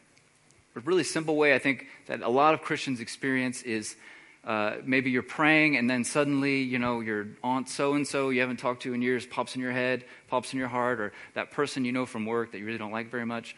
a 0.76 0.80
really 0.80 1.02
simple 1.02 1.34
way 1.34 1.54
I 1.54 1.58
think 1.58 1.86
that 2.08 2.20
a 2.20 2.28
lot 2.28 2.52
of 2.52 2.60
Christians 2.60 3.00
experience 3.00 3.62
is 3.62 3.96
uh, 4.44 4.74
maybe 4.84 5.10
you're 5.10 5.22
praying 5.22 5.78
and 5.78 5.88
then 5.88 6.04
suddenly, 6.04 6.60
you 6.60 6.78
know, 6.78 7.00
your 7.00 7.28
aunt 7.42 7.70
so 7.70 7.94
and 7.94 8.06
so 8.06 8.28
you 8.28 8.42
haven't 8.42 8.58
talked 8.58 8.82
to 8.82 8.92
in 8.92 9.00
years 9.00 9.24
pops 9.24 9.54
in 9.54 9.62
your 9.62 9.72
head, 9.72 10.04
pops 10.28 10.52
in 10.52 10.58
your 10.58 10.68
heart, 10.68 11.00
or 11.00 11.14
that 11.32 11.50
person 11.52 11.86
you 11.86 11.92
know 11.92 12.04
from 12.04 12.26
work 12.26 12.52
that 12.52 12.58
you 12.58 12.66
really 12.66 12.76
don't 12.76 12.92
like 12.92 13.10
very 13.10 13.24
much. 13.24 13.56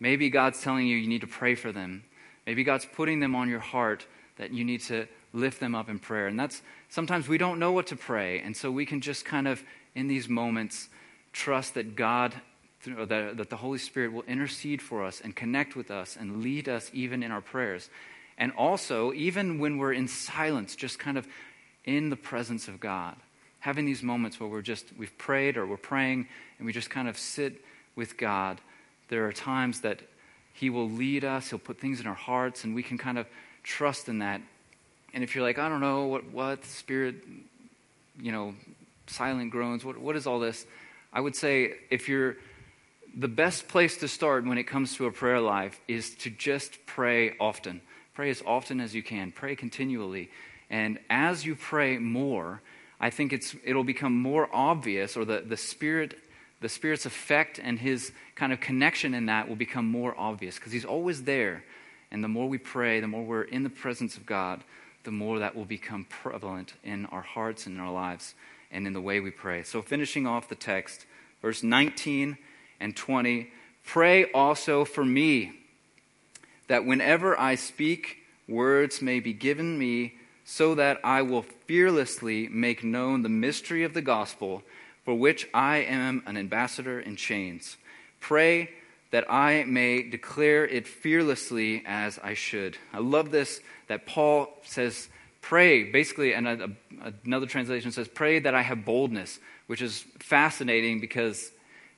Maybe 0.00 0.30
God's 0.30 0.60
telling 0.60 0.88
you 0.88 0.96
you 0.96 1.06
need 1.06 1.20
to 1.20 1.28
pray 1.28 1.54
for 1.54 1.70
them. 1.70 2.02
Maybe 2.44 2.64
God's 2.64 2.86
putting 2.86 3.20
them 3.20 3.36
on 3.36 3.48
your 3.48 3.60
heart 3.60 4.04
that 4.36 4.50
you 4.50 4.64
need 4.64 4.80
to 4.80 5.06
lift 5.32 5.60
them 5.60 5.76
up 5.76 5.88
in 5.88 6.00
prayer. 6.00 6.26
And 6.26 6.40
that's 6.40 6.60
sometimes 6.88 7.28
we 7.28 7.38
don't 7.38 7.60
know 7.60 7.70
what 7.70 7.86
to 7.86 7.96
pray. 7.96 8.40
And 8.40 8.56
so 8.56 8.72
we 8.72 8.84
can 8.84 9.00
just 9.00 9.24
kind 9.24 9.46
of, 9.46 9.62
in 9.94 10.08
these 10.08 10.28
moments, 10.28 10.88
trust 11.32 11.74
that 11.74 11.94
God, 11.94 12.34
that, 12.86 13.36
that 13.36 13.50
the 13.50 13.56
Holy 13.56 13.78
Spirit 13.78 14.12
will 14.12 14.22
intercede 14.22 14.80
for 14.80 15.04
us 15.04 15.20
and 15.20 15.34
connect 15.34 15.76
with 15.76 15.90
us 15.90 16.16
and 16.16 16.42
lead 16.42 16.68
us 16.68 16.90
even 16.92 17.22
in 17.22 17.30
our 17.30 17.40
prayers. 17.40 17.90
And 18.38 18.52
also, 18.56 19.12
even 19.12 19.58
when 19.58 19.78
we're 19.78 19.92
in 19.92 20.08
silence, 20.08 20.76
just 20.76 20.98
kind 20.98 21.18
of 21.18 21.26
in 21.84 22.10
the 22.10 22.16
presence 22.16 22.68
of 22.68 22.80
God, 22.80 23.16
having 23.60 23.86
these 23.86 24.02
moments 24.02 24.38
where 24.38 24.48
we're 24.48 24.62
just, 24.62 24.86
we've 24.98 25.16
prayed 25.18 25.56
or 25.56 25.66
we're 25.66 25.76
praying 25.76 26.28
and 26.58 26.66
we 26.66 26.72
just 26.72 26.90
kind 26.90 27.08
of 27.08 27.18
sit 27.18 27.64
with 27.94 28.16
God. 28.16 28.60
There 29.08 29.26
are 29.26 29.32
times 29.32 29.80
that 29.80 30.00
He 30.52 30.70
will 30.70 30.90
lead 30.90 31.24
us, 31.24 31.50
He'll 31.50 31.58
put 31.58 31.80
things 31.80 32.00
in 32.00 32.06
our 32.06 32.14
hearts, 32.14 32.64
and 32.64 32.74
we 32.74 32.82
can 32.82 32.98
kind 32.98 33.18
of 33.18 33.26
trust 33.62 34.08
in 34.08 34.18
that. 34.18 34.40
And 35.14 35.24
if 35.24 35.34
you're 35.34 35.44
like, 35.44 35.58
I 35.58 35.68
don't 35.68 35.80
know, 35.80 36.06
what, 36.06 36.30
what, 36.30 36.64
spirit, 36.64 37.16
you 38.20 38.32
know, 38.32 38.54
silent 39.06 39.50
groans, 39.50 39.84
what, 39.84 39.96
what 39.96 40.16
is 40.16 40.26
all 40.26 40.38
this? 40.38 40.66
I 41.12 41.20
would 41.20 41.34
say 41.34 41.74
if 41.90 42.08
you're, 42.08 42.36
the 43.16 43.28
best 43.28 43.66
place 43.66 43.96
to 43.98 44.08
start 44.08 44.44
when 44.44 44.58
it 44.58 44.64
comes 44.64 44.94
to 44.96 45.06
a 45.06 45.10
prayer 45.10 45.40
life 45.40 45.80
is 45.88 46.14
to 46.16 46.30
just 46.30 46.84
pray 46.84 47.34
often. 47.40 47.80
Pray 48.14 48.28
as 48.28 48.42
often 48.46 48.78
as 48.78 48.94
you 48.94 49.02
can. 49.02 49.32
Pray 49.32 49.56
continually. 49.56 50.30
And 50.68 50.98
as 51.08 51.46
you 51.46 51.56
pray 51.56 51.96
more, 51.96 52.60
I 53.00 53.08
think 53.08 53.32
it's, 53.32 53.56
it'll 53.64 53.84
become 53.84 54.14
more 54.14 54.48
obvious, 54.52 55.16
or 55.16 55.24
the, 55.24 55.40
the 55.40 55.56
Spirit, 55.56 56.18
the 56.60 56.68
Spirit's 56.68 57.06
effect 57.06 57.58
and 57.62 57.78
his 57.78 58.12
kind 58.34 58.52
of 58.52 58.60
connection 58.60 59.14
in 59.14 59.26
that 59.26 59.48
will 59.48 59.56
become 59.56 59.86
more 59.86 60.14
obvious 60.18 60.56
because 60.56 60.72
he's 60.72 60.84
always 60.84 61.22
there. 61.22 61.64
And 62.10 62.22
the 62.22 62.28
more 62.28 62.48
we 62.48 62.58
pray, 62.58 63.00
the 63.00 63.08
more 63.08 63.24
we're 63.24 63.42
in 63.42 63.62
the 63.64 63.70
presence 63.70 64.18
of 64.18 64.26
God, 64.26 64.62
the 65.04 65.10
more 65.10 65.38
that 65.38 65.56
will 65.56 65.64
become 65.64 66.04
prevalent 66.04 66.74
in 66.84 67.06
our 67.06 67.22
hearts 67.22 67.66
and 67.66 67.76
in 67.76 67.80
our 67.80 67.92
lives 67.92 68.34
and 68.70 68.86
in 68.86 68.92
the 68.92 69.00
way 69.00 69.20
we 69.20 69.30
pray. 69.30 69.62
So, 69.62 69.80
finishing 69.80 70.26
off 70.26 70.48
the 70.48 70.54
text, 70.54 71.06
verse 71.40 71.62
19 71.62 72.36
and 72.80 72.96
20 72.96 73.50
Pray 73.86 74.30
also 74.32 74.84
for 74.84 75.04
me 75.04 75.52
that 76.66 76.84
whenever 76.84 77.38
I 77.38 77.54
speak, 77.54 78.18
words 78.48 79.00
may 79.00 79.20
be 79.20 79.32
given 79.32 79.78
me, 79.78 80.14
so 80.44 80.74
that 80.74 81.00
I 81.02 81.22
will 81.22 81.42
fearlessly 81.66 82.48
make 82.48 82.84
known 82.84 83.22
the 83.22 83.28
mystery 83.28 83.84
of 83.84 83.94
the 83.94 84.02
gospel, 84.02 84.62
for 85.04 85.14
which 85.14 85.48
I 85.54 85.78
am 85.78 86.22
an 86.26 86.36
ambassador 86.36 87.00
in 87.00 87.16
chains. 87.16 87.76
Pray 88.20 88.70
that 89.12 89.30
I 89.30 89.64
may 89.64 90.02
declare 90.02 90.66
it 90.66 90.88
fearlessly 90.88 91.82
as 91.86 92.18
I 92.22 92.34
should. 92.34 92.76
I 92.92 92.98
love 92.98 93.30
this 93.30 93.60
that 93.86 94.04
Paul 94.04 94.48
says, 94.64 95.08
Pray, 95.40 95.84
basically, 95.84 96.34
and 96.34 96.76
another 97.24 97.46
translation 97.46 97.92
says, 97.92 98.08
Pray 98.08 98.40
that 98.40 98.54
I 98.54 98.62
have 98.62 98.84
boldness, 98.84 99.38
which 99.68 99.80
is 99.80 100.04
fascinating 100.18 100.98
because 101.00 101.52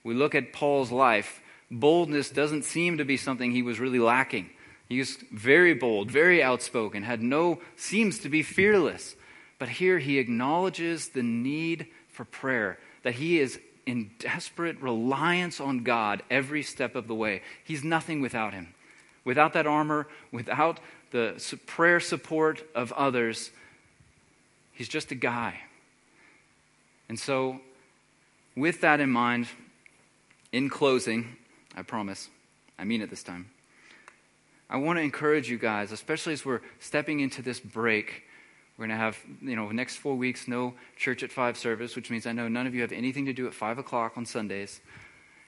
we 0.09 0.15
look 0.15 0.35
at 0.35 0.55
Paul's 0.55 0.91
life. 0.91 1.43
Boldness 1.71 2.31
doesn't 2.31 2.65
seem 2.65 2.97
to 2.97 3.05
be 3.05 3.19
something 3.19 3.51
he 3.51 3.61
was 3.61 3.79
really 3.79 3.99
lacking. 3.99 4.49
He 4.89 4.99
was 4.99 5.17
very 5.31 5.75
bold, 5.75 6.11
very 6.11 6.43
outspoken, 6.43 7.03
had 7.03 7.23
no, 7.23 7.61
seems 7.77 8.19
to 8.21 8.31
be 8.31 8.43
fearless. 8.43 9.17
But 9.59 9.69
here 9.69 9.99
he 9.99 10.19
acknowledges 10.19 11.11
the 11.11 11.23
need 11.23 11.89
for 12.09 12.25
prayer, 12.25 12.79
that 13.03 13.17
he 13.17 13.39
is 13.39 13.61
in 13.85 14.11
desperate 14.19 14.81
reliance 14.81 15.61
on 15.61 15.85
God 15.85 16.23
every 16.31 16.63
step 16.63 16.97
of 16.97 17.07
the 17.07 17.15
way. 17.15 17.43
He's 17.63 17.85
nothing 17.85 18.23
without 18.23 18.55
him. 18.55 18.69
Without 19.27 19.53
that 19.53 19.67
armor, 19.67 20.09
without 20.33 20.81
the 21.11 21.39
prayer 21.67 22.01
support 22.01 22.67
of 22.75 22.93
others, 22.93 23.51
he's 24.73 24.89
just 24.89 25.13
a 25.13 25.15
guy. 25.15 25.61
And 27.11 27.19
so, 27.19 27.61
with 28.57 28.81
that 28.81 29.01
in 29.01 29.11
mind, 29.11 29.49
in 30.53 30.69
closing, 30.69 31.37
I 31.77 31.83
promise, 31.83 32.29
I 32.79 32.85
mean 32.85 33.03
it 33.03 33.11
this 33.11 33.23
time. 33.23 33.51
I 34.71 34.77
want 34.77 34.99
to 34.99 35.03
encourage 35.03 35.49
you 35.49 35.59
guys, 35.59 35.93
especially 35.93 36.35
as 36.35 36.45
we're 36.45 36.61
stepping 36.79 37.21
into 37.21 37.41
this 37.41 37.59
break. 37.59 38.25
We're 38.77 38.87
going 38.87 38.97
to 38.97 39.03
have, 39.03 39.19
you 39.41 39.57
know, 39.57 39.71
next 39.71 39.97
four 39.97 40.15
weeks, 40.15 40.47
no 40.47 40.75
church 40.97 41.23
at 41.23 41.33
five 41.33 41.57
service, 41.57 41.97
which 41.97 42.11
means 42.11 42.27
I 42.27 42.33
know 42.33 42.49
none 42.49 42.67
of 42.67 42.75
you 42.75 42.83
have 42.83 42.93
anything 42.93 43.27
to 43.27 43.33
do 43.33 43.47
at 43.47 43.55
five 43.55 43.79
o'clock 43.79 44.13
on 44.17 44.27
Sundays. 44.27 44.81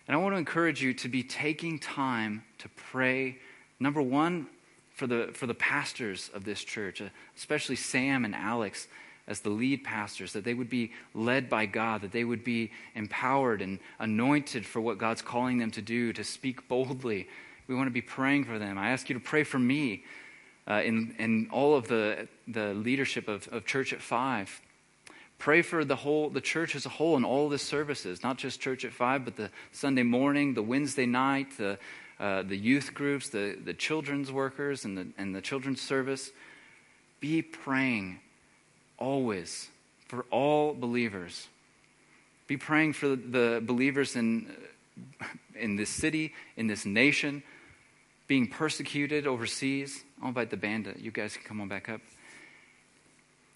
And 0.08 0.16
I 0.16 0.20
want 0.20 0.34
to 0.34 0.38
encourage 0.38 0.82
you 0.82 0.94
to 0.94 1.08
be 1.08 1.22
taking 1.22 1.78
time 1.78 2.42
to 2.58 2.68
pray, 2.70 3.38
number 3.78 4.02
one, 4.02 4.48
for 4.94 5.06
the, 5.06 5.30
for 5.32 5.46
the 5.46 5.54
pastors 5.54 6.30
of 6.34 6.44
this 6.44 6.64
church, 6.64 7.00
uh, 7.00 7.06
especially 7.36 7.76
Sam 7.76 8.24
and 8.24 8.34
Alex 8.34 8.88
as 9.26 9.40
the 9.40 9.50
lead 9.50 9.84
pastors, 9.84 10.32
that 10.32 10.44
they 10.44 10.54
would 10.54 10.70
be 10.70 10.92
led 11.14 11.48
by 11.48 11.66
God, 11.66 12.02
that 12.02 12.12
they 12.12 12.24
would 12.24 12.42
be 12.44 12.70
empowered 12.94 13.62
and 13.62 13.78
anointed 13.98 14.66
for 14.66 14.80
what 14.80 14.98
God's 14.98 15.22
calling 15.22 15.58
them 15.58 15.70
to 15.72 15.82
do, 15.82 16.12
to 16.12 16.24
speak 16.24 16.68
boldly, 16.68 17.28
we 17.70 17.76
want 17.76 17.86
to 17.86 17.92
be 17.92 18.02
praying 18.02 18.44
for 18.44 18.58
them. 18.58 18.76
I 18.76 18.90
ask 18.90 19.08
you 19.08 19.14
to 19.14 19.20
pray 19.20 19.44
for 19.44 19.60
me 19.60 20.02
uh, 20.68 20.82
in, 20.84 21.14
in 21.20 21.48
all 21.52 21.76
of 21.76 21.86
the, 21.86 22.26
the 22.48 22.74
leadership 22.74 23.28
of, 23.28 23.46
of 23.48 23.64
Church 23.64 23.92
at 23.92 24.02
Five. 24.02 24.60
Pray 25.38 25.62
for 25.62 25.84
the 25.84 25.94
whole, 25.94 26.30
the 26.30 26.40
church 26.40 26.74
as 26.74 26.84
a 26.84 26.88
whole 26.88 27.14
and 27.14 27.24
all 27.24 27.48
the 27.48 27.58
services, 27.58 28.24
not 28.24 28.38
just 28.38 28.60
Church 28.60 28.84
at 28.84 28.92
Five, 28.92 29.24
but 29.24 29.36
the 29.36 29.50
Sunday 29.70 30.02
morning, 30.02 30.52
the 30.52 30.64
Wednesday 30.64 31.06
night, 31.06 31.46
the, 31.56 31.78
uh, 32.18 32.42
the 32.42 32.56
youth 32.56 32.92
groups, 32.92 33.28
the, 33.28 33.56
the 33.64 33.72
children's 33.72 34.32
workers, 34.32 34.84
and 34.84 34.98
the, 34.98 35.06
and 35.16 35.32
the 35.32 35.40
children's 35.40 35.80
service. 35.80 36.32
Be 37.20 37.40
praying 37.40 38.18
always 39.00 39.68
for 40.06 40.24
all 40.30 40.74
believers. 40.74 41.48
Be 42.46 42.56
praying 42.56 42.92
for 42.92 43.16
the 43.16 43.62
believers 43.64 44.16
in, 44.16 44.54
in 45.54 45.76
this 45.76 45.90
city, 45.90 46.34
in 46.56 46.66
this 46.66 46.84
nation, 46.84 47.42
being 48.28 48.46
persecuted 48.46 49.26
overseas. 49.26 50.04
I'll 50.20 50.28
invite 50.28 50.50
the 50.50 50.56
band. 50.56 50.92
You 50.98 51.10
guys 51.10 51.36
can 51.36 51.44
come 51.44 51.60
on 51.60 51.68
back 51.68 51.88
up. 51.88 52.00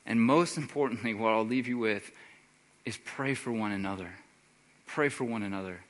And 0.07 0.21
most 0.21 0.57
importantly, 0.57 1.15
what 1.15 1.31
I'll 1.31 1.47
leave 1.47 1.69
you 1.69 1.79
with 1.79 2.11
is 2.85 2.99
pray 3.05 3.35
for 3.35 3.53
one 3.53 3.73
another. 3.73 4.11
Pray 4.87 5.09
for 5.09 5.25
one 5.25 5.43
another. 5.43 5.81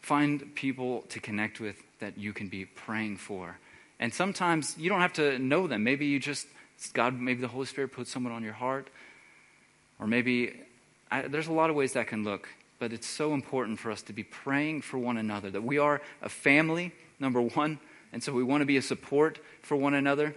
Find 0.00 0.54
people 0.54 1.02
to 1.10 1.20
connect 1.20 1.60
with 1.60 1.76
that 2.00 2.16
you 2.16 2.32
can 2.32 2.48
be 2.48 2.64
praying 2.64 3.18
for. 3.18 3.58
And 3.98 4.12
sometimes 4.12 4.76
you 4.78 4.88
don't 4.88 5.00
have 5.00 5.12
to 5.14 5.38
know 5.38 5.66
them. 5.66 5.84
Maybe 5.84 6.06
you 6.06 6.18
just, 6.18 6.46
God, 6.88 7.18
maybe 7.18 7.40
the 7.40 7.48
Holy 7.48 7.66
Spirit 7.66 7.92
put 7.92 8.08
someone 8.08 8.32
on 8.32 8.42
your 8.42 8.54
heart. 8.54 8.88
Or 9.98 10.06
maybe, 10.06 10.54
I, 11.10 11.22
there's 11.22 11.48
a 11.48 11.52
lot 11.52 11.70
of 11.70 11.76
ways 11.76 11.92
that 11.92 12.06
can 12.06 12.24
look. 12.24 12.48
But 12.78 12.92
it's 12.92 13.06
so 13.06 13.34
important 13.34 13.78
for 13.78 13.90
us 13.90 14.00
to 14.02 14.14
be 14.14 14.22
praying 14.22 14.80
for 14.82 14.96
one 14.96 15.18
another, 15.18 15.50
that 15.50 15.62
we 15.62 15.78
are 15.78 16.00
a 16.22 16.30
family 16.30 16.92
number 17.18 17.42
one. 17.42 17.78
And 18.12 18.22
so 18.22 18.32
we 18.32 18.42
want 18.42 18.62
to 18.62 18.66
be 18.66 18.78
a 18.78 18.82
support 18.82 19.38
for 19.62 19.76
one 19.76 19.94
another. 19.94 20.34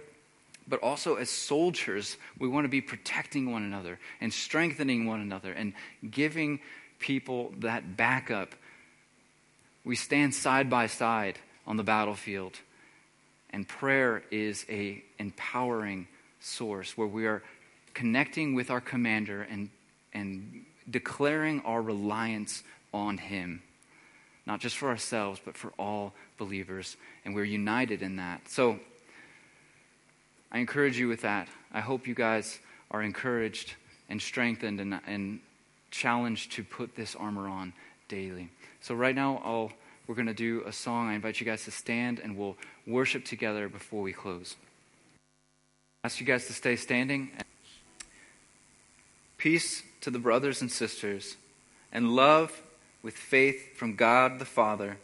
But 0.68 0.80
also, 0.82 1.16
as 1.16 1.30
soldiers, 1.30 2.16
we 2.38 2.48
want 2.48 2.64
to 2.64 2.68
be 2.68 2.80
protecting 2.80 3.50
one 3.50 3.62
another 3.62 3.98
and 4.20 4.32
strengthening 4.32 5.06
one 5.06 5.20
another 5.20 5.52
and 5.52 5.72
giving 6.10 6.60
people 6.98 7.52
that 7.58 7.96
backup. 7.96 8.54
We 9.84 9.96
stand 9.96 10.34
side 10.34 10.70
by 10.70 10.86
side 10.86 11.38
on 11.66 11.76
the 11.76 11.82
battlefield. 11.82 12.58
And 13.50 13.68
prayer 13.68 14.22
is 14.30 14.64
a 14.68 15.02
empowering 15.18 16.08
source 16.44 16.96
where 16.96 17.06
we 17.06 17.26
are 17.26 17.42
connecting 17.94 18.54
with 18.54 18.70
our 18.70 18.80
commander 18.80 19.42
and, 19.42 19.70
and 20.12 20.64
declaring 20.90 21.60
our 21.62 21.80
reliance 21.80 22.62
on 22.92 23.18
him 23.18 23.62
not 24.46 24.60
just 24.60 24.76
for 24.76 24.88
ourselves, 24.88 25.40
but 25.44 25.56
for 25.56 25.72
all 25.78 26.12
believers. 26.36 26.96
And 27.24 27.34
we're 27.34 27.44
united 27.44 28.02
in 28.02 28.16
that. 28.16 28.48
So 28.48 28.78
I 30.52 30.58
encourage 30.58 30.98
you 30.98 31.08
with 31.08 31.22
that. 31.22 31.48
I 31.72 31.80
hope 31.80 32.06
you 32.06 32.14
guys 32.14 32.58
are 32.90 33.02
encouraged 33.02 33.74
and 34.08 34.20
strengthened 34.20 34.80
and, 34.80 35.00
and 35.06 35.40
challenged 35.90 36.52
to 36.52 36.64
put 36.64 36.94
this 36.94 37.16
armor 37.16 37.48
on 37.48 37.72
daily. 38.08 38.50
So 38.80 38.94
right 38.94 39.14
now, 39.14 39.40
I'll, 39.44 39.72
we're 40.06 40.14
going 40.14 40.26
to 40.26 40.34
do 40.34 40.62
a 40.66 40.72
song. 40.72 41.08
I 41.08 41.14
invite 41.14 41.40
you 41.40 41.46
guys 41.46 41.64
to 41.64 41.70
stand 41.70 42.18
and 42.18 42.36
we'll 42.36 42.56
worship 42.86 43.24
together 43.24 43.68
before 43.68 44.02
we 44.02 44.12
close. 44.12 44.56
Ask 46.04 46.20
you 46.20 46.26
guys 46.26 46.46
to 46.48 46.52
stay 46.52 46.76
standing. 46.76 47.30
Peace 49.38 49.82
to 50.02 50.10
the 50.10 50.18
brothers 50.18 50.60
and 50.60 50.70
sisters 50.70 51.36
and 51.90 52.14
love 52.14 52.60
with 53.02 53.14
faith 53.14 53.74
from 53.74 53.96
God 53.96 54.38
the 54.38 54.44
Father 54.44 54.98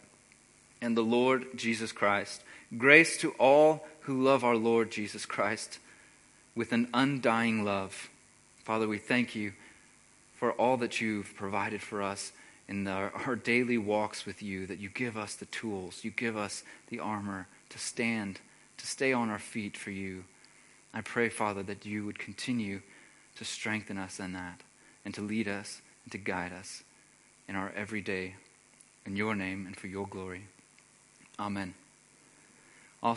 and 0.83 0.95
the 0.95 1.03
Lord 1.03 1.47
Jesus 1.57 1.91
Christ. 1.91 2.43
Grace 2.77 3.17
to 3.17 3.31
all 3.39 3.87
who 4.01 4.23
love 4.23 4.45
our 4.45 4.57
Lord 4.57 4.91
Jesus 4.91 5.25
Christ 5.25 5.79
with 6.55 6.71
an 6.71 6.87
undying 6.93 7.65
love. 7.65 8.11
Father, 8.63 8.87
we 8.87 8.99
thank 8.99 9.35
you 9.35 9.55
for 10.35 10.53
all 10.53 10.77
that 10.77 11.01
you've 11.01 11.35
provided 11.35 11.81
for 11.81 12.03
us 12.03 12.33
in 12.69 12.87
our, 12.87 13.11
our, 13.27 13.37
daily 13.37 13.79
walks 13.79 14.27
with 14.27 14.43
you, 14.43 14.67
that 14.67 14.79
you 14.79 14.91
give 14.91 15.17
us 15.17 15.35
the 15.35 15.47
tools, 15.47 16.05
you 16.05 16.11
give 16.11 16.37
us 16.37 16.63
the 16.91 17.01
armor 17.01 17.47
to 17.71 17.79
stand, 17.79 18.39
to 18.77 18.87
stay 18.87 19.15
on 19.15 19.31
our 19.31 19.39
feet 19.39 19.79
for 19.79 19.91
you. 19.91 20.25
I 20.93 21.01
pray, 21.01 21.29
Father, 21.29 21.63
that 21.65 21.87
you 21.87 22.05
would 22.05 22.19
continue 22.19 22.83
to 23.37 23.45
strengthen 23.45 23.97
us 23.97 24.19
in 24.19 24.33
that 24.33 24.63
and 25.05 25.15
to 25.15 25.21
lead 25.21 25.49
us 25.49 25.81
and 26.05 26.13
to 26.13 26.19
guide 26.19 26.53
us 26.53 26.83
in 27.49 27.57
our 27.57 27.73
everyday. 27.77 28.35
In 29.07 29.17
your 29.17 29.35
name 29.35 29.67
and 29.67 29.77
for 29.77 29.87
your 29.87 30.07
glory. 30.07 30.45
Amen. 31.39 31.75